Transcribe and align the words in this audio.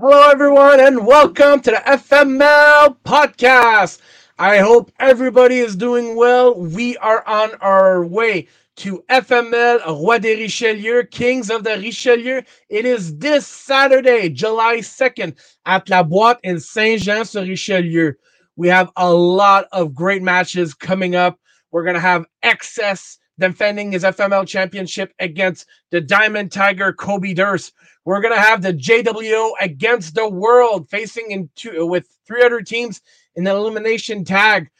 Hello, 0.00 0.30
everyone, 0.30 0.78
and 0.78 1.04
welcome 1.04 1.60
to 1.60 1.72
the 1.72 1.82
FML 1.84 2.96
podcast. 3.04 3.98
I 4.38 4.58
hope 4.58 4.92
everybody 5.00 5.58
is 5.58 5.74
doing 5.74 6.14
well. 6.14 6.54
We 6.54 6.96
are 6.98 7.26
on 7.26 7.56
our 7.60 8.06
way 8.06 8.46
to 8.76 9.02
FML 9.10 9.84
Roi 9.84 10.20
des 10.20 10.36
Richelieu, 10.36 11.02
Kings 11.02 11.50
of 11.50 11.64
the 11.64 11.78
Richelieu. 11.78 12.42
It 12.68 12.84
is 12.84 13.16
this 13.18 13.44
Saturday, 13.44 14.28
July 14.28 14.76
2nd, 14.76 15.36
at 15.66 15.88
La 15.90 16.04
Boîte 16.04 16.38
in 16.44 16.60
Saint 16.60 17.00
Jean 17.00 17.24
sur 17.24 17.42
Richelieu. 17.42 18.12
We 18.54 18.68
have 18.68 18.92
a 18.94 19.12
lot 19.12 19.66
of 19.72 19.96
great 19.96 20.22
matches 20.22 20.74
coming 20.74 21.16
up. 21.16 21.40
We're 21.72 21.82
going 21.82 21.94
to 21.94 22.00
have 22.00 22.24
excess 22.44 23.18
defending 23.38 23.92
his 23.92 24.04
FML 24.04 24.46
championship 24.46 25.12
against 25.18 25.66
the 25.90 26.00
Diamond 26.00 26.52
Tiger 26.52 26.92
Kobe 26.92 27.34
Durst. 27.34 27.72
We're 28.04 28.20
gonna 28.20 28.40
have 28.40 28.62
the 28.62 28.74
JWO 28.74 29.52
against 29.60 30.14
the 30.14 30.28
world 30.28 30.88
facing 30.88 31.30
in 31.30 31.50
two 31.54 31.86
with 31.86 32.08
300 32.26 32.66
teams 32.66 33.00
in 33.36 33.44
the 33.44 33.50
elimination 33.50 34.24
tag, 34.24 34.70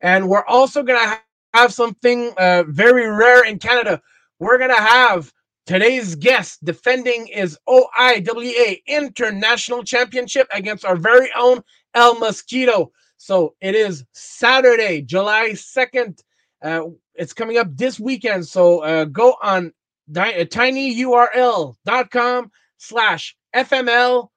and 0.00 0.28
we're 0.28 0.46
also 0.46 0.82
gonna 0.82 1.20
have 1.54 1.72
something 1.72 2.32
uh, 2.36 2.64
very 2.68 3.08
rare 3.08 3.44
in 3.44 3.58
Canada. 3.58 4.00
We're 4.38 4.58
gonna 4.58 4.74
have 4.74 5.32
today's 5.66 6.14
guest 6.14 6.64
defending 6.64 7.26
his 7.26 7.58
OIWA 7.68 8.82
International 8.86 9.82
Championship 9.82 10.46
against 10.52 10.84
our 10.84 10.96
very 10.96 11.30
own 11.36 11.62
El 11.94 12.18
Mosquito. 12.18 12.92
So 13.16 13.54
it 13.60 13.74
is 13.74 14.04
Saturday, 14.12 15.00
July 15.00 15.50
2nd. 15.52 16.20
Uh, 16.64 16.86
it's 17.14 17.34
coming 17.34 17.58
up 17.58 17.68
this 17.76 18.00
weekend. 18.00 18.48
So 18.48 18.80
uh, 18.80 19.04
go 19.04 19.36
on 19.42 19.72
di- 20.10 20.40
uh, 20.40 20.44
tinyurl.com 20.46 22.50
slash 22.78 23.36
FMLRDR 23.54 24.30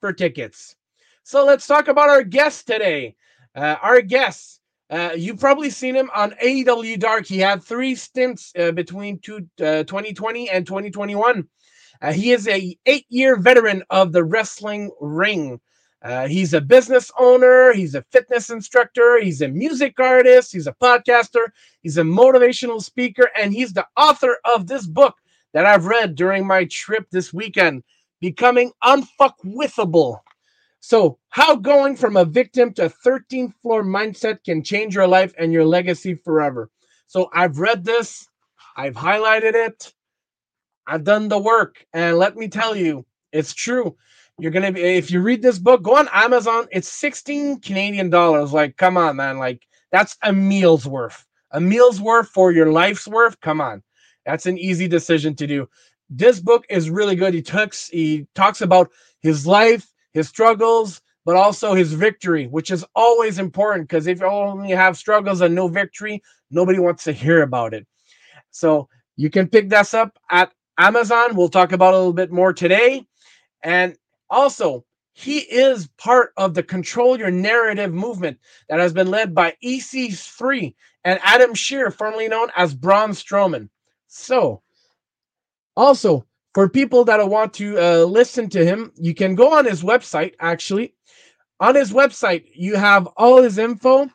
for 0.00 0.12
tickets. 0.12 0.76
So 1.24 1.44
let's 1.44 1.66
talk 1.66 1.88
about 1.88 2.08
our 2.08 2.22
guest 2.22 2.68
today. 2.68 3.16
Uh, 3.54 3.76
our 3.82 4.00
guest, 4.00 4.60
uh, 4.90 5.10
you've 5.16 5.40
probably 5.40 5.70
seen 5.70 5.96
him 5.96 6.10
on 6.14 6.30
AEW 6.42 7.00
Dark. 7.00 7.26
He 7.26 7.38
had 7.38 7.62
three 7.62 7.96
stints 7.96 8.52
uh, 8.58 8.70
between 8.70 9.18
two, 9.18 9.38
uh, 9.60 9.82
2020 9.84 10.50
and 10.50 10.66
2021. 10.66 11.48
Uh, 12.00 12.12
he 12.12 12.30
is 12.30 12.46
a 12.46 12.78
eight-year 12.86 13.36
veteran 13.36 13.82
of 13.90 14.12
the 14.12 14.22
wrestling 14.22 14.92
ring. 15.00 15.60
Uh, 16.06 16.28
he's 16.28 16.54
a 16.54 16.60
business 16.60 17.10
owner, 17.18 17.72
he's 17.72 17.96
a 17.96 18.02
fitness 18.12 18.48
instructor, 18.48 19.20
he's 19.20 19.42
a 19.42 19.48
music 19.48 19.98
artist, 19.98 20.52
he's 20.52 20.68
a 20.68 20.76
podcaster, 20.80 21.46
he's 21.82 21.98
a 21.98 22.02
motivational 22.02 22.80
speaker, 22.80 23.28
and 23.36 23.52
he's 23.52 23.72
the 23.72 23.84
author 23.96 24.38
of 24.54 24.68
this 24.68 24.86
book 24.86 25.16
that 25.52 25.66
I've 25.66 25.86
read 25.86 26.14
during 26.14 26.46
my 26.46 26.64
trip 26.66 27.06
this 27.10 27.32
weekend, 27.32 27.82
Becoming 28.20 28.70
Unfuckwithable. 28.84 30.20
So, 30.78 31.18
how 31.30 31.56
going 31.56 31.96
from 31.96 32.16
a 32.16 32.24
victim 32.24 32.72
to 32.74 32.88
13th 32.88 33.54
floor 33.60 33.82
mindset 33.82 34.44
can 34.44 34.62
change 34.62 34.94
your 34.94 35.08
life 35.08 35.34
and 35.36 35.52
your 35.52 35.64
legacy 35.64 36.14
forever. 36.14 36.70
So, 37.08 37.30
I've 37.32 37.58
read 37.58 37.84
this, 37.84 38.28
I've 38.76 38.94
highlighted 38.94 39.54
it, 39.54 39.92
I've 40.86 41.02
done 41.02 41.26
the 41.26 41.40
work, 41.40 41.84
and 41.92 42.16
let 42.16 42.36
me 42.36 42.46
tell 42.46 42.76
you, 42.76 43.04
it's 43.32 43.54
true. 43.54 43.96
You're 44.38 44.52
gonna 44.52 44.72
be 44.72 44.82
if 44.82 45.10
you 45.10 45.20
read 45.22 45.42
this 45.42 45.58
book, 45.58 45.82
go 45.82 45.96
on 45.96 46.08
Amazon. 46.12 46.66
It's 46.70 46.88
16 46.88 47.60
Canadian 47.60 48.10
dollars. 48.10 48.52
Like, 48.52 48.76
come 48.76 48.96
on, 48.96 49.16
man. 49.16 49.38
Like, 49.38 49.66
that's 49.92 50.16
a 50.22 50.32
meal's 50.32 50.86
worth. 50.86 51.26
A 51.52 51.60
meal's 51.60 52.00
worth 52.00 52.28
for 52.28 52.52
your 52.52 52.70
life's 52.70 53.08
worth. 53.08 53.40
Come 53.40 53.60
on. 53.60 53.82
That's 54.26 54.46
an 54.46 54.58
easy 54.58 54.88
decision 54.88 55.34
to 55.36 55.46
do. 55.46 55.68
This 56.10 56.38
book 56.40 56.66
is 56.68 56.90
really 56.90 57.16
good. 57.16 57.32
He 57.32 57.42
talks, 57.42 57.88
he 57.88 58.26
talks 58.34 58.60
about 58.60 58.90
his 59.20 59.46
life, 59.46 59.86
his 60.12 60.28
struggles, 60.28 61.00
but 61.24 61.36
also 61.36 61.74
his 61.74 61.92
victory, 61.92 62.46
which 62.46 62.70
is 62.70 62.84
always 62.94 63.38
important 63.38 63.88
because 63.88 64.06
if 64.06 64.20
you 64.20 64.26
only 64.26 64.70
have 64.70 64.98
struggles 64.98 65.40
and 65.40 65.54
no 65.54 65.66
victory, 65.66 66.22
nobody 66.50 66.78
wants 66.78 67.04
to 67.04 67.12
hear 67.12 67.42
about 67.42 67.72
it. 67.72 67.86
So 68.50 68.88
you 69.16 69.30
can 69.30 69.48
pick 69.48 69.70
this 69.70 69.94
up 69.94 70.18
at 70.30 70.52
Amazon. 70.78 71.36
We'll 71.36 71.48
talk 71.48 71.72
about 71.72 71.94
a 71.94 71.96
little 71.96 72.12
bit 72.12 72.30
more 72.30 72.52
today. 72.52 73.06
And 73.62 73.96
also, 74.30 74.84
he 75.12 75.38
is 75.38 75.88
part 75.96 76.32
of 76.36 76.52
the 76.52 76.62
Control 76.62 77.18
Your 77.18 77.30
Narrative 77.30 77.92
movement 77.92 78.38
that 78.68 78.80
has 78.80 78.92
been 78.92 79.10
led 79.10 79.34
by 79.34 79.54
EC3 79.64 80.74
and 81.04 81.20
Adam 81.22 81.54
Scherr, 81.54 81.92
formerly 81.92 82.28
known 82.28 82.48
as 82.56 82.74
Braun 82.74 83.10
Strowman. 83.10 83.70
So, 84.08 84.62
also, 85.76 86.26
for 86.54 86.68
people 86.68 87.04
that 87.04 87.26
want 87.28 87.54
to 87.54 87.78
uh, 87.78 88.04
listen 88.04 88.48
to 88.50 88.64
him, 88.64 88.92
you 88.96 89.14
can 89.14 89.34
go 89.34 89.52
on 89.52 89.64
his 89.64 89.82
website. 89.82 90.34
Actually, 90.40 90.94
on 91.60 91.74
his 91.74 91.92
website, 91.92 92.44
you 92.54 92.76
have 92.76 93.06
all 93.16 93.42
his 93.42 93.58
info 93.58 94.10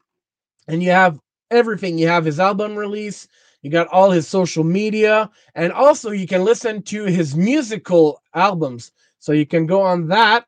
and 0.67 0.83
you 0.83 0.91
have 0.91 1.19
everything. 1.49 1.97
You 1.97 2.07
have 2.07 2.25
his 2.25 2.39
album 2.39 2.75
release, 2.75 3.27
you 3.61 3.69
got 3.69 3.87
all 3.87 4.09
his 4.09 4.27
social 4.27 4.63
media, 4.63 5.29
and 5.55 5.71
also 5.71 6.11
you 6.11 6.27
can 6.27 6.43
listen 6.43 6.81
to 6.83 7.05
his 7.05 7.35
musical 7.35 8.21
albums. 8.33 8.91
So 9.21 9.33
you 9.33 9.45
can 9.45 9.67
go 9.67 9.83
on 9.83 10.07
that, 10.07 10.45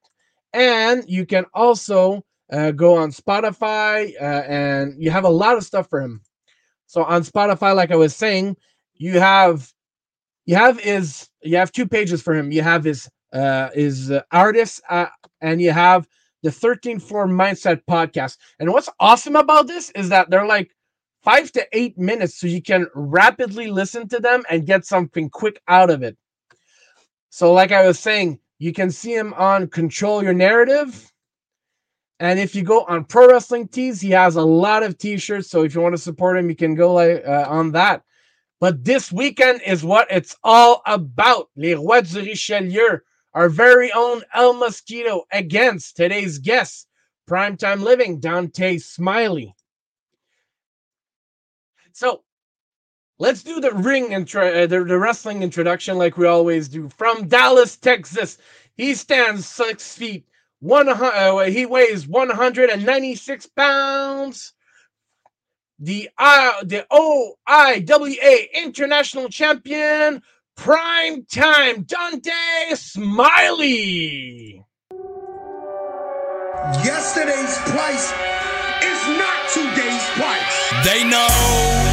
and 0.51 1.05
you 1.07 1.27
can 1.27 1.45
also 1.53 2.25
uh, 2.51 2.71
go 2.71 2.97
on 2.97 3.11
Spotify, 3.11 4.13
uh, 4.19 4.43
and 4.47 4.95
you 5.01 5.11
have 5.11 5.25
a 5.25 5.29
lot 5.29 5.57
of 5.57 5.63
stuff 5.63 5.87
for 5.89 6.01
him. 6.01 6.21
So 6.87 7.03
on 7.03 7.21
Spotify, 7.21 7.75
like 7.75 7.91
I 7.91 7.95
was 7.95 8.15
saying, 8.15 8.57
you 8.95 9.19
have 9.19 9.71
you 10.45 10.55
have 10.55 10.79
his 10.79 11.29
you 11.43 11.55
have 11.57 11.71
two 11.71 11.87
pages 11.87 12.21
for 12.21 12.33
him. 12.33 12.51
You 12.51 12.63
have 12.63 12.83
his 12.83 13.07
uh 13.31 13.69
his 13.73 14.11
uh, 14.11 14.21
artist 14.31 14.81
uh, 14.89 15.05
and 15.39 15.61
you 15.61 15.71
have 15.71 16.07
the 16.41 16.51
13 16.51 16.99
floor 16.99 17.27
mindset 17.27 17.81
podcast. 17.89 18.37
And 18.59 18.71
what's 18.71 18.89
awesome 18.99 19.35
about 19.35 19.67
this 19.67 19.91
is 19.91 20.09
that 20.09 20.29
they're 20.29 20.47
like 20.47 20.71
five 21.23 21.51
to 21.53 21.65
eight 21.73 21.97
minutes, 21.97 22.39
so 22.39 22.47
you 22.47 22.61
can 22.61 22.87
rapidly 22.95 23.67
listen 23.67 24.07
to 24.09 24.19
them 24.19 24.43
and 24.49 24.65
get 24.65 24.85
something 24.85 25.29
quick 25.29 25.61
out 25.67 25.91
of 25.91 26.03
it. 26.03 26.17
So, 27.29 27.53
like 27.53 27.71
I 27.71 27.87
was 27.87 27.97
saying, 27.99 28.39
you 28.63 28.71
can 28.71 28.89
see 28.89 29.13
him 29.13 29.33
on 29.33 29.67
Control 29.67 30.23
Your 30.23 30.33
Narrative. 30.33 31.11
And 32.21 32.39
if 32.39 32.55
you 32.55 32.63
go 32.63 32.85
on 32.85 33.03
Pro 33.03 33.27
Wrestling 33.27 33.67
Tees, 33.67 33.99
he 33.99 34.11
has 34.11 34.37
a 34.37 34.41
lot 34.41 34.83
of 34.83 34.97
t-shirts. 34.97 35.49
So 35.49 35.63
if 35.63 35.75
you 35.75 35.81
want 35.81 35.95
to 35.95 36.01
support 36.01 36.37
him, 36.37 36.49
you 36.49 36.55
can 36.55 36.73
go 36.73 36.97
uh, 36.97 37.45
on 37.49 37.73
that. 37.73 38.03
But 38.61 38.85
this 38.85 39.11
weekend 39.11 39.61
is 39.65 39.83
what 39.83 40.07
it's 40.09 40.37
all 40.45 40.81
about. 40.85 41.49
Les 41.57 41.73
Rois 41.75 42.03
du 42.03 42.21
Richelieu, 42.21 42.99
our 43.33 43.49
very 43.49 43.91
own 43.91 44.21
El 44.33 44.53
Mosquito 44.53 45.25
against 45.33 45.97
today's 45.97 46.37
guest, 46.37 46.87
Primetime 47.29 47.81
Living, 47.81 48.21
Dontae 48.21 48.81
Smiley. 48.81 49.53
So 51.91 52.23
let's 53.19 53.43
do 53.43 53.59
the 53.59 53.71
ring 53.71 54.11
intro, 54.11 54.47
uh, 54.47 54.67
the, 54.67 54.83
the 54.83 54.97
wrestling 54.97 55.43
introduction 55.43 55.97
like 55.97 56.17
we 56.17 56.27
always 56.27 56.67
do. 56.67 56.89
From 56.89 57.27
Dallas, 57.27 57.77
Texas, 57.77 58.37
he 58.75 58.95
stands 58.95 59.45
six 59.45 59.95
feet, 59.95 60.25
one, 60.59 60.89
uh, 60.89 61.39
he 61.45 61.65
weighs 61.65 62.07
196 62.07 63.47
pounds 63.47 64.53
the 65.83 66.09
uh, 66.17 66.63
the 66.63 66.85
OIWA 66.91 68.53
International 68.53 69.27
Champion, 69.29 70.21
Prime 70.55 71.25
Time 71.25 71.83
Dontae 71.83 72.75
Smiley. 72.75 74.63
Yesterday's 76.85 77.57
price 77.69 78.13
is 78.81 79.07
not 79.17 79.49
today's 79.51 80.09
price. 80.15 80.85
They 80.85 81.03
know. 81.09 81.92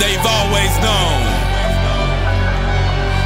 They've 0.00 0.26
always 0.26 0.74
known. 0.82 1.22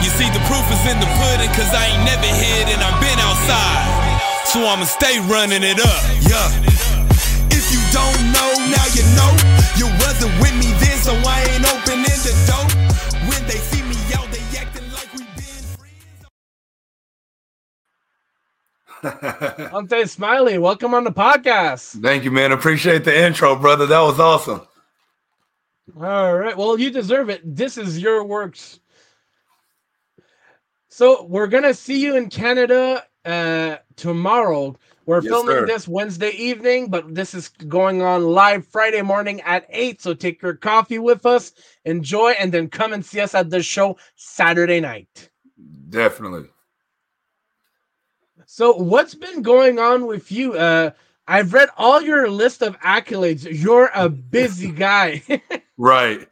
You 0.03 0.11
see, 0.11 0.31
the 0.31 0.41
proof 0.47 0.65
is 0.71 0.83
in 0.87 0.99
the 1.01 1.07
pudding, 1.19 1.51
cause 1.59 1.73
I 1.75 1.87
ain't 1.91 2.05
never 2.05 2.27
hid 2.27 2.69
and 2.73 2.81
I've 2.83 3.01
been 3.01 3.19
outside. 3.19 4.11
So 4.47 4.65
I'ma 4.67 4.85
stay 4.85 5.19
running 5.29 5.63
it 5.63 5.79
up. 5.81 6.03
Yeah 6.25 6.49
If 7.51 7.71
you 7.73 7.81
don't 7.93 8.33
know, 8.33 8.51
now 8.73 8.87
you 8.97 9.03
know. 9.19 9.33
You 9.77 9.87
wasn't 10.03 10.33
with 10.41 10.55
me 10.55 10.73
then, 10.81 10.99
so 10.99 11.13
I 11.15 11.43
ain't 11.53 11.67
opening 11.67 12.05
the 12.05 12.35
door. 12.49 12.67
When 13.29 13.43
they 13.47 13.59
see 13.59 13.83
me 13.83 13.97
out, 14.17 14.29
they 14.33 14.43
acting 14.59 14.91
like 14.93 15.13
we 15.15 15.21
been 15.37 15.65
friends. 15.77 16.27
Dontae 19.73 20.09
Smiley, 20.09 20.59
welcome 20.59 20.95
on 20.95 21.05
the 21.05 21.13
podcast. 21.13 22.01
Thank 22.03 22.25
you, 22.25 22.31
man. 22.31 22.53
Appreciate 22.53 23.05
the 23.05 23.17
intro, 23.27 23.57
brother. 23.57 23.87
That 23.87 24.01
was 24.01 24.19
awesome. 24.21 24.63
All 25.97 26.37
right. 26.37 26.57
Well, 26.57 26.79
you 26.79 26.91
deserve 26.91 27.31
it. 27.31 27.41
This 27.45 27.79
is 27.79 27.99
your 27.99 28.25
works. 28.25 28.81
So 30.89 31.25
we're 31.25 31.47
gonna 31.47 31.75
see 31.75 32.01
you 32.01 32.17
in 32.17 32.29
Canada 32.29 33.05
uh, 33.25 33.77
tomorrow. 33.97 34.77
We're 35.07 35.23
yes, 35.23 35.31
filming 35.31 35.57
sir. 35.57 35.67
this 35.67 35.89
Wednesday 35.89 36.31
evening, 36.33 36.91
but 36.91 37.15
this 37.15 37.33
is 37.33 37.49
going 37.49 38.03
on 38.03 38.25
live 38.25 38.67
Friday 38.67 39.01
morning 39.01 39.41
at 39.41 39.65
8. 39.71 40.03
So 40.03 40.13
take 40.13 40.43
your 40.43 40.55
coffee 40.55 40.99
with 40.99 41.25
us, 41.25 41.53
enjoy, 41.87 42.33
and 42.33 42.53
then 42.53 42.69
come 42.69 42.93
and 42.93 43.03
see 43.03 43.21
us 43.21 43.35
at 43.35 43.49
the 43.49 43.63
show 43.63 43.97
Saturday 44.17 44.81
night. 44.81 45.31
Definitely. 45.89 46.49
So, 48.45 48.75
what's 48.75 49.15
been 49.15 49.43
going 49.43 49.79
on 49.79 50.07
with 50.07 50.33
you? 50.33 50.55
Uh, 50.55 50.91
I've 51.29 51.53
read 51.53 51.69
all 51.77 52.01
your 52.01 52.31
list 52.31 52.63
of 52.63 52.81
accolades. 52.81 53.47
You're 53.49 53.91
a 53.95 54.09
busy 54.09 54.73
guy. 54.73 55.23
right. 55.77 56.27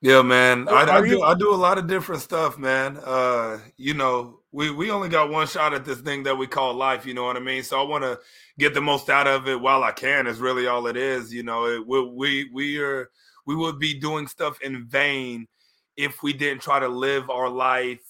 Yeah, 0.00 0.22
man. 0.22 0.68
I, 0.68 0.98
I, 0.98 1.06
do 1.06 1.22
I 1.22 1.34
do 1.34 1.52
a 1.52 1.56
lot 1.56 1.78
of 1.78 1.86
different 1.86 2.22
stuff, 2.22 2.58
man. 2.58 2.98
Uh, 3.04 3.58
you 3.76 3.92
know, 3.92 4.40
we 4.52 4.70
we 4.70 4.90
only 4.90 5.08
got 5.08 5.30
one 5.30 5.46
shot 5.46 5.74
at 5.74 5.84
this 5.84 6.00
thing 6.00 6.22
that 6.22 6.36
we 6.36 6.46
call 6.46 6.74
life. 6.74 7.04
You 7.04 7.12
know 7.12 7.24
what 7.24 7.36
I 7.36 7.40
mean? 7.40 7.62
So 7.62 7.80
I 7.80 7.82
want 7.82 8.04
to 8.04 8.18
get 8.58 8.72
the 8.72 8.80
most 8.80 9.10
out 9.10 9.26
of 9.26 9.48
it 9.48 9.60
while 9.60 9.82
I 9.82 9.92
can. 9.92 10.26
Is 10.26 10.38
really 10.38 10.66
all 10.66 10.86
it 10.86 10.96
is. 10.96 11.34
You 11.34 11.42
know, 11.42 11.66
it, 11.66 11.86
we 11.86 12.02
we 12.02 12.50
we 12.52 12.78
are 12.78 13.10
we 13.46 13.54
would 13.54 13.78
be 13.78 13.98
doing 13.98 14.26
stuff 14.26 14.60
in 14.60 14.86
vain 14.86 15.48
if 15.96 16.22
we 16.22 16.32
didn't 16.32 16.62
try 16.62 16.78
to 16.78 16.88
live 16.88 17.28
our 17.30 17.48
life 17.48 18.00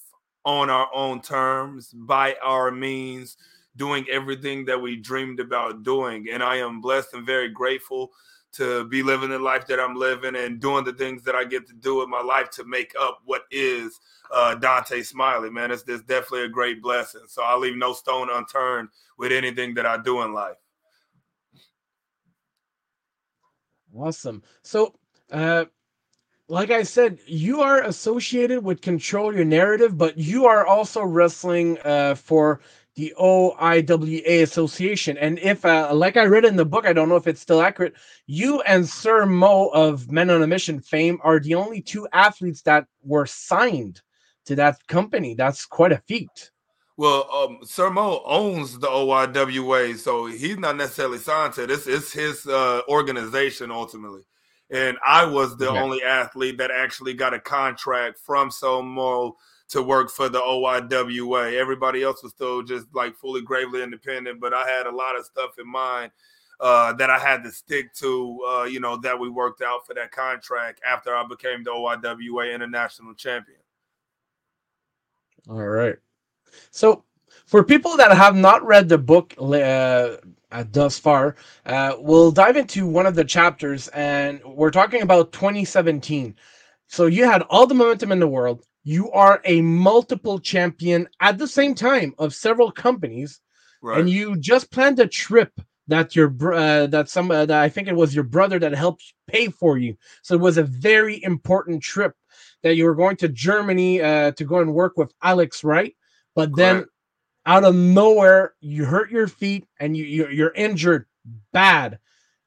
on 0.45 0.71
our 0.71 0.89
own 0.95 1.21
terms, 1.21 1.91
by 1.93 2.37
our 2.43 2.71
means, 2.71 3.37
doing 3.77 4.07
everything 4.11 4.65
that 4.67 4.81
we 4.81 4.97
dreamed 4.97 5.41
about 5.41 5.83
doing. 5.83 6.27
And 6.31 6.43
I 6.43 6.57
am 6.57 6.81
blessed 6.81 7.15
and 7.15 7.27
very 7.27 7.49
grateful 7.49 8.13
to 8.53 8.89
be 8.89 9.03
living 9.03 9.31
the 9.31 9.39
life 9.39 9.67
that 9.67 9.79
I'm 9.79 9.97
living 9.97 10.35
and 10.35 10.61
doing 10.61 10.85
the 10.85 10.93
things 10.93 11.23
that 11.25 11.35
I 11.35 11.45
get 11.45 11.67
to 11.69 11.75
do 11.75 12.03
in 12.03 12.09
my 12.09 12.23
life 12.23 12.49
to 12.53 12.65
make 12.65 12.95
up 12.99 13.21
what 13.25 13.43
is 13.51 14.01
uh, 14.33 14.57
Dontae 14.59 15.05
Smiley, 15.05 15.51
man. 15.51 15.71
It's, 15.71 15.85
it's 15.87 16.03
definitely 16.05 16.45
a 16.45 16.49
great 16.49 16.83
blessing. 16.83 17.23
So 17.29 17.43
I 17.43 17.55
leave 17.57 17.77
no 17.77 17.93
stone 17.93 18.29
unturned 18.33 18.89
with 19.19 19.31
anything 19.31 19.75
that 19.75 19.85
I 19.85 19.99
do 19.99 20.23
in 20.23 20.33
life. 20.33 20.57
awesome. 23.97 24.43
So, 24.63 24.95
uh, 25.31 25.67
like 26.49 26.71
I 26.71 26.85
said, 26.85 27.19
you 27.27 27.61
are 27.61 27.83
associated 27.83 28.63
with 28.63 28.81
Control 28.81 29.35
Your 29.35 29.45
Narrative, 29.45 29.99
but 29.99 30.17
you 30.17 30.47
are 30.47 30.65
also 30.65 31.03
wrestling 31.03 31.79
uh, 31.85 32.15
for 32.15 32.61
the 32.97 33.15
OIWA 33.21 34.43
Association. 34.43 35.19
And 35.19 35.39
if, 35.39 35.65
uh, 35.65 35.95
like 35.95 36.17
I 36.17 36.25
read 36.25 36.45
in 36.47 36.57
the 36.57 36.65
book, 36.65 36.87
I 36.87 36.93
don't 36.95 37.09
know 37.09 37.17
if 37.17 37.27
it's 37.27 37.43
still 37.43 37.61
accurate, 37.63 37.95
you 38.27 38.63
and 38.63 38.89
Sir 38.89 39.27
Mo 39.27 39.69
of 39.69 40.11
Men 40.11 40.31
on 40.31 40.43
a 40.43 40.47
Mission 40.47 40.81
fame 40.81 41.19
are 41.23 41.39
the 41.39 41.55
only 41.55 41.83
two 41.83 42.09
athletes 42.13 42.63
that 42.63 42.87
were 43.03 43.27
signed 43.27 44.01
to 44.47 44.57
that 44.57 44.85
company. 44.89 45.35
That's 45.35 45.67
quite 45.67 45.93
a 45.93 46.03
feat. 46.09 46.51
Well, 46.97 47.31
um, 47.31 47.59
Sir 47.63 47.91
Mo 47.91 48.23
owns 48.25 48.79
the 48.79 48.87
OIWA, 48.87 49.99
so 49.99 50.27
he's 50.27 50.57
not 50.57 50.77
necessarily 50.77 51.19
signed 51.19 51.53
to 51.55 51.65
it. 51.65 51.71
It's, 51.71 51.87
it's 51.87 52.13
his 52.13 52.47
uh, 52.47 52.81
organization 52.89 53.71
ultimately. 53.71 54.23
And 54.71 54.97
I 55.07 55.27
was 55.27 55.57
the 55.57 55.69
Okay. 55.69 55.79
only 55.79 56.03
athlete 56.03 56.59
that 56.59 56.71
actually 56.71 57.13
got 57.13 57.35
a 57.35 57.39
contract 57.41 58.19
from 58.19 58.51
Sir 58.51 58.83
Mo 58.83 59.37
to 59.69 59.83
work 59.83 60.11
for 60.11 60.29
the 60.29 60.41
OIWA. 60.41 61.55
Everybody 61.55 62.03
else 62.03 62.23
was 62.23 62.33
still 62.33 62.63
just 62.63 62.87
like 62.95 63.17
fully 63.17 63.43
gravely 63.43 63.83
independent, 63.83 64.41
but 64.41 64.55
I 64.55 64.69
had 64.69 64.87
a 64.87 64.95
lot 64.95 65.19
of 65.19 65.25
stuff 65.25 65.59
in 65.59 65.69
mind 65.69 66.13
uh, 66.61 66.93
that 66.95 67.11
I 67.11 67.19
had 67.19 67.43
to 67.45 67.51
stick 67.51 67.93
to, 67.95 68.39
uh, 68.49 68.65
you 68.65 68.81
know, 68.81 68.97
that 68.99 69.19
we 69.19 69.29
worked 69.29 69.63
out 69.63 69.87
for 69.87 69.95
that 69.95 70.13
contract 70.13 70.81
after 70.87 71.15
I 71.15 71.27
became 71.27 71.63
the 71.63 71.71
OIWA 71.71 72.55
international 72.55 73.15
champion. 73.15 73.59
All 75.49 75.67
right. 75.67 75.97
So, 76.71 77.05
for 77.45 77.63
people 77.63 77.97
that 77.97 78.17
have 78.17 78.35
not 78.35 78.65
read 78.65 78.89
the 78.89 78.99
book 78.99 79.35
uh, 79.39 80.17
uh, 80.51 80.65
thus 80.73 80.99
far, 80.99 81.37
uh, 81.67 81.95
we'll 81.99 82.33
dive 82.33 82.57
into 82.57 82.87
one 82.87 83.07
of 83.07 83.15
the 83.15 83.25
chapters, 83.25 83.89
and 83.89 84.43
we're 84.45 84.71
talking 84.71 85.03
about 85.03 85.33
2017. 85.33 86.35
So, 86.89 87.07
you 87.07 87.25
had 87.25 87.43
all 87.43 87.67
the 87.67 87.75
momentum 87.75 88.13
in 88.13 88.19
the 88.19 88.27
world. 88.27 88.65
You 88.87 89.11
are 89.11 89.41
a 89.45 89.63
multiple 89.63 90.39
champion 90.39 91.09
at 91.19 91.39
the 91.39 91.49
same 91.49 91.75
time 91.75 92.15
of 92.19 92.33
several 92.33 92.71
companies, 92.71 93.41
Right. 93.83 93.99
and 93.99 94.09
you 94.09 94.37
just 94.39 94.71
planned 94.71 95.01
a 95.01 95.09
trip 95.09 95.51
that 95.89 96.15
your 96.15 96.29
uh, 96.55 96.87
that 96.87 97.09
some 97.09 97.33
uh, 97.33 97.47
that 97.47 97.63
I 97.63 97.69
think 97.69 97.89
it 97.89 97.97
was 97.97 98.15
your 98.15 98.23
brother 98.23 98.61
that 98.61 98.73
helped 98.75 99.13
pay 99.27 99.49
for 99.49 99.77
you. 99.77 99.97
So 100.23 100.37
it 100.37 100.41
was 100.41 100.57
a 100.57 100.63
very 100.63 101.21
important 101.25 101.83
trip 101.83 102.15
that 102.63 102.77
you 102.77 102.85
were 102.85 102.95
going 102.95 103.17
to 103.17 103.29
Germany 103.29 104.01
uh, 104.01 104.31
to 104.33 104.45
go 104.45 104.61
and 104.61 104.73
work 104.73 104.97
with 104.97 105.13
Alex 105.21 105.65
right? 105.65 105.93
but 106.37 106.55
then 106.55 106.77
Correct. 106.77 106.91
out 107.47 107.65
of 107.65 107.75
nowhere 107.75 108.55
you 108.61 108.85
hurt 108.85 109.11
your 109.11 109.27
feet 109.27 109.67
and 109.81 109.97
you, 109.97 110.05
you 110.05 110.29
you're 110.29 110.55
injured 110.55 111.07
bad. 111.53 111.99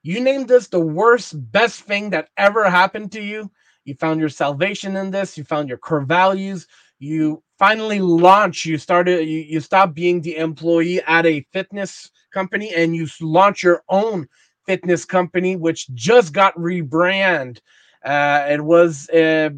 You 0.04 0.22
named 0.22 0.48
this 0.48 0.68
the 0.70 0.80
worst 0.80 1.34
best 1.52 1.82
thing 1.82 2.12
that 2.12 2.30
ever 2.38 2.70
happened 2.70 3.12
to 3.12 3.22
you. 3.22 3.52
You 3.90 3.96
found 3.96 4.20
your 4.20 4.30
salvation 4.30 4.96
in 4.98 5.10
this. 5.10 5.36
You 5.36 5.44
found 5.44 5.68
your 5.68 5.80
core 5.80 6.02
values. 6.02 6.68
You 7.00 7.42
finally 7.58 8.00
launched. 8.00 8.66
You 8.66 8.78
started. 8.78 9.28
You, 9.28 9.40
you 9.40 9.60
stopped 9.60 9.96
being 9.96 10.22
the 10.22 10.38
employee 10.38 11.02
at 11.08 11.26
a 11.26 11.44
fitness 11.52 12.12
company 12.32 12.72
and 12.76 12.96
you 12.96 13.08
launch 13.20 13.64
your 13.64 13.82
own 13.90 14.28
fitness 14.68 15.06
company, 15.06 15.56
which 15.56 15.90
just 15.96 16.34
got 16.34 16.56
rebrand. 16.56 17.60
Uh, 18.06 18.46
it 18.48 18.64
was 18.64 19.10
uh, 19.10 19.50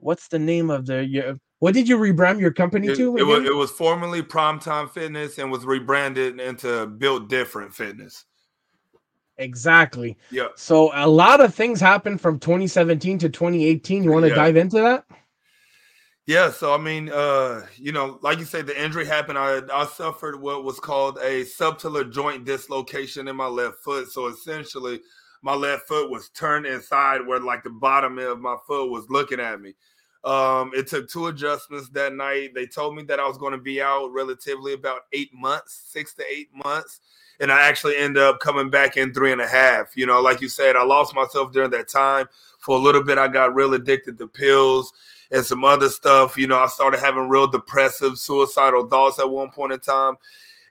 what's 0.00 0.28
the 0.28 0.38
name 0.38 0.68
of 0.68 0.84
the? 0.84 1.02
your- 1.04 1.40
What 1.60 1.72
did 1.72 1.88
you 1.88 1.96
rebrand 1.96 2.38
your 2.38 2.52
company 2.52 2.88
It, 2.88 2.96
to? 2.96 3.16
it 3.16 3.22
was, 3.22 3.44
it 3.44 3.54
was 3.54 3.70
formerly 3.70 4.22
Primetime 4.22 4.90
Fitness 4.90 5.38
and 5.38 5.50
was 5.50 5.64
rebranded 5.64 6.38
into 6.38 6.86
Built 6.86 7.28
Different 7.30 7.72
Fitness. 7.72 8.26
Exactly. 9.42 10.16
Yeah. 10.30 10.48
So 10.56 10.90
a 10.94 11.08
lot 11.08 11.40
of 11.40 11.54
things 11.54 11.80
happened 11.80 12.20
from 12.20 12.38
2017 12.38 13.18
to 13.18 13.28
2018. 13.28 14.04
You 14.04 14.10
want 14.10 14.24
to 14.24 14.28
Yeah. 14.30 14.34
dive 14.36 14.56
into 14.56 14.76
that? 14.80 15.04
Yeah, 16.26 16.50
so 16.52 16.72
I 16.72 16.78
mean, 16.78 17.10
uh, 17.10 17.66
you 17.76 17.90
know, 17.90 18.18
like 18.22 18.38
you 18.38 18.44
said, 18.44 18.66
the 18.66 18.80
injury 18.80 19.04
happened. 19.04 19.38
I 19.38 19.60
I 19.72 19.86
suffered 19.86 20.40
what 20.40 20.62
was 20.62 20.78
called 20.78 21.18
a 21.18 21.42
subtalar 21.44 22.10
joint 22.10 22.44
dislocation 22.44 23.26
in 23.26 23.34
my 23.34 23.48
left 23.48 23.78
foot. 23.78 24.08
So 24.10 24.28
essentially, 24.28 25.00
my 25.42 25.54
left 25.54 25.88
foot 25.88 26.10
was 26.10 26.28
turned 26.30 26.64
inside 26.64 27.26
where 27.26 27.40
like 27.40 27.64
the 27.64 27.70
bottom 27.70 28.18
of 28.18 28.38
my 28.40 28.56
foot 28.68 28.90
was 28.90 29.10
looking 29.10 29.40
at 29.40 29.60
me. 29.60 29.74
Um, 30.24 30.70
it 30.74 30.86
took 30.86 31.08
two 31.08 31.26
adjustments 31.26 31.88
that 31.90 32.14
night. 32.14 32.52
They 32.54 32.66
told 32.66 32.94
me 32.94 33.02
that 33.04 33.18
I 33.18 33.26
was 33.26 33.38
going 33.38 33.52
to 33.52 33.58
be 33.58 33.82
out 33.82 34.12
relatively 34.12 34.74
about 34.74 35.00
eight 35.12 35.34
months, 35.34 35.82
six 35.88 36.14
to 36.14 36.24
eight 36.32 36.50
months. 36.64 37.00
And 37.42 37.50
I 37.50 37.62
actually 37.62 37.96
ended 37.96 38.22
up 38.22 38.38
coming 38.38 38.70
back 38.70 38.96
in 38.96 39.12
three 39.12 39.32
and 39.32 39.40
a 39.40 39.48
half. 39.48 39.96
You 39.96 40.06
know, 40.06 40.22
like 40.22 40.40
you 40.40 40.48
said, 40.48 40.76
I 40.76 40.84
lost 40.84 41.12
myself 41.12 41.52
during 41.52 41.72
that 41.72 41.88
time. 41.88 42.28
For 42.60 42.76
a 42.76 42.80
little 42.80 43.02
bit, 43.02 43.18
I 43.18 43.26
got 43.26 43.56
real 43.56 43.74
addicted 43.74 44.16
to 44.18 44.28
pills 44.28 44.92
and 45.32 45.44
some 45.44 45.64
other 45.64 45.88
stuff. 45.88 46.38
You 46.38 46.46
know, 46.46 46.58
I 46.58 46.68
started 46.68 47.00
having 47.00 47.28
real 47.28 47.48
depressive, 47.48 48.16
suicidal 48.16 48.86
thoughts 48.86 49.18
at 49.18 49.28
one 49.28 49.50
point 49.50 49.72
in 49.72 49.80
time. 49.80 50.14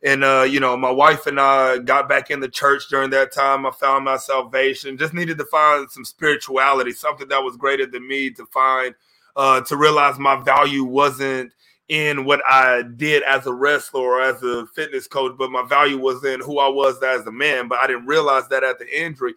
And 0.02 0.24
uh, 0.24 0.48
you 0.50 0.62
know, 0.62 0.78
my 0.78 0.90
wife 0.90 1.28
and 1.28 1.42
I 1.42 1.80
got 1.80 2.08
back 2.08 2.32
in 2.32 2.40
the 2.40 2.48
church 2.48 2.88
during 2.90 3.10
that 3.10 3.34
time. 3.34 3.66
I 3.66 3.72
found 3.72 4.06
my 4.06 4.16
salvation. 4.16 4.98
Just 4.98 5.14
needed 5.14 5.38
to 5.40 5.46
find 5.46 5.92
some 5.92 6.06
spirituality, 6.06 6.94
something 6.94 7.28
that 7.28 7.44
was 7.44 7.58
greater 7.58 7.86
than 7.86 8.08
me 8.08 8.32
to 8.32 8.46
find, 8.46 8.96
uh, 9.36 9.60
to 9.60 9.76
realize 9.76 10.18
my 10.18 10.42
value 10.42 10.86
wasn't 10.86 11.52
in 11.92 12.24
what 12.24 12.42
I 12.48 12.84
did 12.84 13.22
as 13.24 13.46
a 13.48 13.54
wrestler 13.54 14.00
or 14.00 14.22
as 14.22 14.42
a 14.44 14.66
fitness 14.68 15.08
coach, 15.08 15.36
but 15.38 15.52
my 15.52 15.68
value 15.68 15.98
was 15.98 16.24
in 16.24 16.40
who 16.40 16.58
I 16.58 16.70
was 16.70 17.04
as 17.04 17.28
a 17.28 17.34
man. 17.34 17.68
But 17.68 17.80
I 17.80 17.88
didn't 17.88 18.06
realize 18.06 18.48
that 18.48 18.64
at 18.64 18.80
the 18.80 18.88
injury, 18.98 19.34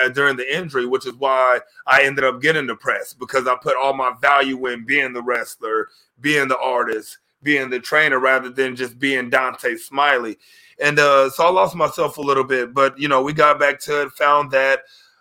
uh, 0.00 0.08
during 0.08 0.36
the 0.36 0.56
injury, 0.56 0.86
which 0.86 1.06
is 1.06 1.14
why 1.14 1.60
I 1.86 2.02
ended 2.02 2.24
up 2.24 2.42
getting 2.42 2.66
depressed 2.66 3.20
because 3.20 3.46
I 3.46 3.54
put 3.62 3.76
all 3.76 3.94
my 3.94 4.12
value 4.20 4.66
in 4.66 4.84
being 4.84 5.12
the 5.12 5.22
wrestler, 5.22 5.88
being 6.20 6.48
the 6.48 6.58
artist, 6.58 7.18
being 7.44 7.70
the 7.70 7.78
trainer, 7.78 8.18
rather 8.18 8.48
than 8.48 8.74
just 8.74 8.98
being 8.98 9.30
Dontae 9.30 9.78
Smiley. 9.78 10.36
And 10.80 10.98
uh, 10.98 11.30
so 11.30 11.46
I 11.46 11.50
lost 11.50 11.76
myself 11.76 12.18
a 12.18 12.22
little 12.22 12.42
bit, 12.42 12.74
but 12.74 12.98
you 12.98 13.06
know, 13.06 13.22
we 13.22 13.32
got 13.32 13.60
back 13.60 13.78
to 13.82 14.02
it, 14.02 14.12
found 14.14 14.50
that. 14.50 14.80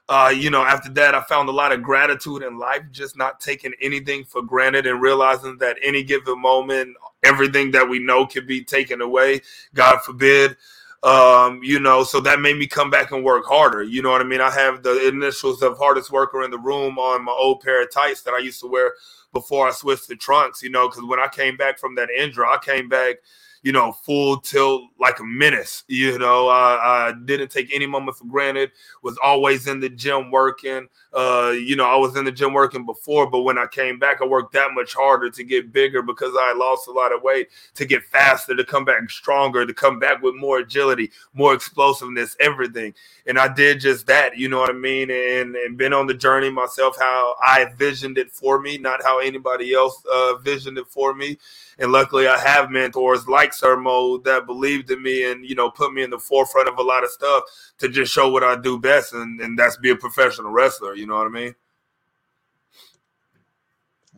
Uh, 0.09 0.33
you 0.35 0.49
know, 0.49 0.63
after 0.63 0.89
that, 0.89 1.15
I 1.15 1.21
found 1.21 1.47
a 1.47 1.53
lot 1.53 1.71
of 1.71 1.81
gratitude 1.81 2.43
in 2.43 2.59
life, 2.59 2.81
just 2.91 3.17
not 3.17 3.39
taking 3.39 3.73
anything 3.81 4.25
for 4.25 4.41
granted 4.41 4.85
and 4.85 5.01
realizing 5.01 5.57
that 5.59 5.77
any 5.81 6.03
given 6.03 6.41
moment, 6.41 6.95
everything 7.23 7.71
that 7.71 7.87
we 7.87 7.99
know 7.99 8.25
can 8.25 8.45
be 8.45 8.63
taken 8.63 9.01
away. 9.01 9.41
God 9.73 9.99
forbid. 10.01 10.57
Um, 11.03 11.59
you 11.61 11.81
know, 11.81 12.05
so 12.05 12.21
that 12.21 12.39
made 12.39 12.57
me 12.57 12.65
come 12.65 12.89
back 12.89 13.11
and 13.11 13.25
work 13.25 13.45
harder. 13.45 13.83
You 13.83 14.01
know 14.01 14.11
what 14.11 14.21
I 14.21 14.23
mean? 14.23 14.39
I 14.39 14.51
have 14.51 14.83
the 14.83 15.05
initials 15.07 15.61
of 15.61 15.77
hardest 15.77 16.11
worker 16.11 16.43
in 16.43 16.51
the 16.51 16.57
room 16.57 16.97
on 16.97 17.25
my 17.25 17.33
old 17.33 17.59
pair 17.59 17.81
of 17.81 17.91
tights 17.91 18.21
that 18.21 18.33
I 18.33 18.39
used 18.39 18.61
to 18.61 18.67
wear 18.67 18.93
before 19.33 19.67
I 19.67 19.71
switched 19.71 20.07
to 20.07 20.15
trunks, 20.15 20.63
you 20.63 20.69
know, 20.69 20.87
because 20.87 21.03
when 21.03 21.19
I 21.19 21.27
came 21.27 21.57
back 21.57 21.77
from 21.77 21.95
that 21.95 22.09
injury, 22.09 22.45
I 22.45 22.57
came 22.63 22.87
back, 22.87 23.17
you 23.63 23.71
know, 23.71 23.93
full 23.93 24.39
tilt 24.41 24.83
like 24.99 25.19
a 25.19 25.23
menace. 25.23 25.83
You 25.87 26.19
know, 26.19 26.49
I, 26.49 27.09
I 27.09 27.13
didn't 27.25 27.49
take 27.49 27.73
any 27.73 27.85
moment 27.85 28.17
for 28.17 28.25
granted. 28.25 28.71
Was 29.01 29.17
always 29.23 29.67
in 29.67 29.79
the 29.79 29.89
gym 29.89 30.31
working. 30.31 30.87
Uh, 31.13 31.53
you 31.55 31.75
know, 31.75 31.85
I 31.85 31.95
was 31.95 32.15
in 32.17 32.25
the 32.25 32.31
gym 32.31 32.53
working 32.53 32.85
before, 32.85 33.29
but 33.29 33.41
when 33.41 33.57
I 33.57 33.67
came 33.67 33.99
back, 33.99 34.21
I 34.21 34.25
worked 34.25 34.53
that 34.53 34.73
much 34.73 34.93
harder 34.93 35.29
to 35.29 35.43
get 35.43 35.71
bigger 35.71 36.01
because 36.01 36.33
I 36.37 36.53
lost 36.53 36.87
a 36.87 36.91
lot 36.91 37.13
of 37.13 37.21
weight, 37.21 37.49
to 37.75 37.85
get 37.85 38.03
faster, 38.03 38.55
to 38.55 38.63
come 38.65 38.83
back 38.83 39.09
stronger, 39.09 39.65
to 39.65 39.73
come 39.73 39.97
back 39.97 40.21
with 40.21 40.35
more 40.35 40.59
agility, 40.59 41.11
more 41.33 41.53
explosiveness, 41.53 42.35
everything. 42.39 42.93
And 43.25 43.39
I 43.39 43.47
did 43.47 43.79
just 43.79 44.07
that, 44.07 44.37
you 44.37 44.49
know 44.49 44.59
what 44.59 44.69
I 44.69 44.73
mean? 44.73 45.09
And 45.09 45.55
and 45.55 45.77
been 45.77 45.93
on 45.93 46.07
the 46.07 46.13
journey 46.13 46.49
myself, 46.49 46.97
how 46.99 47.35
I 47.41 47.65
visioned 47.77 48.17
it 48.17 48.29
for 48.31 48.59
me, 48.59 48.77
not 48.77 49.01
how 49.03 49.19
anybody 49.19 49.73
else 49.73 50.03
uh, 50.11 50.35
visioned 50.37 50.77
it 50.77 50.87
for 50.87 51.13
me. 51.13 51.37
And 51.79 51.91
luckily, 51.91 52.27
I 52.27 52.37
have 52.37 52.69
mentors 52.69 53.27
like 53.27 53.53
Sir 53.53 53.77
Mo 53.77 54.17
that 54.19 54.45
believed 54.45 54.91
in 54.91 55.01
me 55.01 55.31
and 55.31 55.45
you 55.45 55.55
know 55.55 55.69
put 55.71 55.93
me 55.93 56.03
in 56.03 56.09
the 56.09 56.19
forefront 56.19 56.69
of 56.69 56.77
a 56.77 56.83
lot 56.83 57.03
of 57.03 57.09
stuff 57.09 57.43
to 57.79 57.89
just 57.89 58.11
show 58.11 58.31
what 58.31 58.43
I 58.43 58.55
do 58.55 58.79
best, 58.79 59.13
and, 59.13 59.39
and 59.41 59.57
that's 59.57 59.77
be 59.77 59.89
a 59.89 59.95
professional 59.95 60.51
wrestler. 60.51 60.95
You 60.95 61.07
know 61.07 61.15
what 61.15 61.27
I 61.27 61.29
mean? 61.29 61.55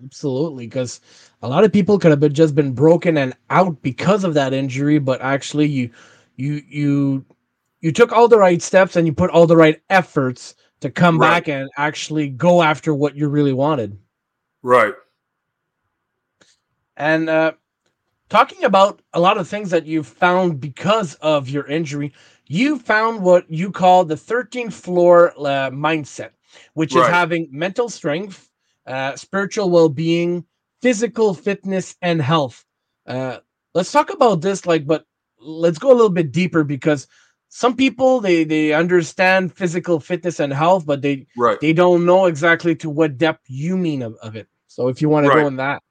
Absolutely, 0.03 0.67
because 0.67 1.00
a 1.41 1.47
lot 1.47 1.63
of 1.63 1.71
people 1.71 1.97
could 1.97 2.12
have 2.12 2.19
been 2.19 2.33
just 2.33 2.55
been 2.55 2.74
broken 2.74 3.17
and 3.17 3.33
out 3.50 3.81
because 3.81 4.24
of 4.24 4.33
that 4.33 4.53
injury, 4.53 5.00
but 5.00 5.21
actually 5.21 5.67
you 5.67 5.89
you 6.35 6.62
you 6.67 7.25
you 7.79 7.91
took 7.91 8.12
all 8.12 8.27
the 8.27 8.38
right 8.38 8.62
steps 8.62 8.95
and 8.95 9.07
you 9.07 9.13
put 9.13 9.29
all 9.29 9.47
the 9.47 9.55
right 9.55 9.81
efforts 9.89 10.55
to 10.81 10.89
come 10.89 11.17
right. 11.17 11.29
back 11.29 11.47
and 11.47 11.69
actually 11.77 12.29
go 12.29 12.62
after 12.62 12.93
what 12.93 13.15
you 13.15 13.27
really 13.27 13.53
wanted. 13.53 13.97
Right. 14.62 14.93
And 16.98 17.30
uh, 17.30 17.54
talking 18.30 18.64
about 18.64 19.02
a 19.14 19.20
lot 19.20 19.38
of 19.38 19.48
things 19.48 19.70
that 19.72 19.86
you 19.86 20.04
found 20.04 20.60
because 20.60 21.16
of 21.16 21.50
your 21.50 21.66
injury, 21.68 22.14
you 22.48 22.80
found 22.80 23.22
what 23.22 23.50
you 23.50 23.72
call 23.72 24.06
the 24.06 24.16
13th 24.16 24.74
floor 24.74 25.34
uh, 25.38 25.72
mindset, 25.72 26.32
which 26.74 26.94
right. 26.94 27.04
is 27.04 27.08
having 27.10 27.48
mental 27.52 27.90
strength, 27.90 28.50
uh, 28.86 29.16
spiritual 29.16 29.70
well 29.70 29.90
being, 29.90 30.46
physical 30.82 31.34
fitness, 31.34 31.96
and 32.02 32.22
health. 32.22 32.66
Uh, 33.08 33.40
let's 33.74 33.92
talk 33.92 34.12
about 34.12 34.42
this, 34.42 34.66
like, 34.66 34.86
but 34.86 35.06
let's 35.40 35.80
go 35.80 35.92
a 35.92 35.96
little 35.96 36.10
bit 36.10 36.32
deeper 36.32 36.64
because 36.64 37.08
some 37.50 37.75
people 37.75 38.20
they 38.20 38.44
they 38.44 38.74
understand 38.74 39.54
physical 39.56 40.00
fitness 40.00 40.40
and 40.40 40.52
health, 40.52 40.86
but 40.86 41.02
they 41.02 41.25
right. 41.38 41.60
they 41.62 41.74
don't 41.74 42.06
know 42.06 42.25
exactly 42.25 42.75
to 42.75 42.90
what 42.90 43.18
depth 43.18 43.46
you 43.48 43.78
mean 43.78 44.02
of, 44.02 44.16
of 44.16 44.36
it. 44.36 44.48
So 44.68 44.90
if 44.90 45.02
you 45.02 45.10
want 45.10 45.28
right. 45.28 45.36
to 45.36 45.42
go 45.42 45.48
in 45.48 45.56
that. 45.58 45.82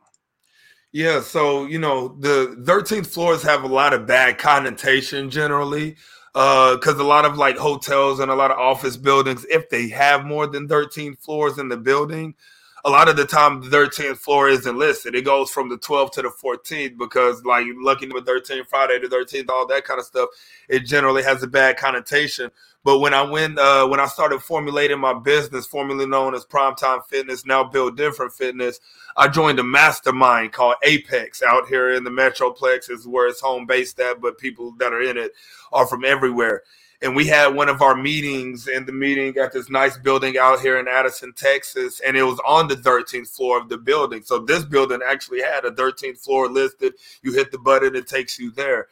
Yeah, 0.95 1.23
so 1.23 1.67
you 1.67 1.81
know 1.81 2.15
the 2.21 2.57
13th 2.63 3.09
floors 3.09 3.43
have 3.43 3.65
a 3.65 3.67
lot 3.67 3.93
of 3.93 4.07
bad 4.07 4.39
connotation 4.39 5.29
generally, 5.29 5.97
because 6.33 7.01
uh, 7.01 7.03
a 7.03 7.03
lot 7.03 7.25
of 7.25 7.37
like 7.37 7.57
hotels 7.57 8.21
and 8.21 8.31
a 8.31 8.37
lot 8.37 8.53
of 8.53 8.59
office 8.59 8.97
buildings, 8.97 9.45
if 9.51 9.69
they 9.71 9.89
have 9.89 10.25
more 10.25 10.47
than 10.47 10.69
13 10.69 11.17
floors 11.17 11.59
in 11.59 11.69
the 11.69 11.77
building, 11.77 12.37
a 12.85 12.91
lot 12.91 13.09
of 13.09 13.17
the 13.17 13.25
time 13.27 13.61
the 13.61 13.77
13th 13.77 14.19
floor 14.19 14.49
isn't 14.49 14.79
listed. 14.79 15.17
It 15.17 15.25
goes 15.25 15.51
from 15.51 15.69
the 15.69 15.79
12th 15.79 16.13
to 16.13 16.23
the 16.23 16.29
14th 16.29 16.97
because 16.97 17.45
like 17.45 17.67
lucky 17.79 18.07
number 18.07 18.25
13, 18.25 18.63
Friday 18.65 19.01
the 19.01 19.09
13th, 19.09 19.51
all 19.51 19.67
that 19.67 19.85
kind 19.85 19.99
of 19.99 20.07
stuff. 20.07 20.29
It 20.69 20.87
generally 20.87 21.25
has 21.25 21.43
a 21.43 21.49
bad 21.49 21.77
connotation. 21.77 22.53
But 22.85 22.99
when 22.99 23.15
I 23.15 23.23
went, 23.23 23.59
uh, 23.59 23.87
when 23.87 23.99
I 23.99 24.07
started 24.07 24.41
formulating 24.41 25.01
my 25.01 25.15
business, 25.15 25.67
formerly 25.67 26.07
known 26.07 26.35
as 26.35 26.45
Primetime 26.45 27.03
Fitness, 27.07 27.47
now 27.47 27.65
Build 27.65 27.97
Different 27.97 28.33
Fitness, 28.33 28.79
I 29.17 29.29
joined 29.29 29.59
a 29.59 29.65
mastermind 29.65 30.53
called 30.53 30.75
Apex 30.83 31.43
out 31.43 31.67
here 31.67 31.95
in 31.95 32.05
the 32.05 32.11
Metroplex, 32.11 32.91
is 32.91 33.07
where 33.07 33.27
it's 33.27 33.41
home 33.41 33.65
based 33.65 33.99
at, 34.01 34.21
but 34.21 34.37
people 34.37 34.73
that 34.79 34.93
are 34.93 35.01
in 35.01 35.17
it 35.17 35.33
are 35.73 35.87
from 35.87 36.05
everywhere. 36.05 36.63
And 37.01 37.17
we 37.17 37.27
had 37.27 37.55
one 37.55 37.69
of 37.69 37.81
our 37.81 37.97
meetings 37.97 38.69
in 38.69 38.85
the 38.85 38.93
meeting 38.93 39.37
at 39.39 39.53
this 39.53 39.71
nice 39.71 39.97
building 39.97 40.37
out 40.39 40.61
here 40.61 40.79
in 40.79 40.87
Addison, 40.87 41.33
Texas, 41.35 42.01
and 42.01 42.17
it 42.17 42.23
was 42.23 42.41
on 42.47 42.69
the 42.69 42.77
13th 42.77 43.29
floor 43.29 43.59
of 43.59 43.69
the 43.69 43.79
building. 43.79 44.23
So 44.23 44.39
this 44.39 44.65
building 44.65 45.01
actually 45.07 45.43
had 45.43 45.65
a 45.65 45.71
13th 45.71 46.19
floor 46.19 46.49
listed. 46.49 46.95
You 47.23 47.33
hit 47.33 47.51
the 47.51 47.59
button, 47.59 47.97
it 47.97 48.07
takes 48.07 48.39
you 48.39 48.51
there. 48.51 48.89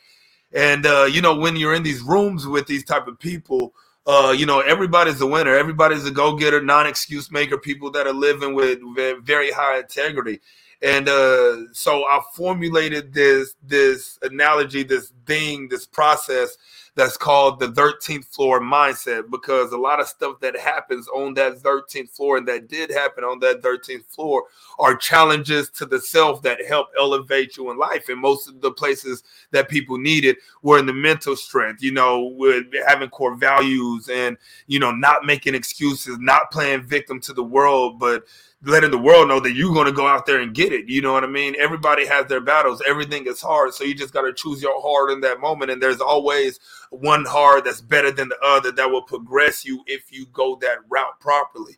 And 0.54 0.87
uh, 0.87 1.04
you 1.04 1.23
know, 1.23 1.37
when 1.37 1.56
you're 1.56 1.75
in 1.75 1.82
these 1.82 2.02
rooms 2.02 2.47
with 2.47 2.66
these 2.66 2.85
type 2.85 3.06
of 3.06 3.18
people, 3.18 3.75
uh, 4.06 4.35
you 4.37 4.47
know, 4.47 4.61
everybody's 4.61 5.21
a 5.21 5.26
winner. 5.26 5.56
Everybody's 5.56 6.04
a 6.04 6.11
go-getter, 6.11 6.61
non-excuse 6.61 7.30
maker, 7.30 7.56
people 7.56 7.90
that 7.92 8.06
are 8.06 8.12
living 8.12 8.54
with 8.54 8.80
very 9.25 9.50
high 9.52 9.78
integrity. 9.78 10.40
And 10.82 11.09
uh, 11.09 11.73
so 11.73 12.04
I 12.04 12.21
formulated 12.35 13.14
this 13.14 13.54
this 13.62 14.18
analogy, 14.23 14.82
this 14.82 15.12
thing, 15.26 15.68
this 15.68 15.87
process 15.87 16.56
that's 16.94 17.16
called 17.16 17.58
the 17.58 17.68
13th 17.68 18.26
floor 18.26 18.61
mindset 18.61 19.30
because 19.30 19.72
a 19.72 19.78
lot 19.78 19.99
of 19.99 20.06
stuff 20.06 20.38
that 20.40 20.58
happens 20.58 21.08
on 21.08 21.32
that 21.34 21.58
13th 21.62 22.11
floor 22.11 22.37
and 22.37 22.46
that 22.46 22.68
did 22.68 22.90
happen 22.90 23.25
on 23.25 23.38
that 23.40 23.62
13th 23.62 24.04
floor 24.06 24.44
are 24.78 24.94
challenges 24.94 25.70
to 25.70 25.87
the 25.87 25.99
self 25.99 26.42
that 26.42 26.64
help 26.66 26.88
elevate 26.99 27.56
you 27.56 27.70
in 27.70 27.78
life. 27.78 28.08
And 28.08 28.20
most 28.20 28.49
of 28.49 28.61
the 28.61 28.72
places 28.72 29.22
that 29.52 29.70
people 29.70 29.96
needed 29.96 30.37
were 30.62 30.78
in 30.78 30.87
the 30.87 30.92
mental 30.92 31.34
strength, 31.34 31.82
you 31.82 31.92
know, 31.92 32.34
with 32.37 32.66
having 32.87 33.08
core 33.08 33.37
values 33.37 34.11
and, 34.11 34.37
you 34.66 34.78
know, 34.78 34.92
not 34.92 35.25
making 35.25 35.54
excuses, 35.54 36.18
not 36.18 36.50
playing 36.50 36.82
victim 36.82 37.20
to 37.20 37.32
the 37.32 37.42
world, 37.44 37.99
but 37.99 38.25
letting 38.64 38.90
the 38.92 38.99
world 38.99 39.28
know 39.28 39.40
that 39.40 39.52
you're 39.52 39.75
going 39.75 39.87
to 39.87 39.92
go 39.92 40.07
out 40.07 40.25
there 40.25 40.40
and 40.40 40.54
get 40.54 40.73
it. 40.73 40.88
You 40.88 41.02
know 41.02 41.12
what 41.12 41.25
I 41.25 41.28
mean? 41.28 41.54
Everybody 41.59 42.07
has 42.07 42.26
their 42.26 42.40
battles. 42.40 42.83
Everything 42.87 43.26
is 43.26 43.40
hard. 43.40 43.75
So 43.75 43.85
you 43.85 43.95
just 43.95 44.12
got 44.12 44.23
to 44.23 44.33
choose 44.33 44.62
your 44.62 44.81
hard 44.81 45.11
in 45.11 45.21
that 45.23 45.40
moment. 45.40 45.71
And 45.71 45.83
there's 45.83 46.00
always 46.00 46.61
one 46.90 47.25
hard 47.25 47.64
that's 47.64 47.81
better 47.81 48.12
than 48.12 48.28
the 48.28 48.38
other 48.42 48.71
that 48.73 48.90
will 48.90 49.02
progress 49.02 49.64
you 49.64 49.83
if 49.87 50.12
you 50.12 50.26
go 50.26 50.57
that 50.61 50.78
route 50.88 51.19
properly. 51.19 51.76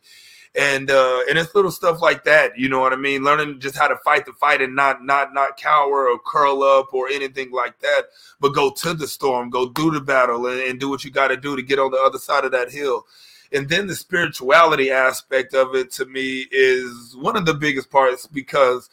And 0.57 0.89
uh, 0.89 1.19
and 1.29 1.37
it's 1.37 1.53
little 1.53 1.69
stuff 1.69 2.01
like 2.01 2.23
that, 2.23 2.57
you 2.57 2.69
know 2.69 2.79
what 2.79 2.93
I 2.93 2.95
mean. 2.95 3.25
Learning 3.25 3.59
just 3.59 3.75
how 3.75 3.89
to 3.89 3.97
fight 4.05 4.25
the 4.25 4.31
fight 4.31 4.61
and 4.61 4.73
not 4.73 5.03
not 5.03 5.33
not 5.33 5.57
cower 5.57 6.07
or 6.07 6.17
curl 6.17 6.63
up 6.63 6.93
or 6.93 7.09
anything 7.09 7.51
like 7.51 7.77
that, 7.79 8.03
but 8.39 8.53
go 8.53 8.71
to 8.71 8.93
the 8.93 9.05
storm, 9.05 9.49
go 9.49 9.67
do 9.67 9.91
the 9.91 9.99
battle, 9.99 10.47
and, 10.47 10.61
and 10.61 10.79
do 10.79 10.89
what 10.89 11.03
you 11.03 11.11
got 11.11 11.27
to 11.27 11.35
do 11.35 11.57
to 11.57 11.61
get 11.61 11.77
on 11.77 11.91
the 11.91 11.97
other 11.97 12.19
side 12.19 12.45
of 12.45 12.53
that 12.53 12.71
hill. 12.71 13.05
And 13.55 13.69
then 13.69 13.87
the 13.87 13.95
spirituality 13.95 14.91
aspect 14.91 15.53
of 15.53 15.75
it 15.75 15.89
to 15.93 16.05
me 16.05 16.45
is 16.51 17.15
one 17.17 17.37
of 17.37 17.45
the 17.45 17.53
biggest 17.53 17.89
parts 17.89 18.27
because 18.27 18.89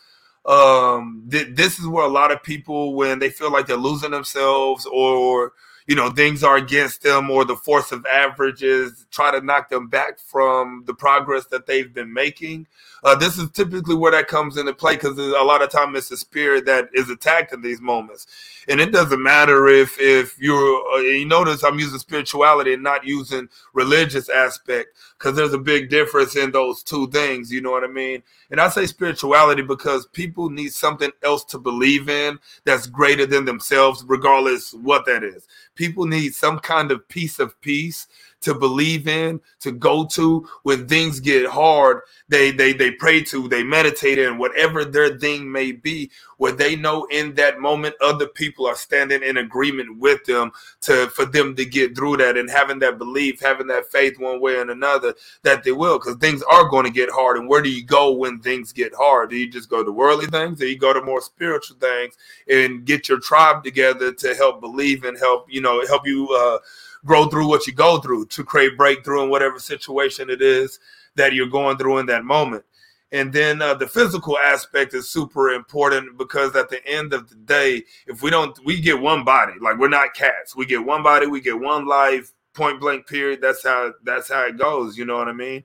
um, 0.47 1.27
th- 1.31 1.49
this 1.51 1.79
is 1.79 1.87
where 1.87 2.05
a 2.05 2.09
lot 2.09 2.31
of 2.31 2.43
people, 2.43 2.95
when 2.95 3.19
they 3.19 3.29
feel 3.29 3.53
like 3.53 3.67
they're 3.67 3.77
losing 3.77 4.13
themselves 4.13 4.87
or 4.87 5.53
you 5.89 5.97
know 5.97 6.11
things 6.11 6.45
are 6.45 6.57
against 6.57 7.03
them 7.03 7.29
or 7.29 7.45
the 7.45 7.57
force 7.57 7.91
of 7.91 8.07
averages 8.07 9.05
try 9.11 9.33
to 9.33 9.45
knock 9.45 9.69
them 9.69 9.89
back 9.89 10.19
from 10.21 10.85
the 10.87 10.95
progress 10.95 11.47
that 11.47 11.67
they've 11.67 11.93
been 11.93 12.13
making 12.13 12.69
uh, 13.05 13.17
this 13.17 13.37
is 13.37 13.51
typically 13.51 13.97
where 13.97 14.13
that 14.13 14.29
comes 14.29 14.57
into 14.57 14.73
play 14.73 14.95
because 14.95 15.19
a 15.19 15.45
lot 15.45 15.63
of 15.63 15.71
time 15.71 15.97
it's 15.97 16.09
the 16.09 16.17
spirit 16.17 16.65
that 16.67 16.89
is 16.95 17.11
attacked 17.11 17.53
in 17.53 17.61
these 17.61 17.81
moments. 17.81 18.27
And 18.69 18.81
it 18.81 18.93
doesn't 18.93 19.21
matter 19.21 19.67
if 19.67 19.99
if 19.99 20.39
you're 20.39 20.83
uh, 20.95 20.99
you 20.99 21.25
notice 21.25 21.65
i'm 21.65 21.81
using 21.81 21.99
spirituality 21.99 22.75
and 22.75 22.83
not 22.83 23.05
using 23.05 23.49
religious 23.73 24.29
aspect 24.29 24.97
because 25.19 25.35
there's 25.35 25.53
a 25.53 25.59
big 25.59 25.91
difference 25.91 26.37
in 26.37 26.53
those 26.53 26.85
two 26.85 27.11
things 27.11 27.51
you 27.51 27.61
know 27.61 27.73
what 27.73 27.83
i 27.83 27.89
mean? 27.89 28.23
And 28.53 28.61
i 28.61 28.69
say 28.69 28.87
spirituality 28.87 29.63
because 29.63 30.07
people 30.07 30.49
need 30.49 30.73
something 30.73 31.11
else 31.25 31.45
to 31.47 31.59
believe 31.59 32.09
in 32.09 32.39
that's 32.65 32.87
greater 32.87 33.27
than 33.27 33.45
themselves 33.45 34.05
regardless 34.07 34.75
what 34.75 35.07
that 35.07 35.25
is. 35.25 35.49
People 35.75 36.07
need 36.07 36.35
some 36.35 36.61
kind 36.61 36.93
of 36.93 37.09
piece 37.09 37.41
of 37.41 37.61
peace 37.63 38.07
to 38.43 38.55
believe 38.55 39.09
in, 39.09 39.41
to 39.61 39.73
go 39.73 40.05
to 40.07 40.49
when 40.63 40.87
things 40.89 41.21
get 41.21 41.47
hard. 41.49 42.03
They 42.29 42.51
they 42.51 42.73
they 42.73 42.93
pray 42.93 43.23
to, 43.25 43.49
they 43.49 43.63
meditate 43.65 44.19
in 44.19 44.39
whatever 44.39 44.85
their 44.85 45.19
thing 45.19 45.51
may 45.51 45.73
be, 45.73 46.11
where 46.39 46.53
they 46.53 46.77
know 46.77 47.07
in 47.11 47.35
that 47.35 47.61
moment 47.61 47.95
other 48.01 48.27
people 48.27 48.67
are 48.67 48.77
standing 48.77 49.23
in 49.23 49.37
agreement 49.39 49.99
with 49.99 50.25
them 50.25 50.53
to 50.83 51.09
for 51.09 51.25
them 51.27 51.55
to 51.57 51.65
get 51.65 51.97
through 51.97 52.19
that 52.19 52.37
and 52.37 52.51
having 52.51 52.79
that 52.81 52.99
belief, 52.99 53.41
having 53.41 53.67
that 53.69 53.91
faith 53.91 54.19
one 54.19 54.41
way 54.41 54.61
and 54.61 54.71
another 54.71 55.15
that 55.43 55.65
they 55.65 55.73
will, 55.73 55.99
because 55.99 56.17
things 56.17 56.43
are 56.51 56.69
going 56.69 56.85
to 56.85 56.91
get 56.93 57.11
hard. 57.11 57.37
And 57.37 57.49
where 57.49 57.63
do 57.63 57.71
you 57.71 57.85
go 57.85 58.13
when 58.13 58.41
things 58.41 58.73
get 58.73 58.95
hard? 58.95 59.31
Do 59.31 59.37
you 59.37 59.51
just 59.51 59.71
go 59.71 59.85
to 59.85 59.93
worldly 59.93 60.27
things, 60.27 60.61
or 60.63 60.67
you 60.67 60.79
go 60.79 60.93
to 60.93 61.03
more 61.03 61.21
spiritual 61.21 61.77
things 61.79 62.17
and 62.49 62.85
get 62.85 63.09
your 63.09 63.21
tribe 63.21 63.65
together 63.65 64.13
to 64.13 64.35
help 64.35 64.61
believe 64.61 65.05
and 65.05 65.19
help 65.19 65.47
you 65.51 65.61
know 65.61 65.85
help 65.87 66.07
you. 66.07 66.29
uh 66.31 66.59
grow 67.05 67.27
through 67.27 67.49
what 67.49 67.67
you 67.67 67.73
go 67.73 67.99
through 67.99 68.27
to 68.27 68.45
create 68.45 68.77
breakthrough 68.77 69.25
in 69.25 69.31
whatever 69.31 69.59
situation 69.59 70.31
it 70.31 70.43
is 70.43 70.79
that 71.17 71.33
you're 71.33 71.49
going 71.49 71.77
through 71.77 71.99
in 71.99 72.07
that 72.07 72.25
moment. 72.25 72.65
And 73.13 73.31
then 73.31 73.61
uh, 73.61 73.75
the 73.75 73.87
physical 73.87 74.39
aspect 74.39 74.95
is 74.95 75.11
super 75.11 75.51
important 75.51 76.17
because 76.17 76.57
at 76.57 76.71
the 76.71 76.85
end 76.87 77.13
of 77.13 77.29
the 77.29 77.35
day, 77.35 77.85
if 78.07 78.23
we 78.23 78.31
don't, 78.31 78.59
we 78.65 78.81
get 78.81 78.99
one 78.99 79.23
body. 79.23 79.53
Like 79.61 79.79
we're 79.79 79.89
not 79.89 80.15
cats. 80.15 80.57
We 80.57 80.65
get 80.65 80.85
one 80.85 81.03
body. 81.03 81.27
We 81.27 81.43
get 81.43 81.61
one 81.61 81.87
life. 81.87 82.33
Point 82.55 82.81
blank. 82.81 83.07
Period. 83.07 83.41
That's 83.43 83.63
how. 83.63 83.93
That's 84.03 84.31
how 84.31 84.47
it 84.47 84.57
goes. 84.57 84.97
You 84.97 85.05
know 85.05 85.19
what 85.19 85.29
I 85.29 85.33
mean? 85.33 85.63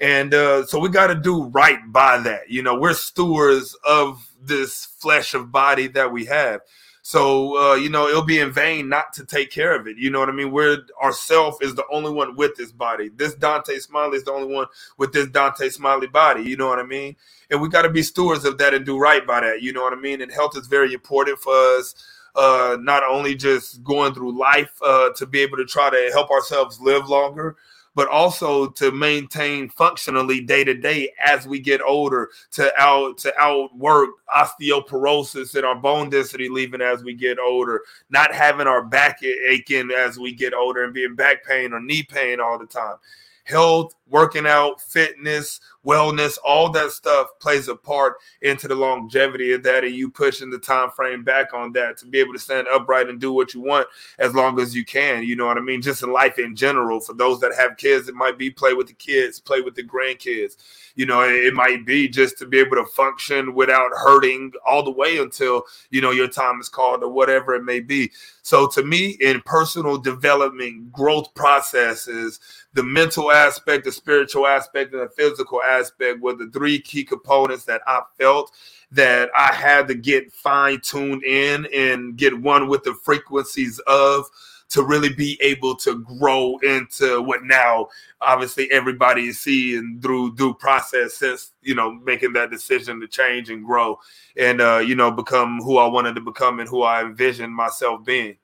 And 0.00 0.34
uh, 0.34 0.66
so 0.66 0.78
we 0.78 0.90
got 0.90 1.06
to 1.06 1.14
do 1.14 1.44
right 1.44 1.80
by 1.88 2.18
that. 2.18 2.50
You 2.50 2.62
know, 2.62 2.78
we're 2.78 2.92
stewards 2.92 3.74
of 3.88 4.30
this 4.40 4.84
flesh 4.98 5.32
of 5.32 5.50
body 5.50 5.86
that 5.88 6.12
we 6.12 6.26
have. 6.26 6.60
So 7.04 7.58
uh, 7.58 7.74
you 7.74 7.90
know, 7.90 8.06
it'll 8.06 8.22
be 8.24 8.38
in 8.38 8.52
vain 8.52 8.88
not 8.88 9.12
to 9.14 9.26
take 9.26 9.50
care 9.50 9.74
of 9.74 9.88
it. 9.88 9.98
You 9.98 10.08
know 10.08 10.20
what 10.20 10.28
I 10.28 10.32
mean? 10.32 10.52
We're 10.52 10.78
ourself 11.02 11.56
is 11.60 11.74
the 11.74 11.84
only 11.90 12.12
one 12.12 12.36
with 12.36 12.54
this 12.54 12.70
body. 12.70 13.10
This 13.16 13.34
Dontae 13.34 13.80
Smiley 13.80 14.18
is 14.18 14.24
the 14.24 14.32
only 14.32 14.54
one 14.54 14.66
with 14.98 15.12
this 15.12 15.26
Dontae 15.26 15.72
Smiley 15.72 16.06
body. 16.06 16.44
You 16.44 16.56
know 16.56 16.68
what 16.68 16.78
I 16.78 16.84
mean? 16.84 17.16
And 17.50 17.60
we 17.60 17.68
got 17.68 17.82
to 17.82 17.90
be 17.90 18.04
stewards 18.04 18.44
of 18.44 18.56
that 18.58 18.72
and 18.72 18.86
do 18.86 18.98
right 18.98 19.26
by 19.26 19.40
that. 19.40 19.62
You 19.62 19.72
know 19.72 19.82
what 19.82 19.92
I 19.92 19.96
mean? 19.96 20.22
And 20.22 20.30
health 20.30 20.56
is 20.56 20.68
very 20.68 20.94
important 20.94 21.40
for 21.40 21.52
us. 21.52 21.94
Uh, 22.34 22.78
not 22.80 23.02
only 23.02 23.34
just 23.34 23.82
going 23.84 24.14
through 24.14 24.38
life 24.38 24.72
uh, 24.82 25.10
to 25.16 25.26
be 25.26 25.40
able 25.40 25.58
to 25.58 25.66
try 25.66 25.90
to 25.90 26.10
help 26.12 26.30
ourselves 26.30 26.80
live 26.80 27.08
longer, 27.08 27.56
but 27.94 28.08
also 28.08 28.68
to 28.68 28.90
maintain 28.90 29.68
functionally 29.68 30.40
day 30.40 30.64
to 30.64 30.74
day 30.74 31.12
as 31.24 31.46
we 31.46 31.60
get 31.60 31.80
older 31.82 32.30
to 32.50 32.72
out 32.80 33.18
to 33.18 33.32
outwork 33.38 34.10
osteoporosis 34.34 35.54
and 35.54 35.64
our 35.64 35.74
bone 35.74 36.08
density 36.10 36.48
leaving 36.48 36.80
as 36.80 37.04
we 37.04 37.14
get 37.14 37.38
older, 37.38 37.82
not 38.10 38.34
having 38.34 38.66
our 38.66 38.84
back 38.84 39.22
aching 39.22 39.90
as 39.90 40.18
we 40.18 40.32
get 40.32 40.54
older 40.54 40.84
and 40.84 40.94
being 40.94 41.14
back 41.14 41.44
pain 41.44 41.72
or 41.72 41.80
knee 41.80 42.02
pain 42.02 42.40
all 42.40 42.58
the 42.58 42.66
time. 42.66 42.96
Health, 43.44 43.94
working 44.12 44.46
out, 44.46 44.78
fitness, 44.80 45.58
wellness, 45.84 46.38
all 46.44 46.68
that 46.70 46.90
stuff 46.90 47.28
plays 47.40 47.66
a 47.66 47.74
part 47.74 48.16
into 48.42 48.68
the 48.68 48.74
longevity 48.74 49.52
of 49.52 49.62
that 49.62 49.84
and 49.84 49.94
you 49.94 50.10
pushing 50.10 50.50
the 50.50 50.58
time 50.58 50.90
frame 50.90 51.24
back 51.24 51.54
on 51.54 51.72
that 51.72 51.96
to 51.96 52.06
be 52.06 52.20
able 52.20 52.34
to 52.34 52.38
stand 52.38 52.66
upright 52.68 53.08
and 53.08 53.20
do 53.20 53.32
what 53.32 53.54
you 53.54 53.60
want 53.60 53.88
as 54.18 54.34
long 54.34 54.60
as 54.60 54.76
you 54.76 54.84
can. 54.84 55.24
You 55.24 55.34
know 55.34 55.46
what 55.46 55.56
I 55.56 55.62
mean? 55.62 55.80
Just 55.80 56.02
in 56.02 56.12
life 56.12 56.38
in 56.38 56.54
general. 56.54 57.00
For 57.00 57.14
those 57.14 57.40
that 57.40 57.54
have 57.58 57.78
kids, 57.78 58.06
it 58.08 58.14
might 58.14 58.38
be 58.38 58.50
play 58.50 58.74
with 58.74 58.86
the 58.86 58.92
kids, 58.92 59.40
play 59.40 59.62
with 59.62 59.74
the 59.74 59.82
grandkids. 59.82 60.56
You 60.94 61.06
know, 61.06 61.22
it 61.22 61.54
might 61.54 61.86
be 61.86 62.06
just 62.06 62.36
to 62.38 62.46
be 62.46 62.58
able 62.58 62.76
to 62.76 62.84
function 62.84 63.54
without 63.54 63.90
hurting 63.94 64.52
all 64.66 64.82
the 64.82 64.90
way 64.90 65.16
until, 65.18 65.62
you 65.90 66.02
know, 66.02 66.10
your 66.10 66.28
time 66.28 66.60
is 66.60 66.68
called 66.68 67.02
or 67.02 67.10
whatever 67.10 67.54
it 67.54 67.64
may 67.64 67.80
be. 67.80 68.12
So 68.42 68.66
to 68.68 68.82
me, 68.82 69.16
in 69.20 69.40
personal 69.46 69.96
development, 69.96 70.92
growth 70.92 71.32
processes, 71.34 72.40
the 72.74 72.82
mental 72.82 73.30
aspect, 73.30 73.84
the 73.84 73.92
spiritual 74.02 74.46
aspect, 74.46 74.92
and 74.92 75.02
the 75.02 75.08
physical 75.08 75.62
aspect 75.62 76.20
were 76.20 76.34
the 76.34 76.50
three 76.50 76.80
key 76.80 77.04
components 77.04 77.64
that 77.64 77.82
I 77.86 78.02
felt 78.18 78.50
that 78.90 79.30
I 79.36 79.52
had 79.52 79.86
to 79.88 79.94
get 79.94 80.32
fine 80.32 80.80
tuned 80.80 81.22
in 81.24 81.66
and 81.72 82.16
get 82.16 82.38
one 82.38 82.68
with 82.68 82.82
the 82.82 82.94
frequencies 82.94 83.80
of 83.86 84.26
to 84.70 84.82
really 84.82 85.12
be 85.12 85.38
able 85.42 85.76
to 85.76 85.98
grow 86.18 86.56
into 86.62 87.20
what 87.22 87.44
now 87.44 87.88
obviously 88.22 88.70
everybody 88.70 89.26
is 89.26 89.38
seeing 89.38 90.00
through 90.00 90.34
due 90.34 90.54
process 90.54 91.14
since 91.14 91.52
you 91.60 91.74
know 91.74 91.92
making 91.92 92.32
that 92.32 92.50
decision 92.50 92.98
to 92.98 93.06
change 93.06 93.50
and 93.50 93.66
grow 93.66 93.98
and 94.38 94.62
uh 94.62 94.78
you 94.78 94.94
know 94.94 95.10
become 95.10 95.58
who 95.60 95.76
I 95.76 95.86
wanted 95.86 96.14
to 96.14 96.22
become 96.22 96.58
and 96.58 96.66
who 96.66 96.82
I 96.82 97.02
envisioned 97.02 97.54
myself 97.54 98.02
being. 98.02 98.38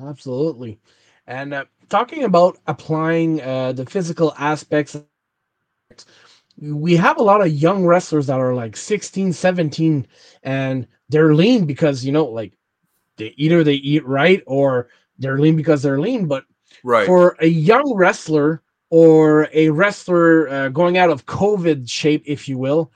Absolutely. 0.00 0.78
And 1.26 1.54
uh, 1.54 1.64
talking 1.88 2.24
about 2.24 2.58
applying 2.66 3.40
uh, 3.40 3.72
the 3.72 3.86
physical 3.86 4.34
aspects, 4.38 4.96
we 6.60 6.96
have 6.96 7.18
a 7.18 7.22
lot 7.22 7.40
of 7.40 7.48
young 7.48 7.86
wrestlers 7.86 8.26
that 8.26 8.38
are 8.38 8.54
like 8.54 8.76
16, 8.76 9.32
17, 9.32 10.06
and 10.42 10.86
they're 11.08 11.34
lean 11.34 11.66
because, 11.66 12.04
you 12.04 12.12
know, 12.12 12.24
like 12.24 12.52
they 13.16 13.34
either 13.36 13.64
they 13.64 13.74
eat 13.74 14.06
right 14.06 14.42
or 14.46 14.88
they're 15.18 15.38
lean 15.38 15.56
because 15.56 15.82
they're 15.82 16.00
lean. 16.00 16.26
But 16.26 16.44
right. 16.84 17.06
for 17.06 17.36
a 17.40 17.46
young 17.46 17.94
wrestler 17.94 18.62
or 18.90 19.48
a 19.52 19.70
wrestler 19.70 20.48
uh, 20.48 20.68
going 20.68 20.98
out 20.98 21.10
of 21.10 21.26
COVID 21.26 21.88
shape, 21.88 22.22
if 22.26 22.48
you 22.48 22.58
will, 22.58 22.92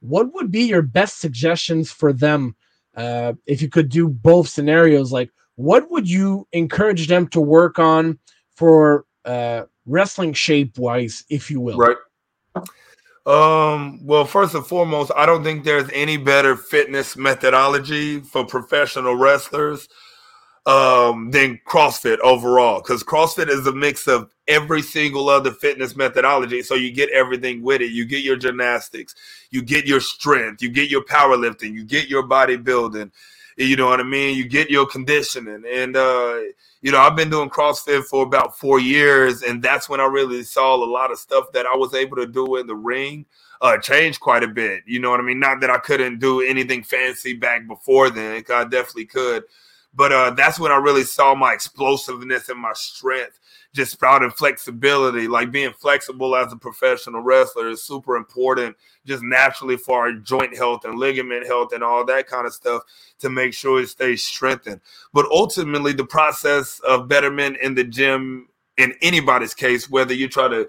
what 0.00 0.32
would 0.34 0.50
be 0.50 0.62
your 0.62 0.82
best 0.82 1.18
suggestions 1.18 1.90
for 1.90 2.12
them 2.12 2.54
uh, 2.96 3.34
if 3.46 3.60
you 3.60 3.68
could 3.68 3.88
do 3.88 4.08
both 4.08 4.48
scenarios? 4.48 5.12
Like, 5.12 5.30
what 5.60 5.90
would 5.90 6.08
you 6.08 6.48
encourage 6.52 7.06
them 7.06 7.28
to 7.28 7.40
work 7.40 7.78
on 7.78 8.18
for 8.56 9.04
uh, 9.26 9.64
wrestling 9.84 10.32
shape 10.32 10.78
wise, 10.78 11.24
if 11.28 11.50
you 11.50 11.60
will? 11.60 11.76
Right. 11.76 11.96
Um, 13.26 14.00
well, 14.02 14.24
first 14.24 14.54
and 14.54 14.64
foremost, 14.64 15.12
I 15.14 15.26
don't 15.26 15.44
think 15.44 15.64
there's 15.64 15.90
any 15.92 16.16
better 16.16 16.56
fitness 16.56 17.14
methodology 17.14 18.20
for 18.20 18.46
professional 18.46 19.16
wrestlers 19.16 19.86
um, 20.64 21.30
than 21.30 21.60
CrossFit 21.68 22.18
overall, 22.20 22.80
because 22.80 23.02
CrossFit 23.02 23.48
is 23.48 23.66
a 23.66 23.72
mix 23.72 24.08
of 24.08 24.30
every 24.48 24.80
single 24.80 25.28
other 25.28 25.50
fitness 25.50 25.94
methodology. 25.94 26.62
So 26.62 26.74
you 26.74 26.90
get 26.90 27.10
everything 27.10 27.62
with 27.62 27.82
it. 27.82 27.90
You 27.90 28.06
get 28.06 28.24
your 28.24 28.36
gymnastics, 28.36 29.14
you 29.50 29.60
get 29.60 29.84
your 29.84 30.00
strength, 30.00 30.62
you 30.62 30.70
get 30.70 30.90
your 30.90 31.04
powerlifting, 31.04 31.74
you 31.74 31.84
get 31.84 32.08
your 32.08 32.26
bodybuilding, 32.26 33.10
you 33.66 33.76
know 33.76 33.86
what 33.86 34.00
I 34.00 34.04
mean? 34.04 34.36
You 34.36 34.48
get 34.48 34.70
your 34.70 34.86
conditioning. 34.86 35.64
And, 35.70 35.96
uh, 35.96 36.38
you 36.82 36.90
know, 36.90 36.98
I've 36.98 37.16
been 37.16 37.30
doing 37.30 37.50
CrossFit 37.50 38.04
for 38.04 38.24
about 38.24 38.58
four 38.58 38.80
years, 38.80 39.42
and 39.42 39.62
that's 39.62 39.88
when 39.88 40.00
I 40.00 40.06
really 40.06 40.42
saw 40.42 40.74
a 40.74 40.84
lot 40.84 41.12
of 41.12 41.18
stuff 41.18 41.52
that 41.52 41.66
I 41.66 41.76
was 41.76 41.94
able 41.94 42.16
to 42.16 42.26
do 42.26 42.56
in 42.56 42.66
the 42.66 42.74
ring 42.74 43.26
uh, 43.60 43.76
change 43.78 44.18
quite 44.18 44.42
a 44.42 44.48
bit. 44.48 44.82
You 44.86 45.00
know 45.00 45.10
what 45.10 45.20
I 45.20 45.22
mean? 45.22 45.38
Not 45.38 45.60
that 45.60 45.70
I 45.70 45.78
couldn't 45.78 46.18
do 46.18 46.40
anything 46.40 46.82
fancy 46.82 47.34
back 47.34 47.66
before 47.66 48.08
then, 48.10 48.42
I 48.50 48.64
definitely 48.64 49.06
could. 49.06 49.44
But 49.92 50.12
uh, 50.12 50.30
that's 50.30 50.58
when 50.58 50.72
I 50.72 50.76
really 50.76 51.02
saw 51.02 51.34
my 51.34 51.52
explosiveness 51.52 52.48
and 52.48 52.58
my 52.58 52.72
strength 52.74 53.38
just 53.72 53.92
sprouting 53.92 54.30
flexibility. 54.30 55.28
Like 55.28 55.50
being 55.52 55.72
flexible 55.72 56.34
as 56.36 56.52
a 56.52 56.56
professional 56.56 57.22
wrestler 57.22 57.68
is 57.68 57.82
super 57.82 58.16
important, 58.16 58.76
just 59.06 59.22
naturally 59.22 59.76
for 59.76 60.00
our 60.00 60.12
joint 60.12 60.56
health 60.56 60.84
and 60.84 60.98
ligament 60.98 61.46
health 61.46 61.72
and 61.72 61.84
all 61.84 62.04
that 62.06 62.26
kind 62.26 62.46
of 62.46 62.52
stuff 62.52 62.82
to 63.20 63.30
make 63.30 63.54
sure 63.54 63.80
it 63.80 63.88
stays 63.88 64.24
strengthened. 64.24 64.80
But 65.12 65.26
ultimately, 65.30 65.92
the 65.92 66.04
process 66.04 66.80
of 66.80 67.08
betterment 67.08 67.58
in 67.62 67.74
the 67.74 67.84
gym 67.84 68.48
in 68.76 68.94
anybody's 69.02 69.52
case, 69.52 69.90
whether 69.90 70.14
you 70.14 70.26
try 70.26 70.48
to 70.48 70.66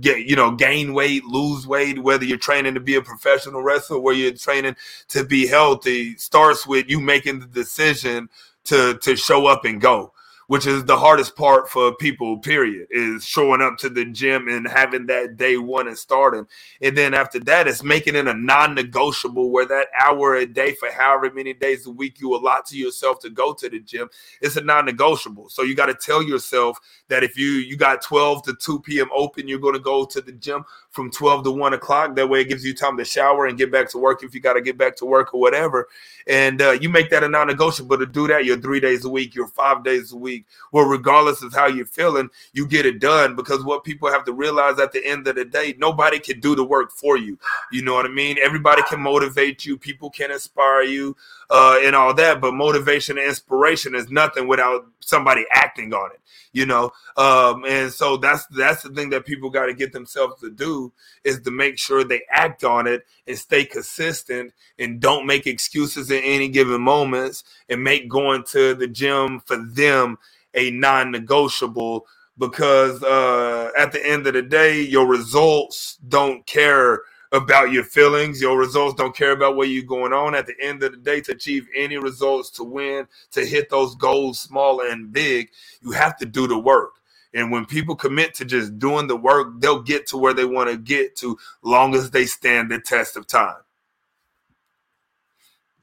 get, 0.00 0.26
you 0.26 0.34
know, 0.34 0.50
gain 0.50 0.94
weight, 0.94 1.24
lose 1.24 1.64
weight, 1.64 2.02
whether 2.02 2.24
you're 2.24 2.36
training 2.36 2.74
to 2.74 2.80
be 2.80 2.96
a 2.96 3.02
professional 3.02 3.62
wrestler, 3.62 4.00
where 4.00 4.14
you're 4.14 4.32
training 4.32 4.74
to 5.08 5.24
be 5.24 5.46
healthy, 5.46 6.16
starts 6.16 6.66
with 6.66 6.90
you 6.90 6.98
making 6.98 7.38
the 7.38 7.46
decision 7.46 8.28
to 8.64 8.98
to 8.98 9.16
show 9.16 9.46
up 9.46 9.64
and 9.64 9.80
go 9.80 10.12
which 10.52 10.66
is 10.66 10.84
the 10.84 10.98
hardest 10.98 11.34
part 11.34 11.66
for 11.66 11.96
people, 11.96 12.36
period, 12.36 12.86
is 12.90 13.24
showing 13.24 13.62
up 13.62 13.78
to 13.78 13.88
the 13.88 14.04
gym 14.04 14.48
and 14.48 14.68
having 14.68 15.06
that 15.06 15.38
day 15.38 15.56
one 15.56 15.88
and 15.88 15.96
starting. 15.96 16.46
And 16.82 16.94
then 16.94 17.14
after 17.14 17.40
that, 17.40 17.66
it's 17.66 17.82
making 17.82 18.16
it 18.16 18.28
a 18.28 18.34
non 18.34 18.74
negotiable 18.74 19.50
where 19.50 19.64
that 19.64 19.86
hour 19.98 20.34
a 20.34 20.44
day 20.44 20.74
for 20.74 20.90
however 20.92 21.32
many 21.32 21.54
days 21.54 21.86
a 21.86 21.90
week 21.90 22.20
you 22.20 22.36
allot 22.36 22.66
to 22.66 22.76
yourself 22.76 23.18
to 23.20 23.30
go 23.30 23.54
to 23.54 23.70
the 23.70 23.80
gym, 23.80 24.10
it's 24.42 24.56
a 24.56 24.60
non 24.60 24.84
negotiable. 24.84 25.48
So 25.48 25.62
you 25.62 25.74
got 25.74 25.86
to 25.86 25.94
tell 25.94 26.22
yourself 26.22 26.78
that 27.08 27.24
if 27.24 27.38
you 27.38 27.52
you 27.52 27.78
got 27.78 28.02
12 28.02 28.42
to 28.42 28.54
2 28.54 28.80
p.m. 28.80 29.08
open, 29.14 29.48
you're 29.48 29.58
going 29.58 29.72
to 29.72 29.80
go 29.80 30.04
to 30.04 30.20
the 30.20 30.32
gym 30.32 30.66
from 30.90 31.10
12 31.10 31.44
to 31.44 31.50
1 31.50 31.72
o'clock. 31.72 32.14
That 32.14 32.28
way 32.28 32.42
it 32.42 32.50
gives 32.50 32.62
you 32.62 32.74
time 32.74 32.98
to 32.98 33.06
shower 33.06 33.46
and 33.46 33.56
get 33.56 33.72
back 33.72 33.88
to 33.92 33.98
work 33.98 34.22
if 34.22 34.34
you 34.34 34.40
got 34.42 34.52
to 34.52 34.60
get 34.60 34.76
back 34.76 34.96
to 34.96 35.06
work 35.06 35.32
or 35.32 35.40
whatever. 35.40 35.88
And 36.26 36.60
uh, 36.60 36.72
you 36.72 36.90
make 36.90 37.08
that 37.08 37.24
a 37.24 37.28
non 37.30 37.46
negotiable 37.46 37.96
to 37.96 38.04
do 38.04 38.28
that. 38.28 38.44
You're 38.44 38.60
three 38.60 38.80
days 38.80 39.06
a 39.06 39.08
week, 39.08 39.34
you're 39.34 39.48
five 39.48 39.82
days 39.82 40.12
a 40.12 40.16
week. 40.18 40.41
Well, 40.72 40.86
regardless 40.86 41.42
of 41.42 41.52
how 41.54 41.66
you're 41.66 41.86
feeling, 41.86 42.30
you 42.52 42.66
get 42.66 42.86
it 42.86 42.98
done 43.00 43.36
because 43.36 43.64
what 43.64 43.84
people 43.84 44.10
have 44.10 44.24
to 44.26 44.32
realize 44.32 44.78
at 44.78 44.92
the 44.92 45.04
end 45.04 45.26
of 45.28 45.36
the 45.36 45.44
day, 45.44 45.74
nobody 45.78 46.18
can 46.18 46.40
do 46.40 46.54
the 46.54 46.64
work 46.64 46.90
for 46.92 47.16
you. 47.16 47.38
You 47.70 47.82
know 47.82 47.94
what 47.94 48.06
I 48.06 48.10
mean? 48.10 48.38
Everybody 48.42 48.82
can 48.88 49.00
motivate 49.00 49.64
you, 49.64 49.76
people 49.76 50.10
can 50.10 50.30
inspire 50.30 50.82
you 50.82 51.16
uh, 51.50 51.80
and 51.82 51.94
all 51.96 52.14
that. 52.14 52.40
But 52.40 52.54
motivation 52.54 53.18
and 53.18 53.26
inspiration 53.26 53.94
is 53.94 54.10
nothing 54.10 54.48
without 54.48 54.86
somebody 55.00 55.44
acting 55.52 55.92
on 55.94 56.10
it 56.12 56.20
you 56.52 56.66
know 56.66 56.90
um, 57.16 57.64
and 57.66 57.92
so 57.92 58.16
that's 58.16 58.46
that's 58.46 58.82
the 58.82 58.90
thing 58.90 59.10
that 59.10 59.26
people 59.26 59.50
got 59.50 59.66
to 59.66 59.74
get 59.74 59.92
themselves 59.92 60.40
to 60.40 60.50
do 60.50 60.92
is 61.24 61.40
to 61.40 61.50
make 61.50 61.78
sure 61.78 62.04
they 62.04 62.22
act 62.30 62.64
on 62.64 62.86
it 62.86 63.06
and 63.26 63.38
stay 63.38 63.64
consistent 63.64 64.52
and 64.78 65.00
don't 65.00 65.26
make 65.26 65.46
excuses 65.46 66.10
in 66.10 66.22
any 66.22 66.48
given 66.48 66.80
moments 66.80 67.44
and 67.68 67.82
make 67.82 68.08
going 68.08 68.42
to 68.44 68.74
the 68.74 68.86
gym 68.86 69.40
for 69.40 69.56
them 69.56 70.18
a 70.54 70.70
non-negotiable 70.72 72.06
because 72.38 73.02
uh, 73.02 73.70
at 73.78 73.92
the 73.92 74.04
end 74.06 74.26
of 74.26 74.34
the 74.34 74.42
day 74.42 74.80
your 74.82 75.06
results 75.06 75.98
don't 76.08 76.46
care 76.46 77.02
about 77.32 77.72
your 77.72 77.84
feelings. 77.84 78.40
Your 78.40 78.58
results 78.58 78.94
don't 78.94 79.16
care 79.16 79.32
about 79.32 79.56
where 79.56 79.66
you're 79.66 79.84
going 79.84 80.12
on. 80.12 80.34
At 80.34 80.46
the 80.46 80.54
end 80.60 80.82
of 80.82 80.92
the 80.92 80.98
day, 80.98 81.20
to 81.22 81.32
achieve 81.32 81.66
any 81.74 81.96
results, 81.96 82.50
to 82.50 82.64
win, 82.64 83.08
to 83.32 83.44
hit 83.44 83.70
those 83.70 83.94
goals, 83.96 84.38
small 84.38 84.80
and 84.82 85.12
big, 85.12 85.50
you 85.82 85.92
have 85.92 86.16
to 86.18 86.26
do 86.26 86.46
the 86.46 86.58
work. 86.58 86.92
And 87.34 87.50
when 87.50 87.66
people 87.66 87.96
commit 87.96 88.34
to 88.34 88.44
just 88.44 88.78
doing 88.78 89.06
the 89.06 89.16
work, 89.16 89.60
they'll 89.60 89.82
get 89.82 90.06
to 90.08 90.18
where 90.18 90.34
they 90.34 90.44
want 90.44 90.70
to 90.70 90.76
get 90.76 91.16
to, 91.16 91.38
long 91.62 91.94
as 91.94 92.10
they 92.10 92.26
stand 92.26 92.70
the 92.70 92.78
test 92.78 93.16
of 93.16 93.26
time. 93.26 93.56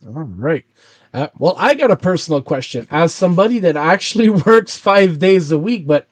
All 0.05 0.13
right. 0.23 0.65
Uh, 1.13 1.27
well, 1.37 1.55
I 1.57 1.73
got 1.73 1.91
a 1.91 1.95
personal 1.95 2.41
question. 2.41 2.87
As 2.91 3.13
somebody 3.13 3.59
that 3.59 3.75
actually 3.75 4.29
works 4.45 4.77
five 4.77 5.19
days 5.19 5.51
a 5.51 5.57
week, 5.57 5.87
but 5.87 6.07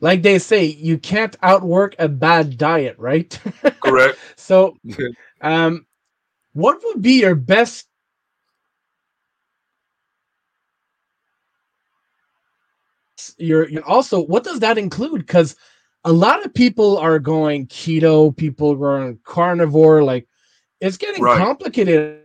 like 0.00 0.22
they 0.22 0.38
say, 0.38 0.64
you 0.64 0.98
can't 0.98 1.36
outwork 1.42 1.94
a 1.98 2.08
bad 2.08 2.56
diet, 2.56 2.96
right? 2.98 3.38
Correct. 3.80 4.18
so, 4.36 4.76
um, 5.40 5.86
what 6.52 6.80
would 6.84 7.02
be 7.02 7.20
your 7.20 7.34
best 7.34 7.86
You're, 13.36 13.68
also 13.84 14.22
what 14.22 14.44
does 14.44 14.60
that 14.60 14.78
include 14.78 15.20
because 15.20 15.54
a 16.04 16.12
lot 16.12 16.44
of 16.44 16.54
people 16.54 16.96
are 16.96 17.18
going 17.18 17.66
keto 17.66 18.34
people 18.34 18.72
are 18.72 18.76
going 18.76 19.18
carnivore 19.24 20.02
like 20.02 20.26
it's 20.80 20.96
getting 20.96 21.22
right. 21.22 21.36
complicated 21.36 22.22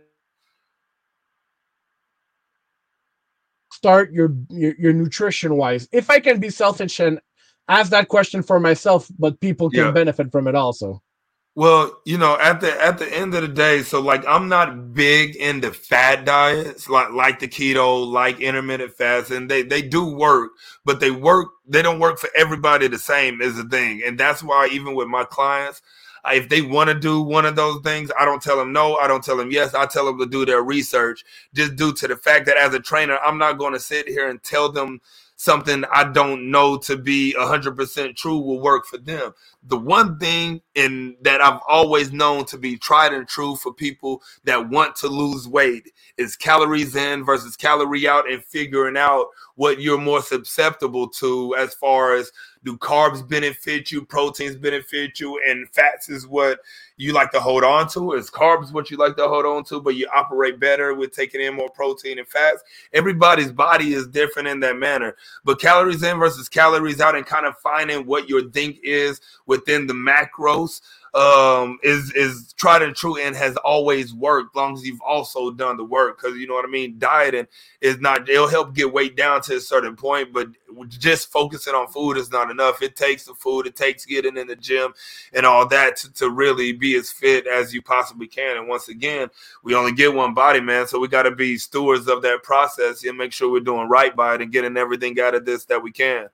Start 3.76 4.12
your, 4.12 4.30
your 4.50 4.74
your 4.78 4.92
nutrition 4.94 5.56
wise. 5.56 5.88
If 5.92 6.10
I 6.10 6.20
can 6.20 6.40
be 6.40 6.50
selfish 6.50 7.00
and 7.00 7.20
ask 7.68 7.90
that 7.90 8.08
question 8.08 8.42
for 8.42 8.60
myself, 8.60 9.08
but 9.18 9.40
people 9.40 9.70
can 9.70 9.86
Yeah. 9.86 9.92
benefit 9.92 10.32
from 10.32 10.48
it 10.48 10.54
also. 10.56 11.02
Well, 11.54 12.00
you 12.06 12.18
know, 12.18 12.38
at 12.40 12.62
the 12.62 12.72
at 12.82 12.98
the 12.98 13.12
end 13.14 13.34
of 13.34 13.42
the 13.42 13.48
day, 13.48 13.82
so 13.82 14.00
like 14.00 14.26
I'm 14.26 14.48
not 14.48 14.94
big 14.94 15.36
into 15.36 15.72
fat 15.72 16.24
diets 16.24 16.88
like 16.88 17.12
like 17.12 17.40
the 17.40 17.48
keto, 17.48 18.06
like 18.10 18.40
intermittent 18.40 18.94
fasting. 18.94 19.48
They 19.48 19.62
they 19.62 19.82
do 19.82 20.06
work, 20.06 20.52
but 20.86 21.00
they 21.00 21.12
work 21.12 21.48
they 21.68 21.82
don't 21.82 22.00
work 22.00 22.18
for 22.20 22.30
everybody 22.36 22.88
the 22.88 22.98
same 22.98 23.42
is 23.42 23.56
the 23.58 23.64
thing. 23.64 24.02
And 24.06 24.18
that's 24.18 24.42
why 24.42 24.68
even 24.72 24.94
with 24.96 25.08
my 25.08 25.24
clients, 25.24 25.82
if 26.34 26.48
they 26.48 26.62
want 26.62 26.88
to 26.88 26.98
do 26.98 27.22
one 27.22 27.46
of 27.46 27.56
those 27.56 27.80
things, 27.82 28.10
I 28.18 28.24
don't 28.24 28.42
tell 28.42 28.56
them 28.56 28.72
no, 28.72 28.96
I 28.96 29.06
don't 29.06 29.24
tell 29.24 29.36
them 29.36 29.50
yes, 29.50 29.74
I 29.74 29.86
tell 29.86 30.06
them 30.06 30.18
to 30.18 30.26
do 30.26 30.44
their 30.44 30.62
research 30.62 31.24
just 31.54 31.76
due 31.76 31.92
to 31.94 32.08
the 32.08 32.16
fact 32.16 32.46
that 32.46 32.56
as 32.56 32.74
a 32.74 32.80
trainer, 32.80 33.18
I'm 33.24 33.38
not 33.38 33.58
going 33.58 33.72
to 33.72 33.80
sit 33.80 34.08
here 34.08 34.28
and 34.28 34.42
tell 34.42 34.70
them 34.70 35.00
something 35.36 35.84
I 35.92 36.04
don't 36.04 36.50
know 36.50 36.78
to 36.78 36.96
be 36.96 37.34
100% 37.38 38.16
true 38.16 38.38
will 38.38 38.60
work 38.60 38.86
for 38.86 38.98
them 38.98 39.32
the 39.68 39.76
one 39.76 40.18
thing 40.18 40.60
in 40.74 41.16
that 41.22 41.40
I've 41.40 41.60
always 41.68 42.12
known 42.12 42.44
to 42.46 42.58
be 42.58 42.76
tried 42.76 43.12
and 43.12 43.26
true 43.26 43.56
for 43.56 43.72
people 43.72 44.22
that 44.44 44.68
want 44.68 44.94
to 44.96 45.08
lose 45.08 45.48
weight 45.48 45.92
is 46.16 46.36
calories 46.36 46.94
in 46.94 47.24
versus 47.24 47.56
calorie 47.56 48.06
out 48.06 48.30
and 48.30 48.44
figuring 48.44 48.96
out 48.96 49.26
what 49.56 49.80
you're 49.80 49.98
more 49.98 50.22
susceptible 50.22 51.08
to 51.08 51.56
as 51.56 51.74
far 51.74 52.14
as 52.14 52.30
do 52.66 52.76
carbs 52.78 53.26
benefit 53.26 53.92
you, 53.92 54.04
proteins 54.04 54.56
benefit 54.56 55.20
you, 55.20 55.40
and 55.48 55.68
fats 55.70 56.08
is 56.08 56.26
what 56.26 56.58
you 56.96 57.12
like 57.12 57.30
to 57.30 57.40
hold 57.40 57.62
on 57.62 57.88
to. 57.90 58.12
Is 58.14 58.28
carbs 58.28 58.72
what 58.72 58.90
you 58.90 58.96
like 58.96 59.16
to 59.16 59.28
hold 59.28 59.46
on 59.46 59.62
to, 59.64 59.80
but 59.80 59.94
you 59.94 60.08
operate 60.12 60.58
better 60.58 60.92
with 60.92 61.12
taking 61.12 61.40
in 61.40 61.54
more 61.54 61.70
protein 61.70 62.18
and 62.18 62.26
fats. 62.26 62.62
Everybody's 62.92 63.52
body 63.52 63.94
is 63.94 64.08
different 64.08 64.48
in 64.48 64.58
that 64.60 64.76
manner. 64.76 65.16
But 65.44 65.60
calories 65.60 66.02
in 66.02 66.18
versus 66.18 66.48
calories 66.48 67.00
out 67.00 67.14
and 67.14 67.24
kind 67.24 67.46
of 67.46 67.56
finding 67.58 68.04
what 68.04 68.28
your 68.28 68.50
think 68.50 68.80
is 68.82 69.20
within 69.56 69.86
the 69.86 69.94
macros 69.94 70.80
um 71.16 71.78
is 71.82 72.12
is 72.12 72.52
tried 72.58 72.82
and 72.82 72.94
true 72.94 73.16
and 73.16 73.34
has 73.34 73.56
always 73.58 74.12
worked 74.12 74.54
long 74.54 74.74
as 74.74 74.86
you've 74.86 75.00
also 75.00 75.50
done 75.50 75.78
the 75.78 75.84
work 75.84 76.20
because 76.20 76.36
you 76.36 76.46
know 76.46 76.52
what 76.52 76.66
i 76.66 76.68
mean? 76.68 76.98
Dieting 76.98 77.46
is 77.80 77.98
not 78.00 78.28
it'll 78.28 78.48
help 78.48 78.74
get 78.74 78.92
weight 78.92 79.16
down 79.16 79.40
to 79.42 79.56
a 79.56 79.60
certain 79.60 79.96
point 79.96 80.34
but 80.34 80.48
just 80.88 81.32
focusing 81.32 81.74
on 81.74 81.88
food 81.88 82.18
is 82.18 82.30
not 82.30 82.50
enough. 82.50 82.82
It 82.82 82.96
takes 82.96 83.24
the 83.24 83.32
food 83.32 83.66
it 83.66 83.76
takes 83.76 84.04
getting 84.04 84.36
in 84.36 84.46
the 84.46 84.56
gym 84.56 84.92
and 85.32 85.46
all 85.46 85.66
that 85.68 85.96
to, 85.96 86.12
to 86.14 86.28
really 86.28 86.72
be 86.72 86.96
as 86.96 87.10
fit 87.10 87.46
as 87.46 87.72
you 87.72 87.80
possibly 87.80 88.26
can. 88.26 88.58
And 88.58 88.68
once 88.68 88.88
again 88.88 89.28
we 89.62 89.74
only 89.74 89.92
get 89.92 90.12
one 90.12 90.34
body 90.34 90.60
man 90.60 90.86
so 90.86 90.98
we 90.98 91.08
got 91.08 91.22
to 91.22 91.30
be 91.30 91.56
stewards 91.56 92.08
of 92.08 92.20
that 92.22 92.42
process 92.42 93.04
and 93.04 93.16
make 93.16 93.32
sure 93.32 93.50
we're 93.50 93.60
doing 93.60 93.88
right 93.88 94.14
by 94.14 94.34
it 94.34 94.42
and 94.42 94.52
getting 94.52 94.76
everything 94.76 95.18
out 95.18 95.34
of 95.34 95.46
this 95.46 95.64
that 95.64 95.82
we 95.82 95.92
can 95.92 96.28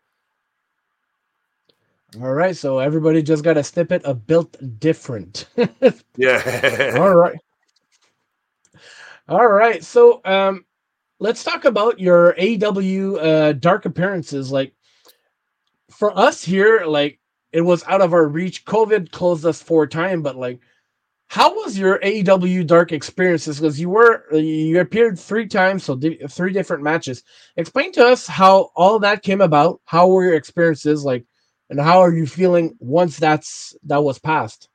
All 2.21 2.35
right, 2.35 2.57
so 2.57 2.79
everybody 2.79 3.23
just 3.23 3.43
got 3.43 3.57
a 3.57 3.65
snippet 3.65 4.05
of 4.05 4.27
built 4.27 4.57
different. 4.79 5.47
yeah 6.17 6.97
All 6.97 7.15
right. 7.15 7.39
All 9.29 9.47
right. 9.49 9.83
So 9.83 10.21
um 10.25 10.65
let's 11.21 11.45
talk 11.45 11.65
about 11.65 11.99
your 11.99 12.35
AW 12.39 13.17
uh 13.17 13.53
dark 13.53 13.87
appearances. 13.87 14.53
Like 14.53 14.75
for 15.91 16.17
us 16.19 16.45
here, 16.45 16.85
like 16.85 17.19
it 17.53 17.63
was 17.63 17.85
out 17.87 18.03
of 18.03 18.13
our 18.13 18.27
reach. 18.27 18.65
COVID 18.65 19.11
closed 19.11 19.47
us 19.47 19.63
for 19.63 19.87
time, 19.87 20.23
but 20.23 20.37
like 20.37 20.61
how 21.33 21.55
was 21.55 21.79
your 21.79 21.99
AEW 22.01 22.67
dark 22.67 22.93
experiences? 22.93 23.59
Because 23.59 23.81
you 23.81 23.89
were 23.89 24.31
you 24.35 24.81
appeared 24.81 25.19
three 25.19 25.47
times, 25.47 25.83
so 25.83 25.97
di- 25.97 26.19
three 26.29 26.53
different 26.53 26.83
matches. 26.83 27.23
Explain 27.57 27.91
to 27.93 28.07
us 28.07 28.27
how 28.27 28.71
all 28.77 28.99
that 28.99 29.23
came 29.23 29.41
about. 29.41 29.81
How 29.87 30.09
were 30.09 30.27
your 30.27 30.35
experiences 30.35 31.07
like, 31.07 31.25
and 31.73 31.81
how 31.81 32.01
are 32.01 32.13
you 32.13 32.27
feeling 32.27 32.77
once 32.81 33.19
that's 33.19 33.75
that 33.85 34.05
was 34.05 34.19
passed? 34.19 34.69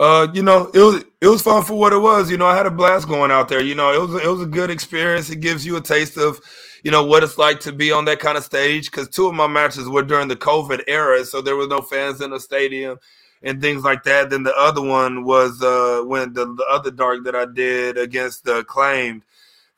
Uh, 0.00 0.26
you 0.32 0.42
know, 0.42 0.70
it 0.72 0.80
was 0.80 1.04
it 1.20 1.28
was 1.28 1.42
fun 1.42 1.62
for 1.62 1.74
what 1.74 1.92
it 1.92 1.98
was. 1.98 2.30
You 2.30 2.38
know, 2.38 2.46
I 2.46 2.56
had 2.56 2.64
a 2.64 2.70
blast 2.70 3.06
going 3.06 3.30
out 3.30 3.48
there. 3.48 3.62
You 3.62 3.74
know, 3.74 3.92
it 3.92 4.00
was 4.00 4.22
it 4.22 4.26
was 4.26 4.40
a 4.40 4.46
good 4.46 4.70
experience. 4.70 5.28
It 5.28 5.40
gives 5.40 5.66
you 5.66 5.76
a 5.76 5.80
taste 5.80 6.16
of, 6.16 6.40
you 6.82 6.90
know, 6.90 7.04
what 7.04 7.22
it's 7.22 7.36
like 7.36 7.60
to 7.60 7.72
be 7.72 7.92
on 7.92 8.06
that 8.06 8.18
kind 8.18 8.38
of 8.38 8.44
stage. 8.44 8.90
Because 8.90 9.08
two 9.08 9.26
of 9.26 9.34
my 9.34 9.46
matches 9.46 9.88
were 9.90 10.02
during 10.02 10.28
the 10.28 10.36
COVID 10.36 10.84
era, 10.88 11.22
so 11.24 11.42
there 11.42 11.56
was 11.56 11.68
no 11.68 11.82
fans 11.82 12.22
in 12.22 12.30
the 12.30 12.40
stadium 12.40 12.98
and 13.42 13.60
things 13.60 13.84
like 13.84 14.02
that. 14.04 14.30
Then 14.30 14.42
the 14.42 14.56
other 14.56 14.82
one 14.82 15.22
was 15.22 15.62
uh 15.62 16.02
when 16.06 16.32
the, 16.32 16.46
the 16.46 16.66
other 16.70 16.90
dark 16.90 17.24
that 17.24 17.36
I 17.36 17.44
did 17.44 17.98
against 17.98 18.44
the 18.44 18.58
acclaimed. 18.60 19.22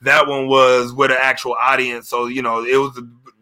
That 0.02 0.28
one 0.28 0.46
was 0.46 0.92
with 0.92 1.10
an 1.10 1.16
actual 1.20 1.56
audience, 1.60 2.08
so 2.08 2.26
you 2.26 2.42
know, 2.42 2.64
it 2.64 2.76
was 2.76 3.00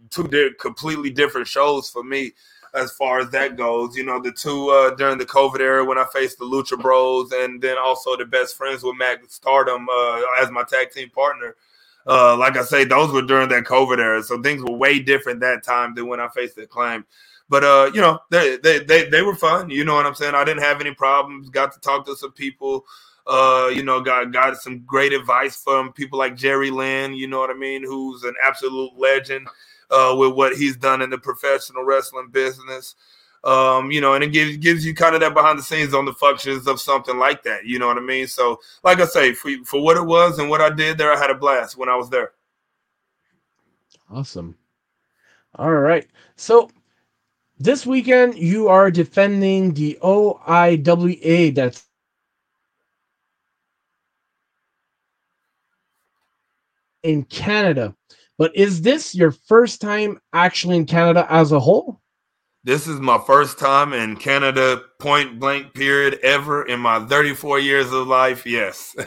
two 0.08 0.54
completely 0.58 1.10
different 1.10 1.46
shows 1.46 1.90
for 1.90 2.02
me 2.02 2.32
as 2.76 2.92
far 2.92 3.20
as 3.20 3.30
that 3.30 3.56
goes. 3.56 3.96
You 3.96 4.04
know, 4.04 4.20
the 4.20 4.32
two 4.32 4.68
uh, 4.70 4.94
during 4.94 5.18
the 5.18 5.26
COVID 5.26 5.60
era 5.60 5.84
when 5.84 5.98
I 5.98 6.04
faced 6.12 6.38
the 6.38 6.44
Lucha 6.44 6.80
Bros, 6.80 7.32
and 7.32 7.60
then 7.60 7.76
also 7.78 8.16
the 8.16 8.24
best 8.24 8.56
friends 8.56 8.82
with 8.82 8.96
Mac 8.96 9.20
Stardom 9.28 9.88
uh, 9.88 10.22
as 10.40 10.50
my 10.50 10.62
tag 10.62 10.90
team 10.90 11.10
partner. 11.10 11.56
Uh, 12.06 12.36
like 12.36 12.56
I 12.56 12.62
say, 12.62 12.84
those 12.84 13.12
were 13.12 13.22
during 13.22 13.48
that 13.48 13.64
COVID 13.64 13.98
era, 13.98 14.22
so 14.22 14.40
things 14.40 14.62
were 14.62 14.76
way 14.76 15.00
different 15.00 15.40
that 15.40 15.64
time 15.64 15.94
than 15.94 16.06
when 16.06 16.20
I 16.20 16.28
faced 16.28 16.54
the 16.54 16.62
acclaim. 16.62 17.04
But 17.48 17.64
uh, 17.64 17.90
you 17.94 18.00
know, 18.00 18.20
they, 18.30 18.56
they 18.58 18.78
they 18.80 19.08
they 19.08 19.22
were 19.22 19.34
fun. 19.34 19.70
You 19.70 19.84
know 19.84 19.94
what 19.94 20.06
I'm 20.06 20.14
saying? 20.14 20.34
I 20.34 20.44
didn't 20.44 20.62
have 20.62 20.80
any 20.80 20.94
problems. 20.94 21.48
Got 21.48 21.72
to 21.72 21.80
talk 21.80 22.06
to 22.06 22.16
some 22.16 22.32
people. 22.32 22.84
Uh, 23.26 23.70
you 23.74 23.82
know, 23.82 24.00
got 24.00 24.30
got 24.32 24.56
some 24.56 24.80
great 24.80 25.12
advice 25.12 25.56
from 25.56 25.92
people 25.92 26.18
like 26.18 26.36
Jerry 26.36 26.70
Lynn. 26.70 27.14
You 27.14 27.26
know 27.26 27.40
what 27.40 27.50
I 27.50 27.54
mean? 27.54 27.82
Who's 27.82 28.22
an 28.22 28.34
absolute 28.42 28.92
legend 28.96 29.48
uh, 29.90 30.14
with 30.16 30.32
what 30.34 30.56
he's 30.56 30.76
done 30.76 31.02
in 31.02 31.10
the 31.10 31.18
professional 31.18 31.84
wrestling 31.84 32.28
business. 32.30 32.94
Um, 33.44 33.92
you 33.92 34.00
know, 34.00 34.14
and 34.14 34.24
it 34.24 34.32
gives 34.32 34.56
gives 34.56 34.84
you 34.84 34.94
kind 34.94 35.14
of 35.14 35.20
that 35.20 35.34
behind 35.34 35.58
the 35.58 35.62
scenes 35.62 35.94
on 35.94 36.04
the 36.04 36.12
functions 36.14 36.66
of 36.66 36.80
something 36.80 37.16
like 37.18 37.44
that. 37.44 37.64
You 37.64 37.78
know 37.78 37.86
what 37.86 37.98
I 37.98 38.00
mean? 38.00 38.26
So, 38.26 38.58
like 38.82 39.00
I 39.00 39.04
say, 39.04 39.34
for 39.34 39.50
for 39.64 39.80
what 39.80 39.96
it 39.96 40.04
was 40.04 40.38
and 40.38 40.50
what 40.50 40.60
I 40.60 40.70
did 40.70 40.98
there, 40.98 41.12
I 41.12 41.18
had 41.18 41.30
a 41.30 41.34
blast 41.34 41.76
when 41.76 41.88
I 41.88 41.94
was 41.94 42.10
there. 42.10 42.32
Awesome. 44.10 44.56
All 45.56 45.72
right. 45.72 46.06
So 46.36 46.70
this 47.58 47.86
weekend 47.86 48.36
you 48.36 48.68
are 48.68 48.90
defending 48.90 49.72
the 49.74 49.98
OIWA 50.02 51.54
that's 51.54 51.84
in 57.02 57.24
Canada. 57.24 57.94
But 58.38 58.54
is 58.54 58.82
this 58.82 59.14
your 59.14 59.30
first 59.30 59.80
time 59.80 60.20
actually 60.32 60.76
in 60.76 60.86
Canada 60.86 61.26
as 61.30 61.52
a 61.52 61.60
whole? 61.60 62.00
This 62.64 62.88
is 62.88 62.98
my 62.98 63.18
first 63.18 63.58
time 63.58 63.92
in 63.92 64.16
Canada, 64.16 64.82
point 64.98 65.38
blank 65.38 65.72
period, 65.72 66.18
ever 66.22 66.64
in 66.66 66.80
my 66.80 66.98
34 67.06 67.60
years 67.60 67.92
of 67.92 68.08
life. 68.08 68.44
Yes. 68.44 68.94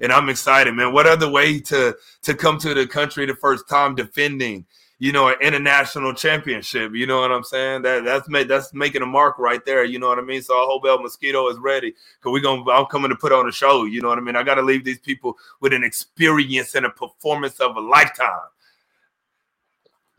and 0.00 0.12
I'm 0.12 0.28
excited, 0.28 0.74
man. 0.74 0.92
What 0.92 1.06
other 1.06 1.30
way 1.30 1.58
to 1.60 1.96
to 2.22 2.34
come 2.34 2.58
to 2.58 2.74
the 2.74 2.86
country 2.86 3.24
the 3.26 3.34
first 3.34 3.68
time 3.68 3.94
defending, 3.94 4.66
you 5.00 5.12
know, 5.12 5.28
an 5.30 5.36
international 5.42 6.14
championship? 6.14 6.92
You 6.94 7.08
know 7.08 7.20
what 7.22 7.32
I'm 7.32 7.44
saying? 7.44 7.82
That 7.82 8.04
that's 8.04 8.30
made 8.30 8.48
that's 8.48 8.74
making 8.74 9.02
a 9.02 9.06
mark 9.06 9.40
right 9.40 9.64
there. 9.66 9.84
You 9.84 10.00
know 10.00 10.08
what 10.08 10.20
I 10.20 10.22
mean? 10.22 10.42
So 10.42 10.54
I 10.54 10.66
hope 10.66 10.84
El 10.88 11.02
Mosquito 11.02 11.48
is 11.50 11.58
ready 11.58 11.90
because 11.92 12.32
we're 12.32 12.42
gonna 12.42 12.70
I'm 12.70 12.86
coming 12.86 13.10
to 13.10 13.16
put 13.16 13.32
on 13.32 13.48
a 13.48 13.52
show. 13.52 13.86
You 13.86 14.02
know 14.02 14.10
what 14.10 14.18
I 14.18 14.22
mean? 14.22 14.36
I 14.36 14.44
got 14.44 14.56
to 14.56 14.62
leave 14.62 14.84
these 14.84 15.00
people 15.00 15.38
with 15.60 15.74
an 15.74 15.84
experience 15.84 16.76
and 16.76 16.86
a 16.86 16.90
performance 16.90 17.60
of 17.60 17.76
a 17.76 17.82
lifetime. 17.82 18.40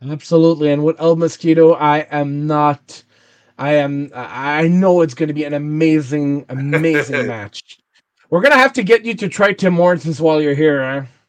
Absolutely. 0.02 0.72
And 0.72 0.84
with 0.84 1.00
El 1.00 1.16
Mosquito, 1.16 1.74
I 1.74 2.00
am 2.10 2.46
not 2.46 3.02
I 3.58 3.74
am 3.74 4.10
I 4.14 4.68
know 4.68 5.02
it's 5.02 5.14
gonna 5.14 5.34
be 5.34 5.44
an 5.44 5.54
amazing, 5.54 6.46
amazing 6.50 7.26
match. 7.26 7.78
We're 8.30 8.42
gonna 8.42 8.56
have 8.56 8.74
to 8.74 8.84
get 8.84 9.04
you 9.04 9.14
to 9.14 9.28
try 9.28 9.52
Tim 9.54 9.74
Hortons 9.76 10.20
while 10.20 10.42
you're 10.42 10.54
here, 10.54 10.84
huh? 10.84 11.21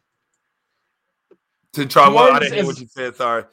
To 1.74 1.86
try 1.86 2.08
what? 2.08 2.32
I 2.34 2.40
didn't 2.40 2.54
hear 2.54 2.66
what 2.66 2.80
you 2.80 2.88
said. 2.88 3.16
Sorry. 3.16 3.44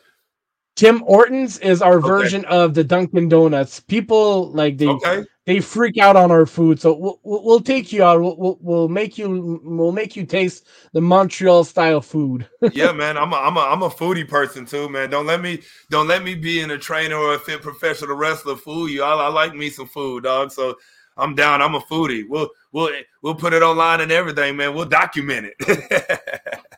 Tim 0.76 1.00
Hortons 1.00 1.59
is 1.59 1.83
our 1.83 1.98
Okay. 1.98 2.09
version 2.09 2.44
of 2.46 2.74
the 2.74 2.85
Dunkin' 2.85 3.28
Donuts. 3.28 3.80
People 3.80 4.50
like 4.52 4.78
they 4.78 4.88
Okay. 4.88 5.24
they 5.46 5.61
freak 5.61 5.98
out 5.98 6.16
on 6.16 6.30
our 6.30 6.46
food, 6.46 6.80
so 6.80 6.94
we'll, 6.94 7.20
we'll, 7.22 7.44
we'll 7.44 7.61
take 7.61 7.92
you 7.92 8.04
out. 8.04 8.20
We'll, 8.20 8.37
we'll, 8.37 8.59
we'll 8.61 8.88
make 8.88 9.18
you 9.18 9.61
we'll 9.64 9.92
make 9.92 10.16
you 10.16 10.24
taste 10.24 10.68
the 10.92 11.00
Montreal 11.00 11.64
style 11.64 12.00
food. 12.00 12.48
yeah, 12.72 12.92
man, 12.92 13.18
I'm 13.18 13.33
a, 13.33 13.37
I'm 13.37 13.56
a 13.56 13.61
I'm 13.61 13.83
a 13.83 13.90
foodie 13.90 14.28
person 14.28 14.64
too, 14.64 14.88
man. 14.88 15.11
Don't 15.11 15.26
let 15.26 15.40
me 15.42 15.61
don't 15.90 16.06
let 16.06 16.22
me 16.22 16.35
be 16.35 16.61
in 16.61 16.70
a 16.70 16.78
trainer 16.78 17.16
or 17.16 17.35
a 17.35 17.38
fit 17.38 17.62
professional 17.62 18.16
wrestler 18.16 18.56
fool 18.56 18.88
you. 18.88 19.02
I, 19.02 19.14
I 19.14 19.28
like 19.28 19.54
me 19.54 19.70
some 19.70 19.88
food, 19.88 20.24
dog. 20.24 20.52
So 20.52 20.76
I'm 21.16 21.35
down. 21.35 21.61
I'm 21.61 21.74
a 21.74 21.80
foodie. 21.80 22.24
We'll 22.28 22.48
we'll 22.72 22.90
we'll 23.22 23.35
put 23.35 23.52
it 23.52 23.62
online 23.62 24.00
and 24.02 24.12
everything, 24.12 24.56
man. 24.56 24.74
We'll 24.74 24.87
document 24.87 25.52
it. 25.59 26.61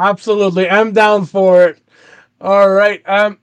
Absolutely, 0.00 0.68
I'm 0.68 0.92
down 0.92 1.24
for 1.26 1.64
it. 1.68 1.82
All 2.40 2.70
right. 2.70 3.02
Um, 3.08 3.38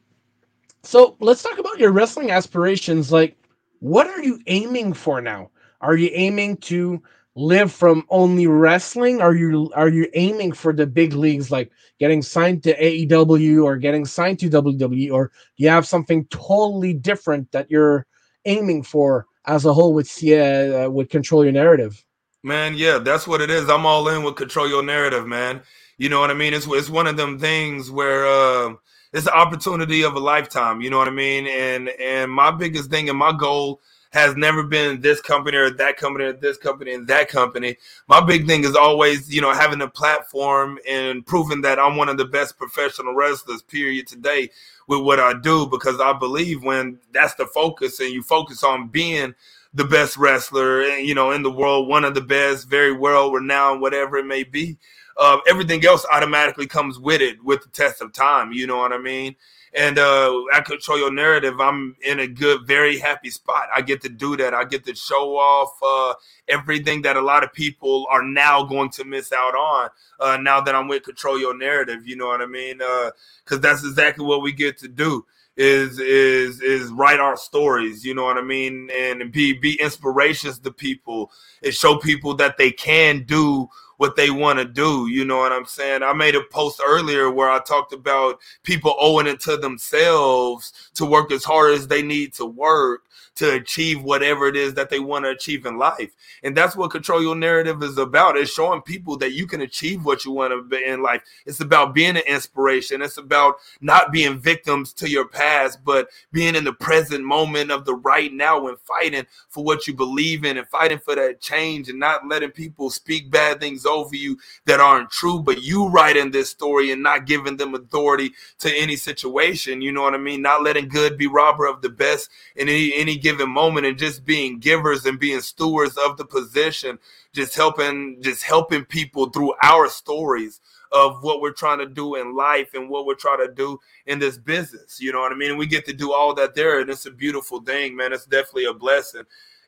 So 0.84 1.18
let's 1.20 1.44
talk 1.44 1.60
about 1.60 1.80
your 1.80 1.92
wrestling 1.92 2.32
aspirations. 2.32 3.12
Like, 3.12 3.38
what 3.80 4.08
are 4.08 4.24
you 4.24 4.39
aiming 4.48 4.94
for 4.94 5.22
now? 5.22 5.52
Are 5.82 5.96
you 5.98 6.10
aiming 6.13 6.58
to 6.70 7.02
live 7.36 7.72
from 7.72 8.06
only 8.10 8.48
wrestling? 8.48 9.22
Are 9.22 9.36
you 9.36 9.72
are 9.76 9.89
you 9.89 10.08
aiming 10.13 10.54
for 10.54 10.74
the 10.74 10.88
big 10.88 11.13
leagues, 11.13 11.52
like 11.52 11.72
getting 12.00 12.22
signed 12.22 12.63
to 12.63 12.76
AEW 12.78 13.63
or 13.63 13.78
getting 13.78 14.06
signed 14.06 14.39
to 14.39 14.50
WWE, 14.50 15.12
or 15.12 15.32
you 15.58 15.70
have 15.70 15.88
something 15.88 16.26
totally 16.28 16.94
different 16.94 17.52
that 17.52 17.70
you're 17.72 18.06
aiming 18.46 18.84
for 18.84 19.28
as 19.46 19.66
a 19.66 19.74
whole 19.74 19.94
with 19.94 20.10
uh, 20.24 20.89
with 20.92 21.10
control 21.10 21.44
your 21.44 21.54
narrative? 21.54 22.04
Man, 22.44 22.76
yeah, 22.76 23.00
that's 23.00 23.28
what 23.28 23.42
it 23.42 23.50
is. 23.50 23.70
I'm 23.70 23.86
all 23.86 24.08
in 24.10 24.24
with 24.24 24.36
control 24.36 24.68
your 24.68 24.84
narrative, 24.84 25.28
man. 25.28 25.62
You 26.04 26.10
know 26.10 26.20
what 26.20 26.32
I 26.32 26.34
mean? 26.34 26.54
It's 26.54 26.68
it's 26.68 26.89
one 26.89 27.08
of 27.08 27.16
them 27.16 27.39
things 27.39 27.89
where 27.89 28.28
uh, 28.28 28.74
it's 29.13 29.24
the 29.24 29.34
opportunity 29.34 30.04
of 30.04 30.16
a 30.16 30.20
lifetime. 30.20 30.82
You 30.82 30.89
know 30.89 30.98
what 30.98 31.08
I 31.08 31.12
mean? 31.12 31.48
And 31.48 31.88
and 31.88 32.30
my 32.30 32.52
biggest 32.52 32.89
thing 32.89 33.08
and 33.08 33.18
my 33.18 33.32
goal 33.32 33.80
has 34.12 34.36
never 34.36 34.63
been 34.63 35.00
this 35.00 35.22
company 35.22 35.56
or 35.56 35.70
that 35.70 35.96
company 35.96 36.26
or 36.26 36.34
this 36.34 36.58
company 36.58 36.94
and 36.94 37.08
that 37.08 37.30
company. 37.30 37.78
My 38.10 38.20
big 38.20 38.48
thing 38.48 38.66
is 38.66 38.76
always, 38.76 39.34
you 39.34 39.39
know, 39.39 39.54
having 39.54 39.80
a 39.80 39.88
platform 39.88 40.78
and 40.86 41.26
proving 41.26 41.62
that 41.62 41.80
I'm 41.80 41.96
one 41.96 42.10
of 42.10 42.18
the 42.18 42.26
best 42.26 42.58
professional 42.58 43.16
wrestlers, 43.16 43.62
period, 43.62 44.06
today 44.06 44.50
with 44.89 45.00
what 45.00 45.22
I 45.22 45.39
do 45.39 45.68
because 45.68 46.02
I 46.02 46.12
believe 46.12 46.66
when 46.66 47.00
that's 47.13 47.36
the 47.36 47.46
focus 47.46 48.02
and 48.02 48.10
you 48.10 48.24
focus 48.24 48.62
on 48.62 48.89
being 48.89 49.36
the 49.74 49.86
best 49.86 50.18
wrestler, 50.18 50.84
you 50.84 51.16
know, 51.16 51.32
in 51.32 51.44
the 51.44 51.52
world, 51.52 51.88
one 51.88 52.04
of 52.04 52.13
the 52.13 52.22
best, 52.22 52.68
very 52.68 52.92
well 52.92 53.32
renowned, 53.32 53.80
whatever 53.80 54.18
it 54.18 54.26
may 54.26 54.44
be. 54.44 54.78
Uh, 55.17 55.38
everything 55.47 55.86
else 55.86 56.06
automatically 56.12 56.67
comes 56.67 56.99
with 56.99 57.21
it 57.21 57.43
with 57.43 57.62
the 57.62 57.69
test 57.69 58.02
of 58.02 58.13
time. 58.13 58.52
You 58.52 58.67
know 58.67 58.78
what 58.78 58.93
I 58.93 58.97
mean? 58.97 59.36
And 59.76 59.97
uh, 59.97 60.32
I 60.54 60.62
control 60.62 60.99
your 60.99 61.12
narrative. 61.12 61.60
I'm 61.60 61.95
in 62.06 62.19
a 62.19 62.28
good, 62.28 62.67
very 62.67 62.99
happy 62.99 63.32
spot. 63.32 63.69
I 63.76 63.82
get 63.82 64.02
to 64.02 64.10
do 64.10 64.38
that. 64.38 64.54
I 64.54 64.65
get 64.65 64.86
to 64.86 64.93
show 64.93 65.36
off 65.36 65.73
uh, 65.84 66.13
everything 66.47 67.02
that 67.04 67.17
a 67.17 67.21
lot 67.21 67.43
of 67.43 67.52
people 67.54 68.06
are 68.12 68.23
now 68.23 68.63
going 68.63 68.91
to 68.91 69.04
miss 69.04 69.32
out 69.32 69.56
on. 69.56 69.89
Uh, 70.19 70.38
now 70.38 70.62
that 70.62 70.76
I'm 70.76 70.88
with 70.88 71.04
control 71.04 71.39
your 71.39 71.58
narrative, 71.58 72.08
you 72.08 72.15
know 72.15 72.28
what 72.28 72.41
I 72.41 72.45
mean? 72.45 72.78
Because 72.78 73.58
uh, 73.58 73.58
that's 73.58 73.84
exactly 73.84 74.26
what 74.26 74.43
we 74.43 74.52
get 74.52 74.78
to 74.80 74.88
do 74.88 75.26
is 75.56 75.99
is 75.99 76.62
is 76.62 76.91
write 76.93 77.19
our 77.19 77.38
stories 77.38 78.04
you 78.04 78.15
know 78.15 78.23
what 78.23 78.38
i 78.38 78.41
mean 78.41 78.89
and 78.97 79.32
be 79.32 79.54
be 79.54 79.80
inspirations 79.80 80.58
to 80.58 80.71
people 80.71 81.32
and 81.62 81.73
show 81.73 81.97
people 81.97 82.34
that 82.34 82.58
they 82.58 82.71
can 82.71 83.23
do 83.23 83.69
what 84.04 84.18
they 84.18 84.30
want 84.30 84.60
to 84.60 84.66
do. 84.66 85.08
You 85.10 85.24
know 85.24 85.38
what 85.38 85.54
I'm 85.54 85.63
saying? 85.63 86.04
I 86.04 86.12
made 86.12 86.36
a 86.36 86.44
post 86.52 86.82
earlier 86.86 87.32
where 87.32 87.50
I 87.50 87.60
talked 87.60 87.94
about 87.94 88.42
people 88.63 88.98
owing 89.00 89.28
it 89.28 89.39
to 89.42 89.56
themselves 89.56 90.92
to 90.96 91.06
work 91.06 91.32
as 91.32 91.46
hard 91.46 91.74
as 91.74 91.88
they 91.88 92.02
need 92.02 92.34
to 92.34 92.46
work 92.46 93.04
to 93.36 93.54
achieve 93.54 94.04
whatever 94.04 94.48
it 94.48 94.56
is 94.56 94.74
that 94.76 94.89
they 94.89 95.00
want 95.00 95.26
to 95.26 95.32
achieve 95.32 95.66
in 95.66 95.78
life. 95.78 96.12
And 96.44 96.56
that's 96.56 96.76
what 96.76 96.92
control 96.92 97.22
your 97.22 97.36
narrative 97.36 97.82
is 97.82 97.98
about. 97.98 98.38
It's 98.38 98.52
showing 98.52 98.82
people 98.82 99.18
that 99.18 99.34
you 99.34 99.48
can 99.48 99.62
achieve 99.62 100.06
what 100.06 100.24
you 100.24 100.32
want 100.32 100.54
to 100.54 100.62
be 100.62 100.84
in 100.86 101.02
life. 101.02 101.24
It's 101.46 101.60
about 101.60 101.96
being 101.96 102.16
an 102.16 102.24
inspiration. 102.28 103.02
It's 103.02 103.18
about 103.18 103.56
not 103.82 104.12
being 104.12 104.39
victims 104.39 104.94
to 104.94 105.10
your 105.10 105.28
past, 105.28 105.84
but 105.84 106.10
being 106.32 106.56
in 106.56 106.63
the 106.63 106.74
present 106.74 107.24
moment 107.24 107.72
of 107.72 107.86
the 107.86 107.96
right 107.96 108.32
now 108.32 108.68
and 108.68 108.78
fighting 108.80 109.26
for 109.50 109.63
what 109.63 109.88
you 109.88 109.94
believe 109.94 110.46
in 110.46 110.58
and 110.58 110.68
fighting 110.68 111.00
for 111.00 111.16
that 111.16 111.42
change 111.42 111.89
and 111.89 112.00
not 112.00 112.28
letting 112.28 112.52
people 112.52 112.89
speak 112.89 113.32
bad 113.32 113.60
things 113.60 113.86
over 113.93 114.15
you 114.15 114.38
that 114.65 114.79
aren't 114.79 115.12
true, 115.12 115.39
but 115.39 115.62
you 115.62 115.88
writing 115.88 116.32
this 116.32 116.49
story 116.49 116.91
and 116.91 117.03
not 117.03 117.25
giving 117.25 117.58
them 117.58 117.75
authority 117.75 118.32
to 118.60 118.75
any 118.75 118.95
situation. 118.95 119.82
You 119.82 119.91
know 119.91 120.01
what 120.01 120.13
I 120.15 120.17
mean? 120.17 120.41
Not 120.41 120.63
letting 120.63 120.89
good 120.89 121.17
be 121.17 121.27
robber 121.27 121.65
of 121.65 121.82
the 121.82 121.89
best 121.89 122.29
in 122.56 122.69
any 122.69 122.93
any 122.95 123.17
given 123.17 123.49
moment 123.49 123.86
and 123.86 123.97
just 123.97 124.25
being 124.25 124.60
givers 124.60 125.06
and 125.06 125.19
being 125.19 125.41
stewards 125.41 125.97
of 125.97 126.17
the 126.17 126.25
position, 126.25 126.99
just 127.34 127.56
helping, 127.56 128.17
just 128.21 128.43
helping 128.43 128.86
people 128.86 129.29
through 129.29 129.53
our 129.63 129.88
stories 129.89 130.60
of 130.93 131.23
what 131.23 131.41
we're 131.41 131.51
trying 131.51 131.79
to 131.79 131.88
do 131.88 132.15
in 132.15 132.36
life 132.36 132.75
and 132.75 132.88
what 132.89 133.06
we're 133.06 133.15
trying 133.15 133.45
to 133.45 133.51
do 133.51 133.79
in 134.06 134.19
this 134.19 134.38
business. 134.38 135.01
You 135.01 135.12
know 135.12 135.19
what 135.19 135.32
I 135.32 135.36
mean? 135.36 135.49
And 135.49 135.60
we 135.60 135.65
get 135.65 135.86
to 135.88 135.93
do 135.93 136.13
all 136.13 136.36
that 136.36 136.53
there, 136.53 136.79
and 136.79 136.89
it's 136.89 137.08
a 137.08 137.12
beautiful 137.12 137.62
thing, 137.62 137.95
man. 137.95 138.13
It's 138.13 138.25
definitely 138.25 138.65
a 138.65 138.73
blessing. 138.73 139.23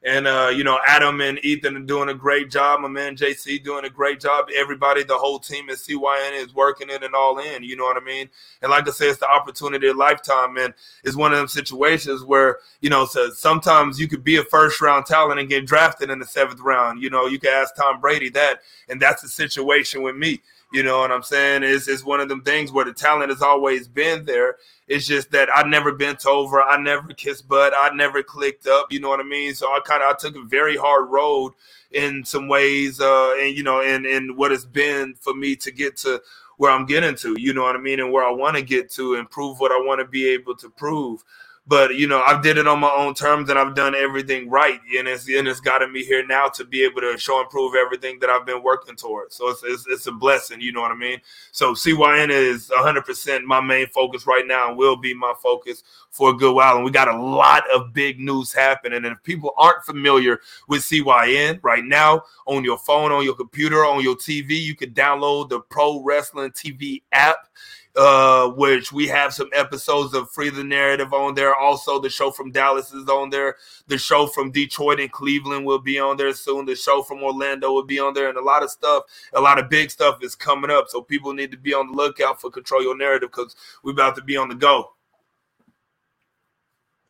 And 0.05 0.27
uh, 0.27 0.51
you 0.55 0.63
know, 0.63 0.79
Adam 0.85 1.19
and 1.19 1.43
Ethan 1.43 1.75
are 1.75 1.79
doing 1.79 2.09
a 2.09 2.13
great 2.13 2.51
job. 2.51 2.79
My 2.79 2.87
man 2.87 3.15
JC 3.15 3.63
doing 3.63 3.85
a 3.85 3.89
great 3.89 4.19
job. 4.19 4.45
Everybody, 4.55 5.03
the 5.03 5.17
whole 5.17 5.39
team 5.39 5.67
at 5.71 5.77
CYN 5.77 6.43
is 6.43 6.53
working 6.53 6.91
it 6.91 7.01
and 7.01 7.15
all 7.15 7.39
in. 7.39 7.63
You 7.63 7.75
know 7.75 7.85
what 7.85 7.97
I 7.97 8.05
mean? 8.05 8.29
And 8.61 8.69
like 8.69 8.87
I 8.87 8.91
said, 8.91 9.07
it's 9.07 9.19
the 9.19 9.27
opportunity 9.27 9.87
of 9.87 9.95
a 9.95 9.99
lifetime, 9.99 10.57
and 10.57 10.75
it's 11.03 11.15
one 11.15 11.31
of 11.31 11.39
them 11.39 11.47
situations 11.47 12.23
where 12.23 12.59
you 12.81 12.89
know, 12.91 13.07
so 13.07 13.31
sometimes 13.31 13.99
you 13.99 14.07
could 14.07 14.23
be 14.23 14.35
a 14.35 14.43
first 14.43 14.79
round 14.79 15.07
talent 15.07 15.39
and 15.39 15.49
get 15.49 15.65
drafted 15.65 16.11
in 16.11 16.19
the 16.19 16.25
seventh 16.25 16.59
round. 16.59 17.01
You 17.01 17.09
know, 17.09 17.25
you 17.25 17.39
can 17.39 17.51
ask 17.51 17.75
Tom 17.75 17.99
Brady 17.99 18.29
that, 18.29 18.59
and 18.87 19.01
that's 19.01 19.23
the 19.23 19.27
situation 19.27 20.03
with 20.03 20.15
me. 20.15 20.39
You 20.73 20.83
know 20.83 20.99
what 20.99 21.11
I'm 21.11 21.23
saying? 21.23 21.63
It's, 21.63 21.87
it's 21.87 22.03
one 22.03 22.19
of 22.19 22.27
them 22.27 22.41
things 22.41 22.71
where 22.71 22.85
the 22.85 22.93
talent 22.93 23.29
has 23.29 23.41
always 23.41 23.87
been 23.87 24.25
there. 24.25 24.57
It's 24.87 25.07
just 25.07 25.31
that 25.31 25.49
I 25.53 25.67
never 25.67 25.91
bent 25.93 26.25
over, 26.25 26.61
I 26.61 26.81
never 26.81 27.07
kissed 27.13 27.47
butt, 27.47 27.73
I 27.75 27.89
never 27.95 28.21
clicked 28.21 28.67
up. 28.67 28.91
You 28.91 28.99
know 28.99 29.09
what 29.09 29.19
I 29.19 29.23
mean? 29.23 29.55
So 29.55 29.67
I 29.67 29.79
kind 29.85 30.03
of 30.03 30.09
I 30.09 30.15
took 30.17 30.35
a 30.35 30.43
very 30.43 30.75
hard 30.75 31.09
road 31.09 31.53
in 31.91 32.25
some 32.25 32.47
ways, 32.47 32.99
uh, 32.99 33.35
and 33.39 33.55
you 33.55 33.63
know, 33.63 33.81
and 33.81 34.05
and 34.05 34.37
what 34.37 34.51
it's 34.51 34.65
been 34.65 35.15
for 35.19 35.33
me 35.33 35.55
to 35.57 35.71
get 35.71 35.97
to 35.97 36.21
where 36.57 36.71
I'm 36.71 36.85
getting 36.85 37.15
to. 37.15 37.35
You 37.39 37.53
know 37.53 37.63
what 37.63 37.75
I 37.75 37.79
mean? 37.79 37.99
And 37.99 38.11
where 38.11 38.25
I 38.25 38.31
want 38.31 38.57
to 38.57 38.61
get 38.61 38.91
to, 38.93 39.15
and 39.15 39.29
prove 39.29 39.59
what 39.59 39.71
I 39.71 39.77
want 39.77 40.01
to 40.01 40.05
be 40.05 40.27
able 40.29 40.55
to 40.57 40.69
prove 40.69 41.23
but 41.67 41.95
you 41.95 42.07
know 42.07 42.21
I've 42.25 42.43
did 42.43 42.57
it 42.57 42.67
on 42.67 42.79
my 42.79 42.91
own 42.95 43.13
terms 43.13 43.49
and 43.49 43.57
i've 43.57 43.75
done 43.75 43.95
everything 43.95 44.49
right. 44.49 44.79
And 44.97 45.07
it's 45.07 45.27
and 45.27 45.47
it's 45.47 45.59
gotten 45.59 45.91
me 45.91 46.03
here 46.03 46.25
now 46.25 46.47
to 46.49 46.65
be 46.65 46.83
able 46.83 47.01
to 47.01 47.17
show 47.17 47.39
and 47.39 47.49
prove 47.49 47.73
everything 47.75 48.19
that 48.19 48.29
i've 48.29 48.45
been 48.45 48.63
working 48.63 48.95
towards. 48.95 49.35
So 49.35 49.49
it's, 49.49 49.63
it's, 49.63 49.85
it's 49.87 50.07
a 50.07 50.11
blessing 50.11 50.61
you 50.61 50.71
know 50.71 50.81
what 50.81 50.91
i 50.91 50.95
mean? 50.95 51.19
So 51.51 51.73
cyn 51.73 52.29
is 52.29 52.69
100% 52.69 53.43
my 53.43 53.61
main 53.61 53.87
focus 53.87 54.27
right 54.27 54.45
now 54.45 54.69
and 54.69 54.77
will 54.77 54.95
be 54.95 55.13
my 55.13 55.33
focus 55.41 55.83
for 56.11 56.29
a 56.29 56.33
good 56.33 56.55
while. 56.55 56.75
And 56.75 56.85
we 56.85 56.91
got 56.91 57.07
a 57.07 57.21
lot 57.21 57.63
of 57.73 57.93
big 57.93 58.19
news 58.19 58.53
happening. 58.53 59.03
And 59.03 59.07
if 59.07 59.23
people 59.23 59.51
aren't 59.57 59.83
familiar 59.83 60.39
with 60.67 60.81
cyn 60.81 61.59
right 61.63 61.83
now 61.83 62.21
on 62.45 62.63
your 62.63 62.77
phone 62.77 63.11
on 63.11 63.23
your 63.23 63.35
computer 63.35 63.85
on 63.85 64.03
your 64.03 64.15
tv 64.15 64.49
you 64.51 64.75
can 64.75 64.91
download 64.91 65.49
the 65.49 65.59
pro 65.59 66.01
wrestling 66.03 66.51
tv 66.51 67.01
app 67.11 67.47
uh, 67.95 68.49
which 68.49 68.91
we 68.91 69.07
have 69.07 69.33
some 69.33 69.49
episodes 69.53 70.13
of 70.13 70.29
Free 70.29 70.49
the 70.49 70.63
Narrative 70.63 71.13
on 71.13 71.33
there. 71.33 71.55
Also, 71.55 71.99
the 71.99 72.09
show 72.09 72.31
from 72.31 72.51
Dallas 72.51 72.93
is 72.93 73.07
on 73.07 73.29
there. 73.29 73.55
The 73.87 73.97
show 73.97 74.27
from 74.27 74.51
Detroit 74.51 74.99
and 74.99 75.11
Cleveland 75.11 75.65
will 75.65 75.79
be 75.79 75.99
on 75.99 76.17
there 76.17 76.33
soon. 76.33 76.65
The 76.65 76.75
show 76.75 77.03
from 77.03 77.23
Orlando 77.23 77.71
will 77.71 77.85
be 77.85 77.99
on 77.99 78.13
there, 78.13 78.29
and 78.29 78.37
a 78.37 78.43
lot 78.43 78.63
of 78.63 78.69
stuff, 78.69 79.03
a 79.33 79.41
lot 79.41 79.59
of 79.59 79.69
big 79.69 79.91
stuff 79.91 80.23
is 80.23 80.35
coming 80.35 80.71
up. 80.71 80.89
So 80.89 81.01
people 81.01 81.33
need 81.33 81.51
to 81.51 81.57
be 81.57 81.73
on 81.73 81.91
the 81.91 81.93
lookout 81.93 82.41
for 82.41 82.49
Control 82.49 82.83
Your 82.83 82.97
Narrative 82.97 83.29
because 83.31 83.55
we're 83.83 83.91
about 83.91 84.15
to 84.17 84.23
be 84.23 84.37
on 84.37 84.49
the 84.49 84.55
go. 84.55 84.91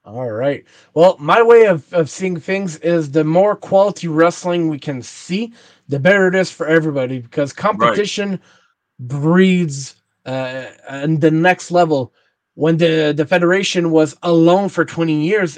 All 0.05 0.29
right. 0.29 0.63
Well, 0.93 1.17
my 1.19 1.41
way 1.41 1.65
of, 1.65 1.91
of 1.91 2.11
seeing 2.11 2.39
things 2.39 2.77
is 2.77 3.09
the 3.09 3.23
more 3.23 3.55
quality 3.55 4.07
wrestling 4.07 4.69
we 4.69 4.77
can 4.77 5.01
see, 5.01 5.51
the 5.89 5.99
better 5.99 6.27
it 6.27 6.35
is 6.35 6.51
for 6.51 6.67
everybody 6.67 7.17
because 7.19 7.51
competition 7.51 8.31
right. 8.31 8.39
breeds 8.99 9.95
uh, 10.25 10.65
and 10.89 11.21
the 11.21 11.31
next 11.31 11.71
level 11.71 12.13
when 12.55 12.77
the 12.77 13.13
the 13.15 13.25
federation 13.25 13.91
was 13.91 14.15
alone 14.23 14.69
for 14.69 14.85
20 14.85 15.21
years 15.21 15.57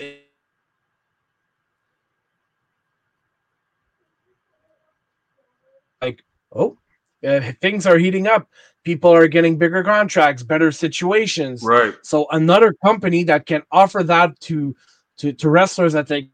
like 6.01 6.23
oh 6.53 6.77
uh, 7.25 7.51
things 7.62 7.88
are 7.88 7.97
heating 7.97 8.27
up. 8.27 8.47
People 8.84 9.12
are 9.12 9.27
getting 9.27 9.58
bigger 9.58 9.84
contracts 9.84 10.43
better 10.43 10.71
situations. 10.71 11.63
Right. 11.63 11.95
So 12.03 12.27
another 12.32 12.73
company 12.86 13.23
that 13.23 13.45
can 13.45 13.63
offer 13.71 14.03
that 14.03 14.39
to 14.41 14.75
to, 15.17 15.34
to 15.34 15.49
wrestlers 15.49 15.93
that 15.93 16.08
they 16.08 16.30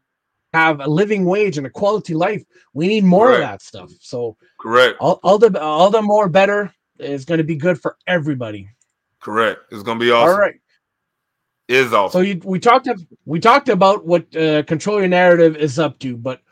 have 0.52 0.80
a 0.80 0.86
living 0.86 1.24
wage 1.24 1.58
and 1.58 1.66
a 1.66 1.70
quality 1.70 2.14
life 2.14 2.44
we 2.74 2.86
need 2.86 3.02
more 3.02 3.28
right. 3.28 3.34
of 3.34 3.40
that 3.40 3.62
stuff. 3.62 3.90
So 4.00 4.36
correct. 4.60 4.98
all, 5.00 5.18
all 5.22 5.38
the 5.38 5.58
all 5.60 5.90
the 5.90 6.02
more 6.02 6.28
better 6.28 6.72
is 6.98 7.24
going 7.24 7.38
to 7.38 7.44
be 7.44 7.56
good 7.56 7.80
for 7.80 7.96
everybody. 8.06 8.68
Correct. 9.20 9.60
It's 9.70 9.82
going 9.82 9.98
to 9.98 10.04
be 10.04 10.10
awesome. 10.10 10.34
All 10.34 10.38
right. 10.38 10.54
Is 11.66 11.94
awesome. 11.94 12.18
So 12.18 12.20
you, 12.20 12.40
we 12.44 12.58
talked 12.60 12.88
we 13.24 13.40
talked 13.40 13.70
about 13.70 14.04
what 14.04 14.36
uh, 14.36 14.64
control 14.64 14.98
your 14.98 15.08
narrative 15.08 15.56
is 15.56 15.78
up 15.78 15.98
to, 16.00 16.14
but 16.14 16.42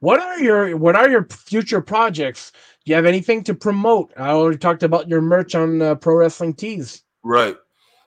what 0.00 0.20
are 0.20 0.40
your 0.40 0.76
what 0.78 0.96
are 0.96 1.10
your 1.10 1.24
future 1.28 1.82
projects? 1.82 2.50
Do 2.84 2.90
you 2.90 2.94
have 2.94 3.04
anything 3.04 3.44
to 3.44 3.54
promote? 3.54 4.12
I 4.16 4.30
already 4.30 4.56
talked 4.56 4.82
about 4.82 5.08
your 5.08 5.20
merch 5.20 5.54
on 5.54 5.82
uh, 5.82 5.94
Pro 5.96 6.16
Wrestling 6.16 6.54
Tees. 6.54 7.02
Right. 7.22 7.56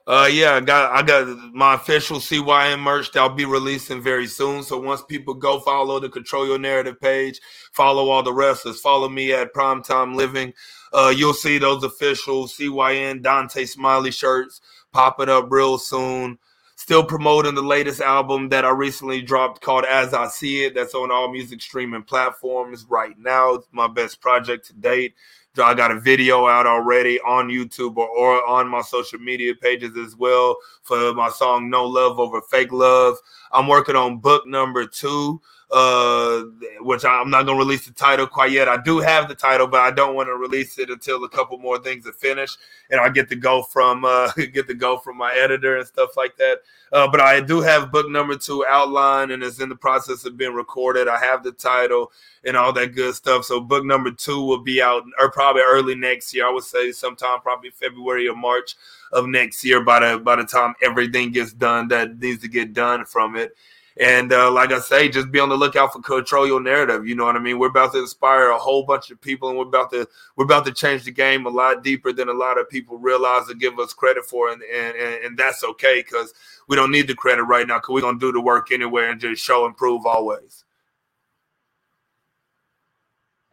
Uh, 0.08 0.26
yeah, 0.32 0.54
I 0.54 0.60
got 0.60 0.92
I 0.92 1.02
got 1.02 1.26
my 1.52 1.74
official 1.74 2.18
CYN 2.18 2.80
merch 2.80 3.12
that'll 3.12 3.28
be 3.28 3.44
releasing 3.44 4.00
very 4.00 4.26
soon. 4.26 4.62
So 4.62 4.80
once 4.80 5.02
people 5.02 5.34
go 5.34 5.60
follow 5.60 6.00
the 6.00 6.08
Control 6.08 6.46
Your 6.46 6.58
Narrative 6.58 6.98
page, 7.00 7.40
follow 7.72 8.08
all 8.08 8.22
the 8.22 8.32
wrestlers, 8.32 8.80
follow 8.80 9.08
me 9.08 9.32
at 9.32 9.52
Primetime 9.52 10.14
Living. 10.16 10.54
Uh, 10.92 11.12
you'll 11.14 11.34
see 11.34 11.58
those 11.58 11.84
official 11.84 12.46
CYN 12.46 13.22
Dontae 13.22 13.68
Smiley 13.68 14.10
shirts 14.10 14.60
popping 14.92 15.28
up 15.28 15.50
real 15.50 15.78
soon. 15.78 16.38
Still 16.76 17.04
promoting 17.04 17.56
the 17.56 17.62
latest 17.62 18.00
album 18.00 18.48
that 18.50 18.64
I 18.64 18.70
recently 18.70 19.20
dropped 19.20 19.60
called 19.60 19.84
As 19.84 20.14
I 20.14 20.28
See 20.28 20.64
It. 20.64 20.74
That's 20.74 20.94
on 20.94 21.10
all 21.10 21.30
music 21.30 21.60
streaming 21.60 22.04
platforms 22.04 22.86
right 22.88 23.18
now. 23.18 23.54
It's 23.54 23.68
my 23.72 23.88
best 23.88 24.20
project 24.20 24.66
to 24.68 24.74
date. 24.74 25.14
I 25.60 25.74
got 25.74 25.90
a 25.90 25.98
video 25.98 26.46
out 26.46 26.66
already 26.66 27.20
on 27.20 27.48
YouTube 27.48 27.96
or, 27.96 28.08
or 28.08 28.46
on 28.46 28.68
my 28.68 28.80
social 28.80 29.18
media 29.18 29.54
pages 29.54 29.96
as 29.96 30.16
well 30.16 30.56
for 30.82 31.12
my 31.14 31.30
song 31.30 31.68
No 31.68 31.84
Love 31.84 32.18
Over 32.20 32.40
Fake 32.42 32.72
Love. 32.72 33.16
I'm 33.52 33.66
working 33.66 33.96
on 33.96 34.18
book 34.18 34.46
number 34.46 34.86
two 34.86 35.40
uh, 35.70 36.44
which 36.80 37.04
I'm 37.04 37.28
not 37.28 37.44
gonna 37.44 37.58
release 37.58 37.84
the 37.84 37.92
title 37.92 38.26
quite 38.26 38.52
yet. 38.52 38.68
I 38.68 38.80
do 38.80 39.00
have 39.00 39.28
the 39.28 39.34
title, 39.34 39.66
but 39.66 39.80
I 39.80 39.90
don't 39.90 40.14
want 40.14 40.28
to 40.28 40.34
release 40.34 40.78
it 40.78 40.88
until 40.88 41.22
a 41.24 41.28
couple 41.28 41.58
more 41.58 41.78
things 41.78 42.06
are 42.06 42.12
finished, 42.12 42.58
and 42.90 42.98
I 43.00 43.10
get 43.10 43.28
to 43.28 43.36
go 43.36 43.62
from 43.62 44.04
uh, 44.04 44.32
get 44.52 44.66
to 44.68 44.74
go 44.74 44.96
from 44.96 45.18
my 45.18 45.32
editor 45.34 45.76
and 45.76 45.86
stuff 45.86 46.16
like 46.16 46.36
that. 46.38 46.60
Uh, 46.90 47.06
but 47.06 47.20
I 47.20 47.40
do 47.40 47.60
have 47.60 47.92
book 47.92 48.08
number 48.08 48.34
two 48.36 48.64
outlined, 48.66 49.30
and 49.30 49.42
it's 49.42 49.60
in 49.60 49.68
the 49.68 49.76
process 49.76 50.24
of 50.24 50.38
being 50.38 50.54
recorded. 50.54 51.06
I 51.06 51.18
have 51.18 51.42
the 51.42 51.52
title 51.52 52.12
and 52.44 52.56
all 52.56 52.72
that 52.72 52.94
good 52.94 53.14
stuff. 53.14 53.44
So 53.44 53.60
book 53.60 53.84
number 53.84 54.10
two 54.10 54.42
will 54.42 54.62
be 54.62 54.80
out, 54.80 55.02
or 55.20 55.30
probably 55.30 55.62
early 55.62 55.94
next 55.94 56.32
year. 56.32 56.46
I 56.46 56.50
would 56.50 56.64
say 56.64 56.92
sometime 56.92 57.40
probably 57.40 57.70
February 57.70 58.26
or 58.26 58.36
March 58.36 58.76
of 59.12 59.26
next 59.26 59.62
year. 59.64 59.82
By 59.82 60.00
the 60.00 60.18
by 60.18 60.36
the 60.36 60.44
time 60.44 60.74
everything 60.82 61.30
gets 61.30 61.52
done 61.52 61.88
that 61.88 62.18
needs 62.18 62.40
to 62.40 62.48
get 62.48 62.72
done 62.72 63.04
from 63.04 63.36
it. 63.36 63.54
And 64.00 64.32
uh, 64.32 64.50
like 64.52 64.70
I 64.70 64.78
say, 64.78 65.08
just 65.08 65.32
be 65.32 65.40
on 65.40 65.48
the 65.48 65.56
lookout 65.56 65.92
for 65.92 66.00
control 66.00 66.46
your 66.46 66.60
narrative. 66.60 67.06
You 67.06 67.16
know 67.16 67.24
what 67.24 67.34
I 67.34 67.40
mean? 67.40 67.58
We're 67.58 67.68
about 67.68 67.92
to 67.92 67.98
inspire 67.98 68.50
a 68.50 68.58
whole 68.58 68.84
bunch 68.84 69.10
of 69.10 69.20
people, 69.20 69.48
and 69.48 69.58
we're 69.58 69.66
about 69.66 69.90
to 69.90 70.06
we're 70.36 70.44
about 70.44 70.64
to 70.66 70.72
change 70.72 71.02
the 71.02 71.10
game 71.10 71.46
a 71.46 71.50
lot 71.50 71.82
deeper 71.82 72.12
than 72.12 72.28
a 72.28 72.32
lot 72.32 72.60
of 72.60 72.68
people 72.68 72.96
realize 72.96 73.48
and 73.48 73.60
give 73.60 73.76
us 73.80 73.92
credit 73.92 74.24
for, 74.24 74.50
and 74.50 74.62
and, 74.62 74.96
and 75.24 75.36
that's 75.36 75.64
okay 75.64 76.00
because 76.00 76.32
we 76.68 76.76
don't 76.76 76.92
need 76.92 77.08
the 77.08 77.14
credit 77.14 77.42
right 77.42 77.66
now 77.66 77.78
because 77.78 77.92
we're 77.92 78.00
gonna 78.00 78.20
do 78.20 78.30
the 78.30 78.40
work 78.40 78.70
anyway 78.70 79.08
and 79.10 79.20
just 79.20 79.42
show 79.42 79.66
and 79.66 79.76
prove 79.76 80.06
always. 80.06 80.64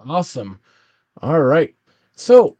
Awesome. 0.05 0.59
All 1.23 1.41
right. 1.41 1.73
So, 2.15 2.55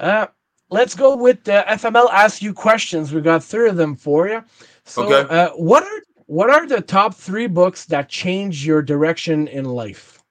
uh, 0.00 0.26
let's 0.70 0.96
go 0.96 1.16
with 1.16 1.44
the 1.44 1.64
FML 1.68 2.10
ask 2.10 2.42
you 2.42 2.52
questions. 2.52 3.12
We 3.12 3.20
got 3.20 3.44
three 3.44 3.68
of 3.68 3.76
them 3.76 3.94
for 3.94 4.28
you. 4.28 4.42
So, 4.84 5.04
okay. 5.04 5.32
uh, 5.32 5.50
what 5.50 5.84
are 5.84 6.02
what 6.26 6.50
are 6.50 6.66
the 6.66 6.80
top 6.82 7.14
three 7.14 7.48
books 7.48 7.86
that 7.86 8.08
change 8.08 8.66
your 8.66 8.82
direction 8.82 9.48
in 9.48 9.64
life? 9.66 10.22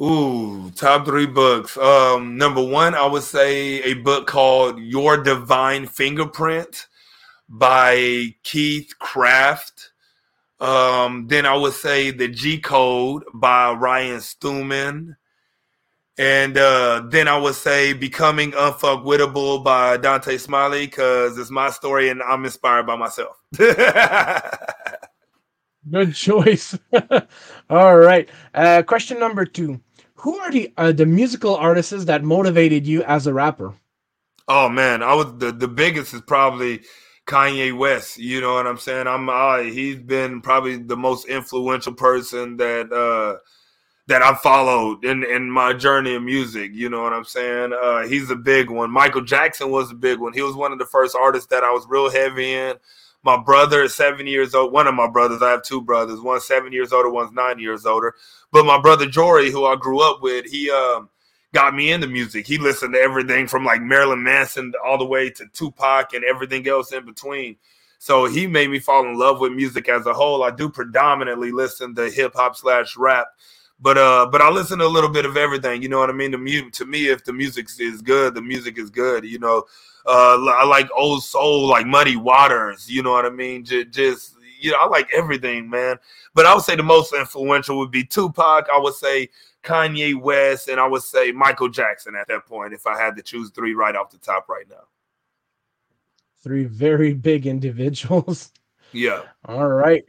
Ooh, 0.00 0.70
top 0.76 1.06
three 1.06 1.26
books. 1.26 1.76
Um, 1.76 2.36
number 2.36 2.62
one, 2.64 2.94
I 2.94 3.06
would 3.06 3.22
say 3.24 3.82
a 3.82 3.94
book 3.94 4.26
called 4.26 4.78
Your 4.80 5.22
Divine 5.22 5.86
Fingerprint 5.86 6.86
by 7.48 8.34
Keith 8.44 8.94
Craft. 8.98 9.92
Um, 10.60 11.26
then 11.28 11.46
I 11.46 11.56
would 11.56 11.74
say 11.74 12.10
The 12.10 12.28
G 12.28 12.58
Code 12.60 13.24
by 13.34 13.72
Ryan 13.72 14.20
Stewman. 14.20 15.16
And 16.18 16.58
uh, 16.58 17.04
then 17.06 17.28
I 17.28 17.38
would 17.38 17.54
say 17.54 17.92
Becoming 17.92 18.50
Unfuckwithable 18.52 19.62
by 19.62 19.96
Dontae 19.98 20.40
Smiley 20.40 20.86
because 20.86 21.38
it's 21.38 21.50
my 21.50 21.70
story 21.70 22.08
and 22.08 22.20
I'm 22.22 22.44
inspired 22.44 22.86
by 22.86 22.96
myself. 22.96 23.36
Good 25.90 26.14
choice. 26.14 26.76
All 27.70 27.96
right. 27.96 28.28
Uh, 28.52 28.82
question 28.82 29.20
number 29.20 29.44
two 29.44 29.80
Who 30.16 30.36
are 30.38 30.50
the, 30.50 30.72
uh, 30.76 30.90
the 30.90 31.06
musical 31.06 31.54
artists 31.54 32.04
that 32.06 32.24
motivated 32.24 32.84
you 32.84 33.04
as 33.04 33.28
a 33.28 33.32
rapper? 33.32 33.74
Oh, 34.48 34.68
man. 34.68 35.04
I 35.04 35.14
was 35.14 35.38
the, 35.38 35.52
the 35.52 35.68
biggest 35.68 36.14
is 36.14 36.22
probably 36.22 36.82
Kanye 37.28 37.76
West. 37.76 38.18
You 38.18 38.40
know 38.40 38.54
what 38.54 38.66
I'm 38.66 38.78
saying? 38.78 39.06
I'm 39.06 39.28
uh, 39.28 39.58
he's 39.58 39.98
been 39.98 40.40
probably 40.40 40.78
the 40.78 40.96
most 40.96 41.26
influential 41.26 41.92
person 41.92 42.56
that 42.56 42.92
uh, 42.92 43.38
that 44.08 44.22
I 44.22 44.34
followed 44.34 45.04
in 45.04 45.22
in 45.22 45.50
my 45.50 45.74
journey 45.74 46.14
of 46.14 46.22
music. 46.22 46.72
You 46.74 46.88
know 46.88 47.02
what 47.02 47.12
I'm 47.12 47.24
saying? 47.24 47.72
Uh, 47.74 48.06
he's 48.06 48.30
a 48.30 48.36
big 48.36 48.70
one. 48.70 48.90
Michael 48.90 49.20
Jackson 49.20 49.70
was 49.70 49.90
a 49.90 49.94
big 49.94 50.18
one. 50.18 50.32
He 50.32 50.40
was 50.40 50.56
one 50.56 50.72
of 50.72 50.78
the 50.78 50.86
first 50.86 51.14
artists 51.14 51.48
that 51.48 51.62
I 51.62 51.70
was 51.70 51.86
real 51.88 52.10
heavy 52.10 52.54
in. 52.54 52.76
My 53.22 53.36
brother 53.36 53.82
is 53.82 53.94
seven 53.94 54.26
years 54.26 54.54
old. 54.54 54.72
One 54.72 54.86
of 54.86 54.94
my 54.94 55.08
brothers, 55.08 55.42
I 55.42 55.50
have 55.50 55.62
two 55.62 55.82
brothers. 55.82 56.20
One's 56.20 56.46
seven 56.46 56.72
years 56.72 56.92
older, 56.92 57.10
one's 57.10 57.32
nine 57.32 57.58
years 57.58 57.84
older. 57.84 58.14
But 58.50 58.64
my 58.64 58.80
brother 58.80 59.06
Jory, 59.06 59.50
who 59.50 59.66
I 59.66 59.76
grew 59.76 60.00
up 60.00 60.22
with, 60.22 60.46
he 60.46 60.70
um, 60.70 61.10
got 61.52 61.74
me 61.74 61.92
into 61.92 62.06
music. 62.06 62.46
He 62.46 62.56
listened 62.56 62.94
to 62.94 63.00
everything 63.00 63.46
from 63.46 63.66
like 63.66 63.82
Marilyn 63.82 64.22
Manson 64.22 64.72
all 64.86 64.96
the 64.96 65.04
way 65.04 65.28
to 65.30 65.44
Tupac 65.52 66.14
and 66.14 66.24
everything 66.24 66.66
else 66.66 66.92
in 66.92 67.04
between. 67.04 67.56
So 67.98 68.24
he 68.24 68.46
made 68.46 68.70
me 68.70 68.78
fall 68.78 69.04
in 69.06 69.18
love 69.18 69.40
with 69.40 69.52
music 69.52 69.90
as 69.90 70.06
a 70.06 70.14
whole. 70.14 70.44
I 70.44 70.50
do 70.50 70.70
predominantly 70.70 71.52
listen 71.52 71.94
to 71.96 72.08
hip 72.08 72.32
hop 72.34 72.56
slash 72.56 72.96
rap 72.96 73.26
but 73.80 73.96
uh, 73.96 74.26
but 74.30 74.40
I 74.40 74.50
listen 74.50 74.78
to 74.78 74.86
a 74.86 74.88
little 74.88 75.10
bit 75.10 75.24
of 75.24 75.36
everything. 75.36 75.82
You 75.82 75.88
know 75.88 75.98
what 75.98 76.10
I 76.10 76.12
mean? 76.12 76.30
The 76.30 76.38
music 76.38 76.72
to 76.74 76.86
me, 76.86 77.08
if 77.08 77.24
the 77.24 77.32
music 77.32 77.68
is 77.78 78.02
good, 78.02 78.34
the 78.34 78.42
music 78.42 78.78
is 78.78 78.90
good. 78.90 79.24
You 79.24 79.38
know, 79.38 79.64
uh, 80.06 80.44
I 80.46 80.64
like 80.64 80.88
old 80.96 81.22
soul, 81.22 81.66
like 81.66 81.86
Muddy 81.86 82.16
Waters. 82.16 82.90
You 82.90 83.02
know 83.02 83.12
what 83.12 83.26
I 83.26 83.30
mean? 83.30 83.64
Just, 83.64 83.90
just 83.90 84.34
you 84.60 84.72
know, 84.72 84.78
I 84.78 84.86
like 84.86 85.08
everything, 85.14 85.70
man. 85.70 85.96
But 86.34 86.46
I 86.46 86.54
would 86.54 86.64
say 86.64 86.76
the 86.76 86.82
most 86.82 87.14
influential 87.14 87.78
would 87.78 87.90
be 87.90 88.04
Tupac. 88.04 88.66
I 88.72 88.78
would 88.78 88.94
say 88.94 89.28
Kanye 89.62 90.20
West, 90.20 90.68
and 90.68 90.80
I 90.80 90.86
would 90.86 91.02
say 91.02 91.30
Michael 91.32 91.68
Jackson 91.68 92.16
at 92.16 92.26
that 92.28 92.46
point. 92.46 92.72
If 92.72 92.86
I 92.86 92.98
had 92.98 93.16
to 93.16 93.22
choose 93.22 93.50
three 93.50 93.74
right 93.74 93.94
off 93.94 94.10
the 94.10 94.18
top 94.18 94.48
right 94.48 94.68
now. 94.68 94.84
Three 96.42 96.64
very 96.64 97.14
big 97.14 97.46
individuals. 97.46 98.52
Yeah. 98.92 99.22
All 99.44 99.68
right. 99.68 100.04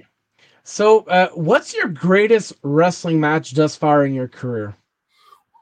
So, 0.69 0.99
uh, 1.05 1.29
what's 1.33 1.73
your 1.73 1.87
greatest 1.87 2.53
wrestling 2.61 3.19
match 3.19 3.53
thus 3.53 3.75
far 3.75 4.05
in 4.05 4.13
your 4.13 4.27
career? 4.27 4.75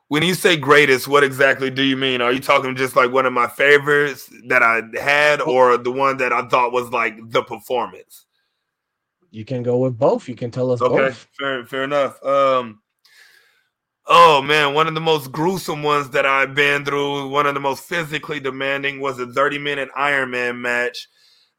When 0.10 0.22
you 0.22 0.34
say 0.34 0.58
greatest, 0.58 1.08
what 1.08 1.24
exactly 1.24 1.70
do 1.70 1.82
you 1.82 1.96
mean? 1.96 2.20
Are 2.20 2.34
you 2.34 2.42
talking 2.42 2.76
just 2.76 2.98
like 2.98 3.14
one 3.14 3.26
of 3.26 3.32
my 3.32 3.48
favorites 3.48 4.30
that 4.48 4.62
I 4.62 4.82
had, 5.02 5.40
or 5.40 5.78
the 5.78 5.94
one 5.94 6.18
that 6.18 6.34
I 6.34 6.46
thought 6.50 6.74
was 6.74 6.90
like 6.90 7.18
the 7.30 7.42
performance? 7.42 8.26
You 9.32 9.46
can 9.46 9.64
go 9.64 9.78
with 9.78 9.98
both. 9.98 10.28
You 10.28 10.36
can 10.36 10.52
tell 10.52 10.72
us 10.72 10.82
okay, 10.82 10.94
both. 10.94 11.28
Fair, 11.40 11.66
fair 11.66 11.84
enough. 11.86 12.22
Um, 12.22 12.82
oh 14.08 14.42
man, 14.42 14.74
one 14.74 14.88
of 14.88 14.94
the 14.94 15.00
most 15.00 15.32
gruesome 15.32 15.84
ones 15.84 16.10
that 16.10 16.26
I've 16.26 16.54
been 16.54 16.84
through, 16.84 17.30
one 17.30 17.46
of 17.46 17.54
the 17.54 17.62
most 17.62 17.86
physically 17.86 18.42
demanding, 18.42 19.00
was 19.00 19.18
a 19.20 19.28
30 19.28 19.58
minute 19.58 19.88
Iron 19.96 20.32
Man 20.32 20.62
match 20.62 21.08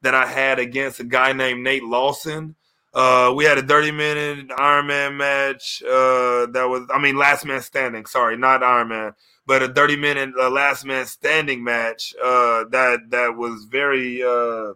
that 0.03 0.13
I 0.13 0.27
had 0.27 0.59
against 0.59 0.99
a 0.99 1.03
guy 1.03 1.33
named 1.33 1.63
Nate 1.63 1.83
Lawson. 1.83 2.55
Uh, 2.93 3.31
we 3.35 3.45
had 3.45 3.57
a 3.57 3.61
30 3.61 3.91
minute 3.91 4.51
Iron 4.57 4.87
Man 4.87 5.17
match. 5.17 5.83
Uh, 5.83 6.47
that 6.47 6.65
was, 6.67 6.87
I 6.93 6.99
mean, 6.99 7.17
last 7.17 7.45
man 7.45 7.61
standing. 7.61 8.05
Sorry, 8.05 8.35
not 8.37 8.63
Iron 8.63 8.89
Man, 8.89 9.13
but 9.45 9.61
a 9.61 9.67
30 9.67 9.95
minute 9.95 10.29
uh, 10.39 10.49
last 10.49 10.85
man 10.85 11.05
standing 11.05 11.63
match. 11.63 12.15
Uh, 12.17 12.65
that 12.71 13.09
that 13.09 13.35
was 13.35 13.65
very, 13.65 14.23
uh, 14.23 14.73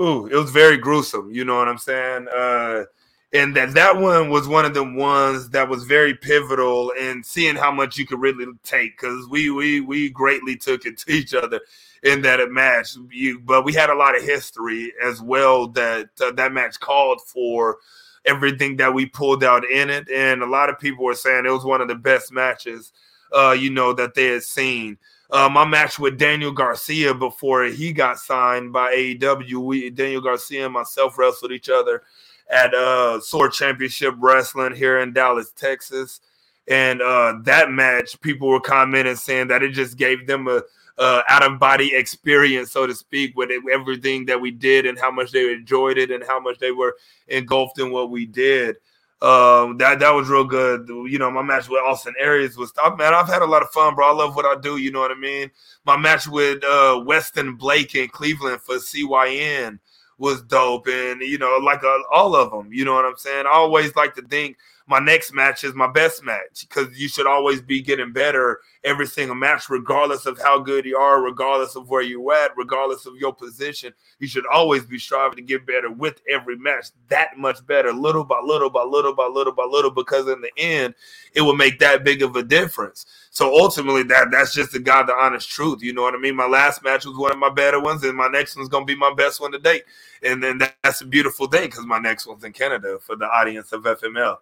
ooh, 0.00 0.26
it 0.26 0.36
was 0.36 0.50
very 0.50 0.76
gruesome. 0.76 1.30
You 1.30 1.44
know 1.44 1.56
what 1.56 1.68
I'm 1.68 1.78
saying? 1.78 2.28
Uh, 2.28 2.84
and 3.32 3.56
that 3.56 3.74
that 3.74 3.96
one 3.96 4.28
was 4.28 4.46
one 4.46 4.64
of 4.64 4.74
the 4.74 4.84
ones 4.84 5.48
that 5.50 5.68
was 5.68 5.84
very 5.84 6.14
pivotal 6.14 6.90
in 6.90 7.22
seeing 7.24 7.56
how 7.56 7.72
much 7.72 7.98
you 7.98 8.06
could 8.06 8.20
really 8.20 8.46
take 8.62 8.98
because 8.98 9.26
we 9.28 9.50
we 9.50 9.80
we 9.80 10.10
greatly 10.10 10.56
took 10.56 10.86
it 10.86 10.98
to 10.98 11.12
each 11.12 11.34
other 11.34 11.60
in 12.04 12.20
that 12.22 12.38
match. 12.50 12.96
You, 13.10 13.40
but 13.40 13.64
we 13.64 13.72
had 13.72 13.90
a 13.90 13.94
lot 13.94 14.16
of 14.16 14.22
history 14.22 14.92
as 15.02 15.20
well 15.20 15.66
that 15.68 16.10
uh, 16.20 16.30
that 16.32 16.52
match 16.52 16.78
called 16.78 17.20
for 17.22 17.78
everything 18.26 18.76
that 18.76 18.94
we 18.94 19.06
pulled 19.06 19.42
out 19.42 19.64
in 19.68 19.90
it, 19.90 20.08
and 20.10 20.42
a 20.42 20.46
lot 20.46 20.70
of 20.70 20.78
people 20.78 21.04
were 21.04 21.14
saying 21.14 21.44
it 21.44 21.50
was 21.50 21.64
one 21.64 21.80
of 21.80 21.88
the 21.88 21.94
best 21.94 22.32
matches, 22.32 22.92
uh, 23.34 23.52
you 23.58 23.70
know, 23.70 23.92
that 23.92 24.14
they 24.14 24.26
had 24.26 24.42
seen. 24.42 24.96
Uh, 25.30 25.48
my 25.48 25.64
match 25.64 25.98
with 25.98 26.18
Daniel 26.18 26.52
Garcia 26.52 27.14
before 27.14 27.64
he 27.64 27.92
got 27.92 28.18
signed 28.18 28.72
by 28.72 28.94
AEW, 28.94 29.56
we 29.56 29.90
Daniel 29.90 30.20
Garcia 30.20 30.66
and 30.66 30.74
myself 30.74 31.18
wrestled 31.18 31.52
each 31.52 31.68
other 31.68 32.02
at 32.50 32.74
uh 32.74 33.18
Sword 33.20 33.52
Championship 33.52 34.14
Wrestling 34.18 34.74
here 34.74 35.00
in 35.00 35.14
Dallas, 35.14 35.50
Texas. 35.56 36.20
And 36.68 37.00
uh 37.00 37.36
that 37.44 37.70
match, 37.70 38.20
people 38.20 38.48
were 38.48 38.60
commenting 38.60 39.16
saying 39.16 39.48
that 39.48 39.62
it 39.62 39.70
just 39.70 39.96
gave 39.96 40.26
them 40.26 40.46
a 40.46 40.62
uh, 40.98 41.22
out 41.28 41.42
of 41.42 41.58
body 41.58 41.94
experience, 41.94 42.70
so 42.70 42.86
to 42.86 42.94
speak, 42.94 43.36
with 43.36 43.50
everything 43.72 44.26
that 44.26 44.40
we 44.40 44.50
did 44.50 44.86
and 44.86 44.98
how 44.98 45.10
much 45.10 45.32
they 45.32 45.52
enjoyed 45.52 45.98
it 45.98 46.10
and 46.10 46.24
how 46.24 46.38
much 46.40 46.58
they 46.58 46.70
were 46.70 46.96
engulfed 47.28 47.78
in 47.78 47.90
what 47.90 48.10
we 48.10 48.26
did. 48.26 48.76
Um, 49.22 49.78
that 49.78 50.00
that 50.00 50.10
was 50.10 50.28
real 50.28 50.44
good. 50.44 50.86
You 50.88 51.18
know, 51.18 51.30
my 51.30 51.42
match 51.42 51.68
with 51.68 51.82
Austin 51.82 52.14
Aries 52.18 52.58
was 52.58 52.72
top, 52.72 52.98
man. 52.98 53.14
I've 53.14 53.28
had 53.28 53.42
a 53.42 53.46
lot 53.46 53.62
of 53.62 53.70
fun, 53.70 53.94
bro. 53.94 54.10
I 54.10 54.12
love 54.12 54.36
what 54.36 54.44
I 54.44 54.60
do. 54.60 54.76
You 54.76 54.92
know 54.92 55.00
what 55.00 55.12
I 55.12 55.14
mean. 55.14 55.50
My 55.86 55.96
match 55.96 56.28
with 56.28 56.62
uh, 56.62 57.02
Weston 57.06 57.56
Blake 57.56 57.94
in 57.94 58.08
Cleveland 58.08 58.60
for 58.60 58.74
CYN 58.74 59.78
was 60.18 60.42
dope, 60.42 60.88
and 60.88 61.22
you 61.22 61.38
know, 61.38 61.56
like 61.62 61.82
uh, 61.82 61.98
all 62.12 62.36
of 62.36 62.50
them. 62.50 62.70
You 62.72 62.84
know 62.84 62.94
what 62.94 63.06
I'm 63.06 63.16
saying. 63.16 63.46
I 63.46 63.54
always 63.54 63.96
like 63.96 64.14
to 64.16 64.22
think 64.22 64.58
my 64.86 64.98
next 64.98 65.32
match 65.32 65.64
is 65.64 65.74
my 65.74 65.90
best 65.90 66.22
match 66.22 66.66
because 66.68 66.98
you 66.98 67.08
should 67.08 67.26
always 67.26 67.62
be 67.62 67.80
getting 67.80 68.12
better 68.12 68.60
every 68.84 69.06
single 69.06 69.34
match, 69.34 69.70
regardless 69.70 70.26
of 70.26 70.38
how 70.38 70.58
good 70.58 70.84
you 70.84 70.98
are, 70.98 71.22
regardless 71.22 71.74
of 71.74 71.88
where 71.88 72.02
you're 72.02 72.34
at, 72.34 72.50
regardless 72.54 73.06
of 73.06 73.16
your 73.16 73.32
position. 73.32 73.94
You 74.18 74.28
should 74.28 74.44
always 74.52 74.84
be 74.84 74.98
striving 74.98 75.36
to 75.36 75.42
get 75.42 75.66
better 75.66 75.90
with 75.90 76.20
every 76.30 76.58
match, 76.58 76.88
that 77.08 77.38
much 77.38 77.66
better, 77.66 77.94
little 77.94 78.24
by 78.24 78.40
little 78.44 78.68
by 78.68 78.82
little 78.82 79.14
by 79.14 79.26
little 79.26 79.54
by 79.54 79.64
little, 79.64 79.90
because 79.90 80.28
in 80.28 80.42
the 80.42 80.50
end, 80.58 80.94
it 81.32 81.40
will 81.40 81.56
make 81.56 81.78
that 81.78 82.04
big 82.04 82.22
of 82.22 82.36
a 82.36 82.42
difference. 82.42 83.06
So 83.30 83.58
ultimately, 83.58 84.02
that 84.04 84.30
that's 84.30 84.52
just 84.52 84.72
the 84.72 84.80
God, 84.80 85.06
the 85.06 85.14
honest 85.14 85.48
truth. 85.48 85.82
You 85.82 85.94
know 85.94 86.02
what 86.02 86.14
I 86.14 86.18
mean? 86.18 86.36
My 86.36 86.46
last 86.46 86.84
match 86.84 87.06
was 87.06 87.16
one 87.16 87.32
of 87.32 87.38
my 87.38 87.50
better 87.50 87.80
ones, 87.80 88.04
and 88.04 88.16
my 88.16 88.28
next 88.28 88.54
one's 88.54 88.68
gonna 88.68 88.84
be 88.84 88.94
my 88.94 89.14
best 89.14 89.40
one 89.40 89.52
to 89.52 89.58
date. 89.58 89.84
And 90.22 90.42
then 90.42 90.60
that's 90.82 91.00
a 91.00 91.06
beautiful 91.06 91.46
thing 91.46 91.70
because 91.70 91.86
my 91.86 91.98
next 91.98 92.26
one's 92.26 92.44
in 92.44 92.52
Canada 92.52 92.98
for 93.00 93.16
the 93.16 93.26
audience 93.26 93.72
of 93.72 93.84
FML. 93.84 94.36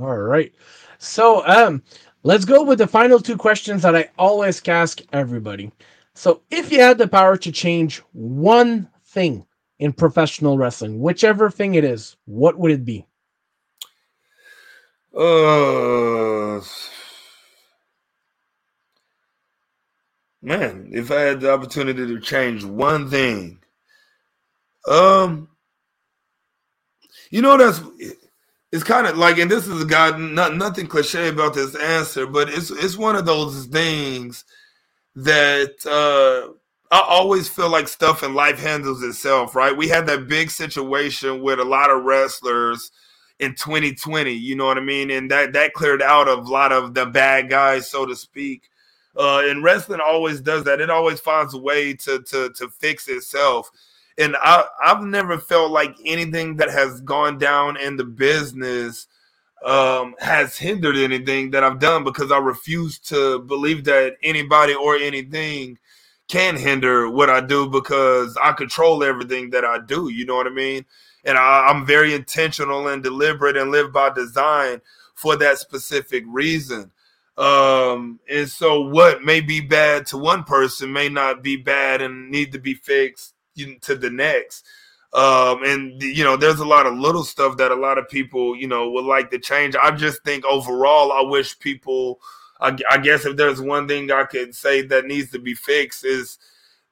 All 0.00 0.16
right. 0.16 0.52
So 0.98 1.44
um 1.46 1.82
let's 2.22 2.44
go 2.44 2.62
with 2.62 2.78
the 2.78 2.86
final 2.86 3.18
two 3.18 3.36
questions 3.36 3.82
that 3.82 3.96
I 3.96 4.10
always 4.18 4.66
ask 4.68 5.00
everybody. 5.12 5.72
So 6.14 6.42
if 6.50 6.70
you 6.70 6.80
had 6.80 6.98
the 6.98 7.08
power 7.08 7.36
to 7.36 7.52
change 7.52 7.98
one 8.12 8.88
thing 9.04 9.46
in 9.78 9.92
professional 9.92 10.58
wrestling, 10.58 11.00
whichever 11.00 11.50
thing 11.50 11.74
it 11.74 11.84
is, 11.84 12.16
what 12.26 12.58
would 12.58 12.72
it 12.72 12.84
be? 12.84 13.06
Uh 15.16 16.60
man, 20.42 20.90
if 20.92 21.10
I 21.10 21.20
had 21.20 21.40
the 21.40 21.52
opportunity 21.52 22.06
to 22.06 22.20
change 22.20 22.64
one 22.64 23.10
thing, 23.10 23.58
um, 24.88 25.48
you 27.30 27.42
know 27.42 27.56
that's 27.56 27.80
it's 28.72 28.84
kind 28.84 29.06
of 29.06 29.16
like, 29.16 29.38
and 29.38 29.50
this 29.50 29.66
is 29.66 29.82
a 29.82 29.86
guy, 29.86 30.16
not 30.16 30.56
nothing 30.56 30.86
cliche 30.86 31.28
about 31.28 31.54
this 31.54 31.74
answer, 31.74 32.26
but 32.26 32.48
it's 32.50 32.70
it's 32.70 32.98
one 32.98 33.16
of 33.16 33.24
those 33.24 33.66
things 33.66 34.44
that 35.16 35.74
uh, 35.86 36.52
I 36.94 37.00
always 37.00 37.48
feel 37.48 37.70
like 37.70 37.88
stuff 37.88 38.22
in 38.22 38.34
life 38.34 38.58
handles 38.60 39.02
itself, 39.02 39.54
right? 39.54 39.76
We 39.76 39.88
had 39.88 40.06
that 40.06 40.28
big 40.28 40.50
situation 40.50 41.42
with 41.42 41.60
a 41.60 41.64
lot 41.64 41.90
of 41.90 42.04
wrestlers 42.04 42.90
in 43.38 43.54
2020, 43.54 44.32
you 44.32 44.54
know 44.54 44.66
what 44.66 44.78
I 44.78 44.82
mean, 44.82 45.10
and 45.10 45.30
that 45.30 45.54
that 45.54 45.72
cleared 45.72 46.02
out 46.02 46.28
a 46.28 46.34
lot 46.34 46.72
of 46.72 46.92
the 46.92 47.06
bad 47.06 47.48
guys, 47.48 47.90
so 47.90 48.04
to 48.04 48.16
speak. 48.16 48.68
Uh, 49.16 49.40
and 49.46 49.64
wrestling 49.64 50.00
always 50.00 50.40
does 50.40 50.64
that; 50.64 50.80
it 50.80 50.90
always 50.90 51.20
finds 51.20 51.54
a 51.54 51.58
way 51.58 51.94
to 51.94 52.20
to 52.22 52.50
to 52.50 52.68
fix 52.68 53.08
itself 53.08 53.70
and 54.18 54.36
I, 54.40 54.64
I've 54.84 55.02
never 55.02 55.38
felt 55.38 55.70
like 55.70 55.96
anything 56.04 56.56
that 56.56 56.70
has 56.70 57.00
gone 57.02 57.38
down 57.38 57.76
in 57.76 57.96
the 57.96 58.04
business 58.04 59.06
um, 59.64 60.14
has 60.18 60.56
hindered 60.58 60.96
anything 60.96 61.50
that 61.52 61.64
I've 61.64 61.78
done 61.78 62.04
because 62.04 62.32
I 62.32 62.38
refuse 62.38 62.98
to 63.00 63.40
believe 63.40 63.84
that 63.84 64.16
anybody 64.22 64.74
or 64.74 64.96
anything 64.96 65.78
can 66.28 66.56
hinder 66.56 67.08
what 67.08 67.30
I 67.30 67.40
do 67.40 67.68
because 67.68 68.36
I 68.42 68.52
control 68.52 69.02
everything 69.02 69.50
that 69.50 69.64
I 69.64 69.78
do. 69.78 70.10
You 70.10 70.26
know 70.26 70.36
what 70.36 70.46
I 70.46 70.50
mean? 70.50 70.84
And 71.24 71.38
I, 71.38 71.68
I'm 71.68 71.86
very 71.86 72.12
intentional 72.14 72.88
and 72.88 73.02
deliberate 73.02 73.56
and 73.56 73.70
live 73.70 73.92
by 73.92 74.10
design 74.10 74.80
for 75.14 75.36
that 75.36 75.58
specific 75.58 76.24
reason. 76.26 76.90
Um, 77.36 78.20
and 78.28 78.48
so 78.48 78.80
what 78.82 79.22
may 79.22 79.40
be 79.40 79.60
bad 79.60 80.06
to 80.06 80.18
one 80.18 80.44
person 80.44 80.92
may 80.92 81.08
not 81.08 81.42
be 81.42 81.56
bad 81.56 82.02
and 82.02 82.30
need 82.30 82.52
to 82.52 82.58
be 82.58 82.74
fixed 82.74 83.34
to 83.82 83.94
the 83.94 84.10
next. 84.10 84.64
Um, 85.12 85.64
and 85.64 86.02
you 86.02 86.22
know, 86.22 86.36
there's 86.36 86.60
a 86.60 86.66
lot 86.66 86.86
of 86.86 86.94
little 86.94 87.24
stuff 87.24 87.56
that 87.56 87.70
a 87.70 87.76
lot 87.76 87.98
of 87.98 88.08
people, 88.08 88.54
you 88.56 88.66
know, 88.66 88.90
would 88.90 89.04
like 89.04 89.30
to 89.30 89.38
change. 89.38 89.74
I 89.76 89.90
just 89.90 90.22
think 90.24 90.44
overall, 90.44 91.12
I 91.12 91.22
wish 91.22 91.58
people. 91.58 92.20
I, 92.60 92.76
I 92.90 92.98
guess 92.98 93.24
if 93.24 93.36
there's 93.36 93.60
one 93.60 93.86
thing 93.86 94.10
I 94.10 94.24
could 94.24 94.54
say 94.54 94.82
that 94.82 95.06
needs 95.06 95.30
to 95.30 95.38
be 95.38 95.54
fixed 95.54 96.04
is 96.04 96.38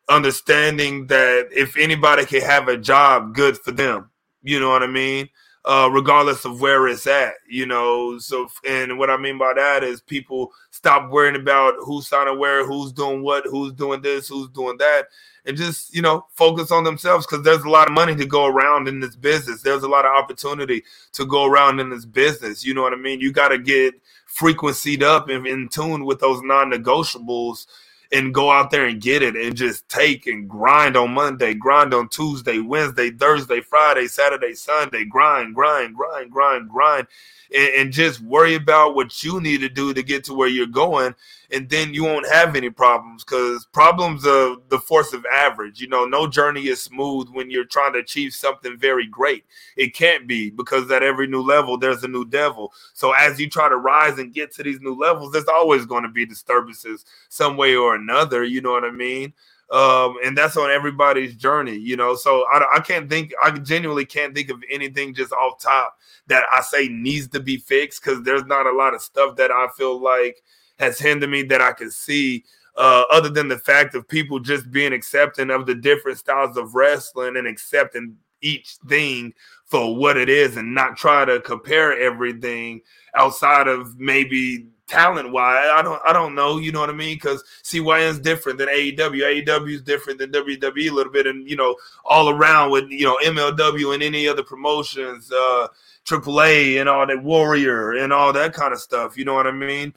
understanding 0.09 1.09
that 1.09 1.49
if 1.51 1.77
anybody 1.77 2.25
can 2.25 2.41
have 2.43 2.69
a 2.69 2.77
job, 2.77 3.35
good 3.35 3.59
for 3.59 3.73
them. 3.73 4.11
You 4.43 4.61
know 4.61 4.71
what 4.71 4.85
I 4.85 4.87
mean? 4.87 5.29
uh, 5.67 5.91
regardless 5.93 6.45
of 6.45 6.61
where 6.61 6.87
it's 6.87 7.07
at, 7.07 7.35
you 7.49 7.67
know. 7.67 8.19
So, 8.19 8.49
and 8.67 8.99
what 8.99 9.11
I 9.11 9.17
mean 9.17 9.37
by 9.37 9.53
that 9.57 9.83
is 9.83 10.01
people 10.01 10.53
stop 10.71 11.11
worrying 11.11 11.37
about 11.37 11.75
who's 11.81 12.07
signing 12.07 12.39
where, 12.39 12.65
who's 12.65 12.93
doing 12.93 13.23
what, 13.23 13.45
who's 13.47 13.73
doing 13.73 14.01
this, 14.01 14.29
who's 14.29 14.49
doing 14.49 14.77
that, 14.79 15.07
and 15.47 15.57
just, 15.57 15.95
you 15.95 16.03
know, 16.03 16.27
focus 16.33 16.71
on 16.71 16.85
themselves 16.85 17.27
because 17.27 17.45
there's 17.45 17.63
a 17.63 17.71
lot 17.71 17.87
of 17.87 17.95
money 17.95 18.17
to 18.17 18.27
go 18.27 18.47
around 18.47 18.89
in 18.89 19.01
this 19.01 19.15
business. 19.15 19.63
There's 19.63 19.85
a 19.85 19.89
lot 19.89 20.05
of 20.05 20.13
opportunity 20.13 20.85
to 21.13 21.25
go 21.25 21.45
around 21.45 21.81
in 21.81 21.89
this 21.89 22.05
business. 22.05 22.65
You 22.65 22.75
know 22.75 22.83
what 22.83 22.93
I 22.93 22.97
mean? 22.97 23.21
You 23.21 23.33
got 23.33 23.49
to 23.49 23.59
get 23.59 23.95
frequencied 24.27 25.03
up 25.03 25.29
and 25.29 25.47
in 25.47 25.69
tune 25.69 26.05
with 26.05 26.21
those 26.21 26.43
non 26.43 26.71
negotiables 26.71 27.67
and 28.13 28.35
go 28.35 28.51
out 28.51 28.71
there 28.71 28.87
and 28.87 29.01
get 29.01 29.23
it 29.23 29.35
and 29.37 29.57
just 29.57 29.89
take 29.89 30.27
and 30.27 30.49
grind 30.49 30.97
on 30.97 31.13
Monday, 31.13 31.55
grind 31.55 31.93
on 31.93 32.09
Tuesday, 32.09 32.59
Wednesday, 32.59 33.11
Thursday, 33.11 33.61
Friday, 33.61 34.07
Saturday, 34.07 34.55
Sunday, 34.55 35.05
grind, 35.05 35.55
grind, 35.55 35.95
grind, 35.97 36.31
grind, 36.31 36.69
grind, 36.69 37.07
and, 37.55 37.69
and, 37.75 37.93
just 37.93 38.21
worry 38.21 38.55
about 38.55 38.95
what 38.95 39.23
you 39.23 39.41
need 39.41 39.61
to 39.61 39.69
do 39.69 39.95
to 39.95 40.03
get 40.03 40.25
to 40.25 40.35
where 40.35 40.49
you're 40.49 40.67
going. 40.67 41.15
And 41.53 41.69
then 41.69 41.95
you 41.95 42.05
won't 42.05 42.29
have 42.29 42.57
any 42.57 42.71
problems 42.71 43.25
because 43.25 43.67
problems 43.67 44.27
are 44.27 44.57
the 44.69 44.79
force 44.79 45.13
of 45.13 45.25
average. 45.27 45.81
You 45.81 45.89
know, 45.89 46.05
no 46.05 46.27
journey 46.27 46.69
is 46.69 46.83
smooth 46.83 47.29
when 47.31 47.51
you're 47.51 47.65
trying 47.65 47.93
to 47.95 48.01
achieve 48.01 48.33
something 48.35 48.79
very 48.79 49.07
great. 49.07 49.45
It 49.77 49.95
can't 49.95 50.27
be 50.27 50.51
because 50.51 50.91
at 50.91 51.03
every 51.03 51.27
new 51.27 51.43
level, 51.43 51.79
there's 51.79 52.05
a 52.05 52.09
new 52.09 52.25
devil. 52.25 52.73
So 52.95 53.13
as 53.13 53.39
you 53.39 53.49
try 53.49 53.69
to 53.69 53.77
rise 53.77 54.19
and 54.19 54.35
get 54.35 54.53
to 54.55 54.63
these 54.63 54.81
new 54.81 54.95
levels, 54.95 55.33
there's 55.33 55.49
always 55.49 55.87
going 55.87 56.03
to 56.03 56.09
be 56.09 56.27
disturbances 56.27 57.05
some 57.29 57.57
way 57.57 57.77
or 57.77 57.95
another. 57.95 58.45
You 58.45 58.61
know 58.61 58.73
what 58.73 58.85
I 58.85 58.91
mean? 58.91 59.33
um, 59.71 60.17
and 60.25 60.39
that's 60.39 60.57
on 60.57 60.71
everybody's 60.71 61.35
journey, 61.35 61.77
you 61.77 61.97
know. 61.97 62.15
So 62.15 62.45
I, 62.53 62.77
I 62.77 62.81
can't 62.81 63.11
think, 63.11 63.33
I 63.43 63.51
genuinely 63.51 64.05
can't 64.05 64.35
think 64.35 64.51
of 64.51 64.63
anything 64.71 65.15
just 65.15 65.33
off 65.33 65.61
top 65.61 65.99
that 66.29 66.45
I 66.53 66.61
say 66.61 66.89
needs 66.89 67.29
to 67.29 67.41
be 67.41 67.57
fixed 67.57 68.03
because 68.03 68.23
there's 68.23 68.45
not 68.45 68.67
a 68.67 68.73
lot 68.73 68.95
of 68.95 69.03
stuff 69.03 69.37
that 69.37 69.51
I 69.51 69.67
feel 69.77 70.01
like 70.01 70.43
has 70.79 70.99
hindered 70.99 71.31
me 71.31 71.43
that 71.45 71.61
I 71.61 71.73
can 71.73 71.91
see. 71.91 72.45
Uh, 72.77 73.05
other 73.11 73.31
than 73.31 73.49
the 73.49 73.59
fact 73.59 73.95
of 73.95 74.07
people 74.07 74.39
just 74.39 74.71
being 74.71 74.93
accepting 74.93 75.51
of 75.51 75.65
the 75.65 75.75
different 75.75 76.19
styles 76.19 76.59
of 76.59 76.75
wrestling 76.75 77.39
and 77.39 77.47
accepting 77.47 78.15
each 78.43 78.77
thing 78.87 79.33
for 79.65 79.97
what 79.97 80.19
it 80.19 80.29
is 80.29 80.59
and 80.59 80.75
not 80.75 80.97
try 80.97 81.25
to 81.25 81.41
compare 81.41 81.99
everything 81.99 82.83
outside 83.15 83.67
of 83.67 83.99
maybe 83.99 84.67
talent 84.87 85.33
wise. 85.33 85.69
I 85.73 85.83
don't 85.83 86.01
I 86.07 86.13
don't 86.13 86.35
know, 86.35 86.59
you 86.59 86.71
know 86.71 86.81
what 86.81 86.91
I 86.91 86.95
mean? 86.95 87.17
Because 87.17 87.43
CYN 87.65 88.11
is 88.11 88.21
different 88.21 88.59
than 88.59 88.69
AEW. 88.69 89.45
AEW 89.45 89.75
is 89.75 89.83
different 89.83 90.19
than 90.19 90.31
WWE 90.31 90.91
a 90.91 90.95
little 90.95 91.13
bit, 91.13 91.27
and 91.27 91.49
you 91.49 91.57
know, 91.57 91.77
all 92.05 92.29
around 92.29 92.71
with 92.71 92.91
you 92.91 93.05
know 93.05 93.19
MLW 93.25 93.95
and 93.95 94.03
any 94.03 94.29
other 94.29 94.43
promotions, 94.43 95.31
uh 95.33 95.69
AAA 96.05 96.79
and 96.81 96.89
all 96.89 97.05
that 97.05 97.23
Warrior 97.23 97.95
and 97.95 98.13
all 98.13 98.33
that 98.33 98.55
kind 98.55 98.73
of 98.73 98.81
stuff. 98.81 99.19
You 99.19 99.25
know 99.25 99.35
what 99.35 99.49
I 99.49 99.51
mean? 99.51 99.93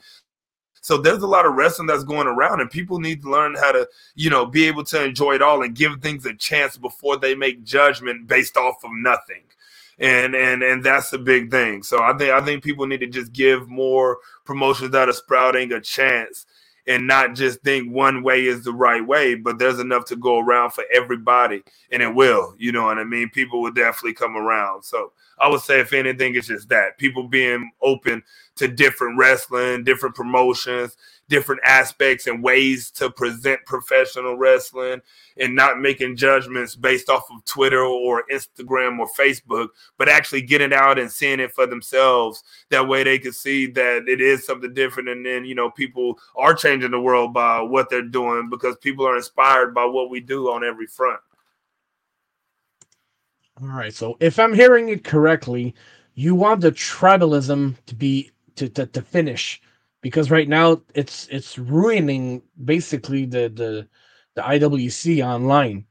So 0.80 0.96
there's 0.96 1.22
a 1.22 1.26
lot 1.26 1.46
of 1.46 1.54
wrestling 1.54 1.86
that's 1.86 2.04
going 2.04 2.26
around, 2.26 2.60
and 2.60 2.70
people 2.70 3.00
need 3.00 3.22
to 3.22 3.30
learn 3.30 3.54
how 3.54 3.72
to, 3.72 3.88
you 4.14 4.30
know, 4.30 4.46
be 4.46 4.66
able 4.66 4.84
to 4.84 5.04
enjoy 5.04 5.34
it 5.34 5.42
all 5.42 5.62
and 5.62 5.74
give 5.74 6.00
things 6.00 6.24
a 6.26 6.34
chance 6.34 6.76
before 6.76 7.16
they 7.18 7.34
make 7.34 7.64
judgment 7.64 8.26
based 8.26 8.56
off 8.56 8.82
of 8.82 8.90
nothing 8.94 9.42
and 10.00 10.34
and 10.34 10.62
and 10.62 10.82
that's 10.82 11.10
the 11.10 11.18
big 11.18 11.50
thing. 11.50 11.82
So 11.82 12.02
I 12.02 12.16
think 12.16 12.30
I 12.30 12.40
think 12.40 12.64
people 12.64 12.86
need 12.86 13.00
to 13.00 13.06
just 13.06 13.32
give 13.32 13.68
more 13.68 14.18
promotions 14.44 14.90
that 14.92 15.08
are 15.08 15.12
sprouting 15.12 15.72
a 15.72 15.80
chance 15.80 16.46
and 16.86 17.06
not 17.06 17.34
just 17.34 17.60
think 17.60 17.92
one 17.92 18.22
way 18.22 18.46
is 18.46 18.64
the 18.64 18.72
right 18.72 19.06
way, 19.06 19.34
but 19.34 19.58
there's 19.58 19.78
enough 19.78 20.06
to 20.06 20.16
go 20.16 20.38
around 20.40 20.70
for 20.72 20.84
everybody, 20.92 21.62
and 21.92 22.02
it 22.02 22.14
will. 22.14 22.54
You 22.58 22.72
know 22.72 22.84
what 22.84 22.98
I 22.98 23.04
mean? 23.04 23.28
People 23.28 23.60
will 23.60 23.70
definitely 23.70 24.14
come 24.14 24.36
around. 24.36 24.82
So 24.82 25.12
I 25.40 25.48
would 25.48 25.62
say, 25.62 25.80
if 25.80 25.92
anything, 25.92 26.34
it's 26.34 26.48
just 26.48 26.68
that 26.68 26.98
people 26.98 27.26
being 27.26 27.70
open 27.82 28.22
to 28.56 28.68
different 28.68 29.18
wrestling, 29.18 29.84
different 29.84 30.14
promotions, 30.14 30.96
different 31.30 31.62
aspects 31.64 32.26
and 32.26 32.42
ways 32.42 32.90
to 32.90 33.08
present 33.08 33.64
professional 33.64 34.36
wrestling 34.36 35.00
and 35.38 35.54
not 35.54 35.80
making 35.80 36.16
judgments 36.16 36.74
based 36.76 37.08
off 37.08 37.24
of 37.32 37.42
Twitter 37.46 37.82
or 37.82 38.24
Instagram 38.30 38.98
or 38.98 39.08
Facebook, 39.18 39.68
but 39.96 40.08
actually 40.08 40.42
getting 40.42 40.74
out 40.74 40.98
and 40.98 41.10
seeing 41.10 41.40
it 41.40 41.52
for 41.52 41.66
themselves. 41.66 42.42
That 42.68 42.88
way 42.88 43.04
they 43.04 43.18
can 43.18 43.32
see 43.32 43.66
that 43.68 44.08
it 44.08 44.20
is 44.20 44.44
something 44.44 44.74
different. 44.74 45.08
And 45.08 45.24
then, 45.24 45.44
you 45.46 45.54
know, 45.54 45.70
people 45.70 46.18
are 46.36 46.52
changing 46.52 46.90
the 46.90 47.00
world 47.00 47.32
by 47.32 47.62
what 47.62 47.88
they're 47.88 48.02
doing 48.02 48.50
because 48.50 48.76
people 48.78 49.06
are 49.06 49.16
inspired 49.16 49.72
by 49.72 49.84
what 49.84 50.10
we 50.10 50.20
do 50.20 50.50
on 50.50 50.64
every 50.64 50.86
front. 50.86 51.20
All 53.62 53.68
right. 53.68 53.92
So 53.92 54.16
if 54.20 54.38
I'm 54.38 54.54
hearing 54.54 54.88
it 54.88 55.04
correctly, 55.04 55.74
you 56.14 56.34
want 56.34 56.60
the 56.60 56.72
tribalism 56.72 57.76
to 57.86 57.94
be 57.94 58.30
to, 58.56 58.68
to, 58.68 58.86
to 58.86 59.02
finish 59.02 59.60
because 60.02 60.30
right 60.30 60.48
now 60.48 60.80
it's 60.94 61.26
it's 61.30 61.58
ruining 61.58 62.42
basically 62.64 63.26
the 63.26 63.48
the 63.48 63.88
the 64.34 64.42
IWC 64.42 65.24
online. 65.24 65.84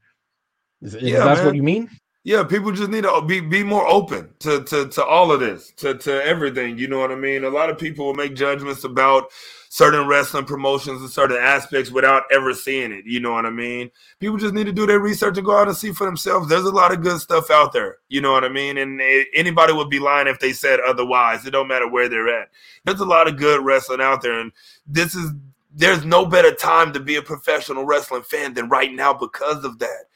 Is, 0.82 0.94
is 0.94 1.02
yeah, 1.02 1.24
that 1.24 1.44
what 1.44 1.54
you 1.54 1.62
mean? 1.62 1.90
Yeah, 2.24 2.44
people 2.44 2.72
just 2.72 2.90
need 2.90 3.04
to 3.04 3.22
be 3.22 3.40
be 3.40 3.62
more 3.62 3.86
open 3.86 4.30
to 4.40 4.62
to 4.64 4.88
to 4.88 5.04
all 5.04 5.32
of 5.32 5.40
this, 5.40 5.72
to 5.76 5.94
to 5.98 6.24
everything. 6.24 6.78
You 6.78 6.88
know 6.88 6.98
what 6.98 7.12
I 7.12 7.16
mean? 7.16 7.44
A 7.44 7.50
lot 7.50 7.70
of 7.70 7.78
people 7.78 8.06
will 8.06 8.14
make 8.14 8.34
judgments 8.34 8.84
about 8.84 9.30
certain 9.72 10.08
wrestling 10.08 10.44
promotions 10.44 11.00
and 11.00 11.08
certain 11.08 11.36
aspects 11.36 11.92
without 11.92 12.24
ever 12.32 12.52
seeing 12.52 12.90
it. 12.90 13.06
You 13.06 13.20
know 13.20 13.30
what 13.32 13.46
I 13.46 13.50
mean? 13.50 13.88
People 14.18 14.36
just 14.36 14.52
need 14.52 14.66
to 14.66 14.72
do 14.72 14.84
their 14.84 14.98
research 14.98 15.38
and 15.38 15.46
go 15.46 15.56
out 15.56 15.68
and 15.68 15.76
see 15.76 15.92
for 15.92 16.06
themselves. 16.06 16.48
There's 16.48 16.64
a 16.64 16.72
lot 16.72 16.92
of 16.92 17.02
good 17.02 17.20
stuff 17.20 17.52
out 17.52 17.72
there. 17.72 17.98
You 18.08 18.20
know 18.20 18.32
what 18.32 18.42
I 18.42 18.48
mean? 18.48 18.78
And 18.78 19.00
anybody 19.32 19.72
would 19.72 19.88
be 19.88 20.00
lying 20.00 20.26
if 20.26 20.40
they 20.40 20.52
said 20.52 20.80
otherwise. 20.80 21.46
It 21.46 21.52
don't 21.52 21.68
matter 21.68 21.88
where 21.88 22.08
they're 22.08 22.40
at. 22.40 22.50
There's 22.84 22.98
a 22.98 23.04
lot 23.04 23.28
of 23.28 23.36
good 23.36 23.64
wrestling 23.64 24.00
out 24.00 24.22
there, 24.22 24.40
and 24.40 24.50
this 24.88 25.14
is 25.14 25.30
there's 25.72 26.04
no 26.04 26.26
better 26.26 26.52
time 26.52 26.92
to 26.92 26.98
be 26.98 27.14
a 27.14 27.22
professional 27.22 27.84
wrestling 27.84 28.22
fan 28.22 28.54
than 28.54 28.68
right 28.68 28.92
now 28.92 29.14
because 29.14 29.64
of 29.64 29.78
that 29.78 30.06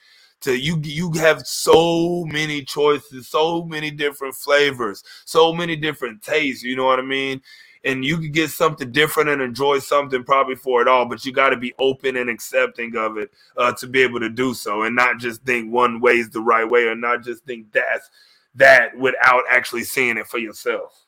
to 0.41 0.59
you 0.59 0.81
you 0.83 1.13
have 1.13 1.47
so 1.47 2.25
many 2.25 2.61
choices 2.65 3.29
so 3.29 3.63
many 3.63 3.89
different 3.89 4.35
flavors 4.35 5.05
so 5.25 5.53
many 5.53 5.77
different 5.77 6.21
tastes 6.23 6.65
you 6.65 6.75
know 6.75 6.85
what 6.85 6.99
i 6.99 7.03
mean 7.03 7.41
and 7.85 8.05
you 8.05 8.17
can 8.17 8.33
get 8.33 8.51
something 8.51 8.91
different 8.91 9.29
and 9.29 9.43
enjoy 9.43 9.79
something 9.79 10.25
probably 10.25 10.55
for 10.55 10.83
it 10.83 10.89
all 10.89 11.07
but 11.07 11.25
you 11.25 11.33
got 11.33 11.51
to 11.51 11.57
be 11.57 11.73
open 11.79 12.17
and 12.17 12.31
accepting 12.31 12.97
of 12.97 13.17
it 13.19 13.31
uh, 13.57 13.73
to 13.73 13.87
be 13.87 14.03
able 14.03 14.21
to 14.21 14.31
do 14.31 14.55
so 14.55 14.83
and 14.83 14.97
not 14.97 15.19
just 15.19 15.43
think 15.45 15.73
one 15.73 16.01
way 16.01 16.15
is 16.15 16.31
the 16.31 16.41
right 16.41 16.69
way 16.69 16.85
or 16.85 16.95
not 16.95 17.23
just 17.23 17.45
think 17.45 17.71
that's 17.73 18.11
that 18.55 18.97
without 18.97 19.43
actually 19.51 19.85
seeing 19.85 20.17
it 20.17 20.27
for 20.27 20.39
yourself 20.39 21.05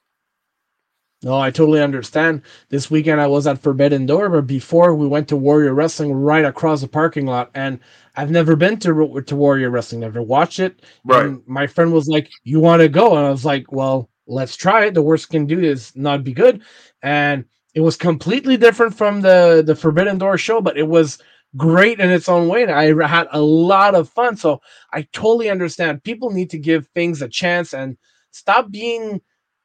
no, 1.22 1.40
I 1.40 1.50
totally 1.50 1.80
understand. 1.80 2.42
This 2.68 2.90
weekend 2.90 3.20
I 3.20 3.26
was 3.26 3.46
at 3.46 3.58
Forbidden 3.58 4.04
Door, 4.04 4.28
but 4.28 4.46
before 4.46 4.94
we 4.94 5.06
went 5.06 5.28
to 5.28 5.36
Warrior 5.36 5.72
Wrestling 5.72 6.12
right 6.12 6.44
across 6.44 6.82
the 6.82 6.88
parking 6.88 7.26
lot, 7.26 7.50
and 7.54 7.80
I've 8.16 8.30
never 8.30 8.54
been 8.54 8.78
to 8.80 9.22
to 9.22 9.36
Warrior 9.36 9.70
Wrestling, 9.70 10.02
never 10.02 10.20
watched 10.20 10.60
it. 10.60 10.82
Right. 11.04 11.26
And 11.26 11.42
my 11.46 11.66
friend 11.66 11.92
was 11.92 12.06
like, 12.06 12.30
"You 12.44 12.60
want 12.60 12.82
to 12.82 12.88
go?" 12.88 13.16
And 13.16 13.26
I 13.26 13.30
was 13.30 13.46
like, 13.46 13.72
"Well, 13.72 14.10
let's 14.26 14.56
try 14.56 14.86
it. 14.86 14.94
The 14.94 15.02
worst 15.02 15.30
can 15.30 15.46
do 15.46 15.60
is 15.60 15.94
not 15.96 16.24
be 16.24 16.32
good." 16.32 16.62
And 17.02 17.44
it 17.74 17.80
was 17.80 17.96
completely 17.96 18.56
different 18.56 18.96
from 18.96 19.20
the 19.20 19.62
the 19.64 19.76
Forbidden 19.76 20.18
Door 20.18 20.38
show, 20.38 20.60
but 20.60 20.78
it 20.78 20.88
was 20.88 21.18
great 21.56 22.00
in 22.00 22.10
its 22.10 22.28
own 22.28 22.48
way. 22.48 22.62
And 22.62 22.72
I 22.72 23.06
had 23.06 23.28
a 23.32 23.40
lot 23.40 23.94
of 23.94 24.08
fun. 24.08 24.36
So 24.36 24.60
I 24.92 25.02
totally 25.12 25.50
understand. 25.50 26.04
People 26.04 26.30
need 26.30 26.50
to 26.50 26.58
give 26.58 26.86
things 26.88 27.22
a 27.22 27.28
chance 27.28 27.74
and 27.74 27.96
stop 28.30 28.70
being 28.70 29.20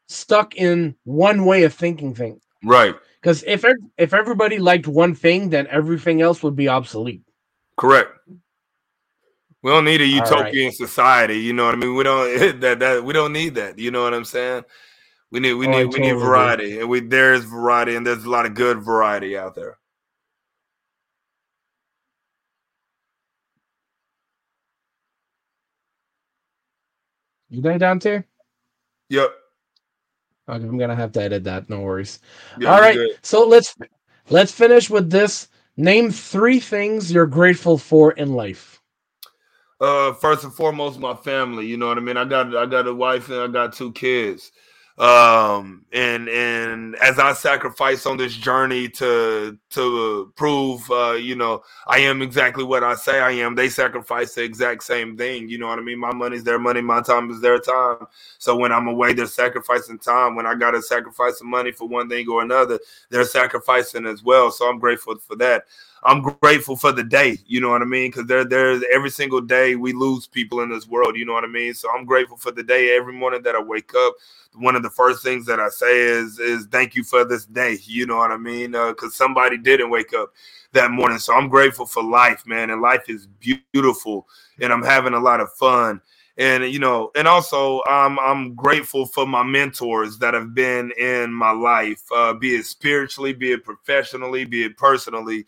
stuck 0.07 0.55
in 0.55 0.95
one 1.03 1.45
way 1.45 1.63
of 1.63 1.73
thinking 1.73 2.13
things. 2.13 2.41
Right. 2.63 2.95
Because 3.21 3.43
if 3.45 3.63
if 3.97 4.13
everybody 4.13 4.59
liked 4.59 4.87
one 4.87 5.15
thing, 5.15 5.49
then 5.49 5.67
everything 5.67 6.21
else 6.21 6.43
would 6.43 6.55
be 6.55 6.67
obsolete. 6.67 7.23
Correct. 7.77 8.11
We 9.63 9.69
don't 9.69 9.85
need 9.85 10.01
a 10.01 10.07
utopian 10.07 10.67
right. 10.67 10.73
society. 10.73 11.39
You 11.39 11.53
know 11.53 11.65
what 11.65 11.75
I 11.75 11.77
mean? 11.77 11.95
We 11.95 12.03
don't 12.03 12.59
that 12.61 12.79
that 12.79 13.03
we 13.03 13.13
don't 13.13 13.33
need 13.33 13.55
that. 13.55 13.77
You 13.77 13.91
know 13.91 14.03
what 14.03 14.13
I'm 14.13 14.25
saying? 14.25 14.63
We 15.31 15.39
need 15.39 15.53
we 15.53 15.67
oh, 15.67 15.71
need 15.71 15.93
we 15.93 15.99
need 15.99 16.13
variety, 16.13 16.79
and 16.79 16.89
we 16.89 16.99
there 16.99 17.33
is 17.33 17.45
variety, 17.45 17.95
and 17.95 18.05
there's 18.05 18.25
a 18.25 18.29
lot 18.29 18.45
of 18.45 18.53
good 18.53 18.81
variety 18.81 19.37
out 19.37 19.55
there. 19.55 19.77
You 27.49 27.61
done 27.61 27.79
down 27.79 27.99
there, 27.99 28.25
Yep. 29.09 29.29
Okay, 30.49 30.63
I'm 30.63 30.77
gonna 30.77 30.95
have 30.95 31.11
to 31.13 31.21
edit 31.21 31.43
that. 31.43 31.69
No 31.69 31.81
worries. 31.81 32.19
Yeah, 32.57 32.73
All 32.73 32.79
right, 32.79 32.97
so 33.21 33.45
let's 33.45 33.75
let's 34.29 34.51
finish 34.51 34.89
with 34.89 35.09
this. 35.09 35.49
Name 35.77 36.11
three 36.11 36.59
things 36.59 37.11
you're 37.11 37.27
grateful 37.27 37.77
for 37.77 38.11
in 38.13 38.33
life. 38.33 38.80
Uh, 39.81 40.13
first 40.13 40.43
and 40.43 40.53
foremost, 40.53 40.99
my 40.99 41.15
family. 41.15 41.65
You 41.65 41.75
know 41.75 41.87
what 41.87 41.97
I 41.97 42.01
mean. 42.01 42.17
I 42.17 42.25
got 42.25 42.55
I 42.55 42.67
got 42.67 42.87
a 42.87 42.93
wife 42.93 43.29
and 43.29 43.39
I 43.39 43.47
got 43.47 43.73
two 43.73 43.91
kids. 43.93 44.51
Um, 44.99 45.85
and 45.91 46.29
and 46.29 46.95
as 46.97 47.17
I 47.17 47.33
sacrifice 47.33 48.05
on 48.05 48.17
this 48.17 48.35
journey 48.35 48.89
to 48.89 49.57
to 49.71 50.33
prove, 50.35 50.91
uh, 50.91 51.13
you 51.13 51.35
know, 51.35 51.63
I 51.87 51.97
am 51.99 52.21
exactly 52.21 52.63
what 52.63 52.83
I 52.83 52.93
say 52.93 53.21
I 53.21 53.31
am. 53.31 53.55
They 53.55 53.69
sacrifice 53.69 54.35
the 54.35 54.43
exact 54.43 54.83
same 54.83 55.17
thing. 55.17 55.49
You 55.49 55.57
know 55.57 55.67
what 55.69 55.79
I 55.79 55.81
mean? 55.81 55.99
My 55.99 56.13
money's 56.13 56.43
their 56.43 56.59
money, 56.59 56.81
my 56.81 57.01
time 57.01 57.31
is 57.31 57.41
their 57.41 57.57
time. 57.57 58.05
So 58.37 58.55
when 58.55 58.71
I'm 58.71 58.87
away, 58.87 59.13
they're 59.13 59.25
sacrificing 59.25 59.97
time. 59.97 60.35
When 60.35 60.45
I 60.45 60.53
gotta 60.53 60.83
sacrifice 60.83 61.39
some 61.39 61.49
money 61.49 61.71
for 61.71 61.87
one 61.87 62.07
thing 62.07 62.29
or 62.29 62.43
another, 62.43 62.79
they're 63.09 63.25
sacrificing 63.25 64.05
as 64.05 64.21
well. 64.21 64.51
So 64.51 64.69
I'm 64.69 64.77
grateful 64.77 65.17
for 65.17 65.35
that. 65.37 65.65
I'm 66.03 66.21
grateful 66.21 66.75
for 66.75 66.91
the 66.91 67.03
day, 67.03 67.37
you 67.45 67.61
know 67.61 67.69
what 67.69 67.83
I 67.83 67.85
mean? 67.85 68.09
Because 68.11 68.25
there, 68.27 68.45
there's 68.45 68.83
every 68.91 69.11
single 69.11 69.41
day 69.41 69.75
we 69.75 69.93
lose 69.93 70.27
people 70.27 70.61
in 70.61 70.69
this 70.69 70.87
world, 70.87 71.15
you 71.15 71.25
know 71.25 71.33
what 71.33 71.43
I 71.43 71.47
mean? 71.47 71.73
So 71.75 71.91
I'm 71.91 72.05
grateful 72.05 72.37
for 72.37 72.51
the 72.51 72.63
day. 72.63 72.95
Every 72.95 73.13
morning 73.13 73.43
that 73.43 73.55
I 73.55 73.61
wake 73.61 73.91
up, 73.95 74.15
one 74.55 74.75
of 74.75 74.83
the 74.83 74.89
first 74.89 75.23
things 75.23 75.45
that 75.45 75.59
I 75.59 75.69
say 75.69 75.99
is, 76.01 76.39
is 76.39 76.65
thank 76.67 76.95
you 76.95 77.03
for 77.03 77.25
this 77.25 77.45
day, 77.45 77.77
you 77.83 78.07
know 78.07 78.17
what 78.17 78.31
I 78.31 78.37
mean? 78.37 78.71
Because 78.71 79.13
uh, 79.13 79.17
somebody 79.17 79.57
didn't 79.57 79.91
wake 79.91 80.13
up 80.13 80.33
that 80.73 80.91
morning. 80.91 81.19
So 81.19 81.35
I'm 81.35 81.49
grateful 81.49 81.85
for 81.85 82.03
life, 82.03 82.47
man. 82.47 82.71
And 82.71 82.81
life 82.81 83.09
is 83.09 83.27
beautiful, 83.27 84.27
and 84.59 84.73
I'm 84.73 84.83
having 84.83 85.13
a 85.13 85.19
lot 85.19 85.39
of 85.41 85.53
fun 85.53 86.01
and 86.37 86.63
you 86.65 86.79
know 86.79 87.11
and 87.15 87.27
also 87.27 87.81
i'm 87.89 88.17
i'm 88.19 88.55
grateful 88.55 89.05
for 89.05 89.27
my 89.27 89.43
mentors 89.43 90.17
that 90.17 90.33
have 90.33 90.55
been 90.55 90.91
in 90.97 91.31
my 91.33 91.51
life 91.51 92.03
uh, 92.15 92.33
be 92.33 92.55
it 92.55 92.65
spiritually 92.65 93.33
be 93.33 93.51
it 93.51 93.63
professionally 93.65 94.45
be 94.45 94.63
it 94.63 94.77
personally 94.77 95.45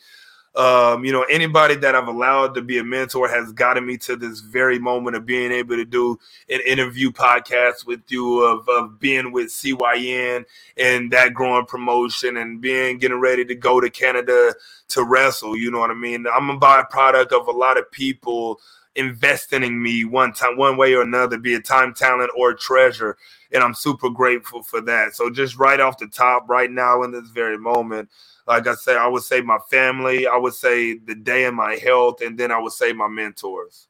um, 0.55 1.03
you 1.03 1.11
know, 1.11 1.23
anybody 1.23 1.75
that 1.77 1.95
I've 1.95 2.07
allowed 2.07 2.53
to 2.55 2.61
be 2.61 2.77
a 2.77 2.83
mentor 2.83 3.27
has 3.27 3.51
gotten 3.53 3.87
me 3.87 3.97
to 3.99 4.15
this 4.15 4.39
very 4.39 4.77
moment 4.77 5.15
of 5.15 5.25
being 5.25 5.51
able 5.51 5.75
to 5.75 5.85
do 5.85 6.19
an 6.49 6.59
interview 6.65 7.11
podcast 7.11 7.87
with 7.87 8.01
you, 8.09 8.43
of, 8.43 8.69
of 8.69 8.99
being 8.99 9.31
with 9.31 9.47
CYN 9.47 10.45
and 10.77 11.11
that 11.11 11.33
growing 11.33 11.65
promotion 11.65 12.37
and 12.37 12.61
being 12.61 12.99
getting 12.99 13.19
ready 13.19 13.43
to 13.45 13.55
go 13.55 13.81
to 13.81 13.89
Canada 13.89 14.53
to 14.89 15.03
wrestle. 15.03 15.57
You 15.57 15.71
know 15.71 15.79
what 15.79 15.89
I 15.89 15.95
mean? 15.95 16.25
I'm 16.31 16.51
a 16.51 16.59
byproduct 16.59 17.31
of 17.31 17.47
a 17.47 17.51
lot 17.51 17.79
of 17.79 17.89
people 17.91 18.59
investing 18.95 19.63
in 19.63 19.81
me 19.81 20.05
one 20.05 20.33
time, 20.33 20.57
one 20.57 20.77
way 20.77 20.93
or 20.93 21.01
another, 21.01 21.37
be 21.37 21.53
it 21.55 21.65
time, 21.65 21.93
talent, 21.93 22.31
or 22.37 22.53
treasure. 22.53 23.17
And 23.51 23.63
I'm 23.63 23.73
super 23.73 24.09
grateful 24.09 24.63
for 24.63 24.81
that. 24.81 25.15
So 25.15 25.29
just 25.29 25.57
right 25.57 25.79
off 25.79 25.97
the 25.97 26.07
top, 26.07 26.49
right 26.49 26.69
now 26.69 27.03
in 27.03 27.11
this 27.11 27.29
very 27.29 27.57
moment, 27.57 28.09
like 28.47 28.67
I 28.67 28.75
said, 28.75 28.97
I 28.97 29.07
would 29.07 29.23
say 29.23 29.41
my 29.41 29.59
family, 29.69 30.27
I 30.27 30.37
would 30.37 30.53
say 30.53 30.97
the 30.97 31.15
day 31.15 31.45
in 31.45 31.55
my 31.55 31.75
health, 31.75 32.21
and 32.21 32.37
then 32.37 32.51
I 32.51 32.59
would 32.59 32.73
say 32.73 32.93
my 32.93 33.07
mentors. 33.07 33.87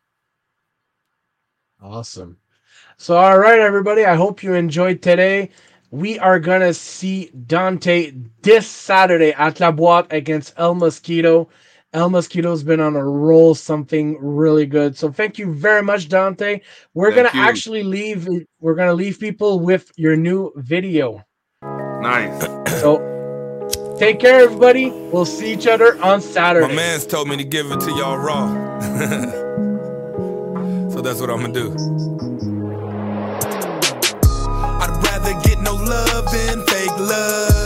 Awesome. 1.81 2.37
So, 2.97 3.17
all 3.17 3.39
right, 3.39 3.59
everybody, 3.59 4.05
I 4.05 4.15
hope 4.15 4.43
you 4.43 4.53
enjoyed 4.53 5.01
today. 5.01 5.49
We 5.91 6.17
are 6.19 6.39
going 6.39 6.61
to 6.61 6.73
see 6.73 7.31
Dontae 7.45 8.29
this 8.41 8.67
Saturday 8.67 9.33
at 9.33 9.59
La 9.59 9.71
Boîte 9.71 10.11
against 10.11 10.53
El 10.57 10.75
Mosquito. 10.75 11.49
El 11.93 12.09
Mosquito's 12.09 12.63
been 12.63 12.79
on 12.79 12.95
a 12.95 13.05
roll, 13.05 13.53
something 13.53 14.17
really 14.19 14.65
good. 14.65 14.97
So 14.97 15.11
thank 15.11 15.37
you 15.37 15.53
very 15.53 15.83
much, 15.83 16.09
Dontae. 16.09 16.61
We're 16.95 17.13
thank 17.13 17.31
gonna 17.31 17.43
you. 17.43 17.47
actually 17.47 17.83
leave. 17.83 18.27
We're 18.59 18.73
gonna 18.73 18.93
leave 18.93 19.19
people 19.19 19.59
with 19.59 19.91
your 19.95 20.15
new 20.15 20.51
video. 20.55 21.23
Nice. 21.61 22.41
So 22.81 23.09
Take 23.97 24.19
care, 24.19 24.41
everybody. 24.41 24.89
We'll 24.89 25.23
see 25.23 25.53
each 25.53 25.67
other 25.67 26.01
on 26.03 26.19
Saturday. 26.19 26.67
My 26.67 26.73
man's 26.73 27.05
told 27.05 27.29
me 27.29 27.37
to 27.37 27.43
give 27.43 27.71
it 27.71 27.79
to 27.79 27.91
y'all 27.91 28.17
raw. 28.17 28.47
so 30.89 30.99
that's 30.99 31.21
what 31.21 31.29
I'm 31.29 31.41
gonna 31.41 31.53
do. 31.53 31.71
I'd 34.81 34.99
rather 35.05 35.39
get 35.47 35.61
no 35.61 35.75
love 35.75 36.25
than 36.31 36.65
fake 36.65 36.97
love. 36.97 37.62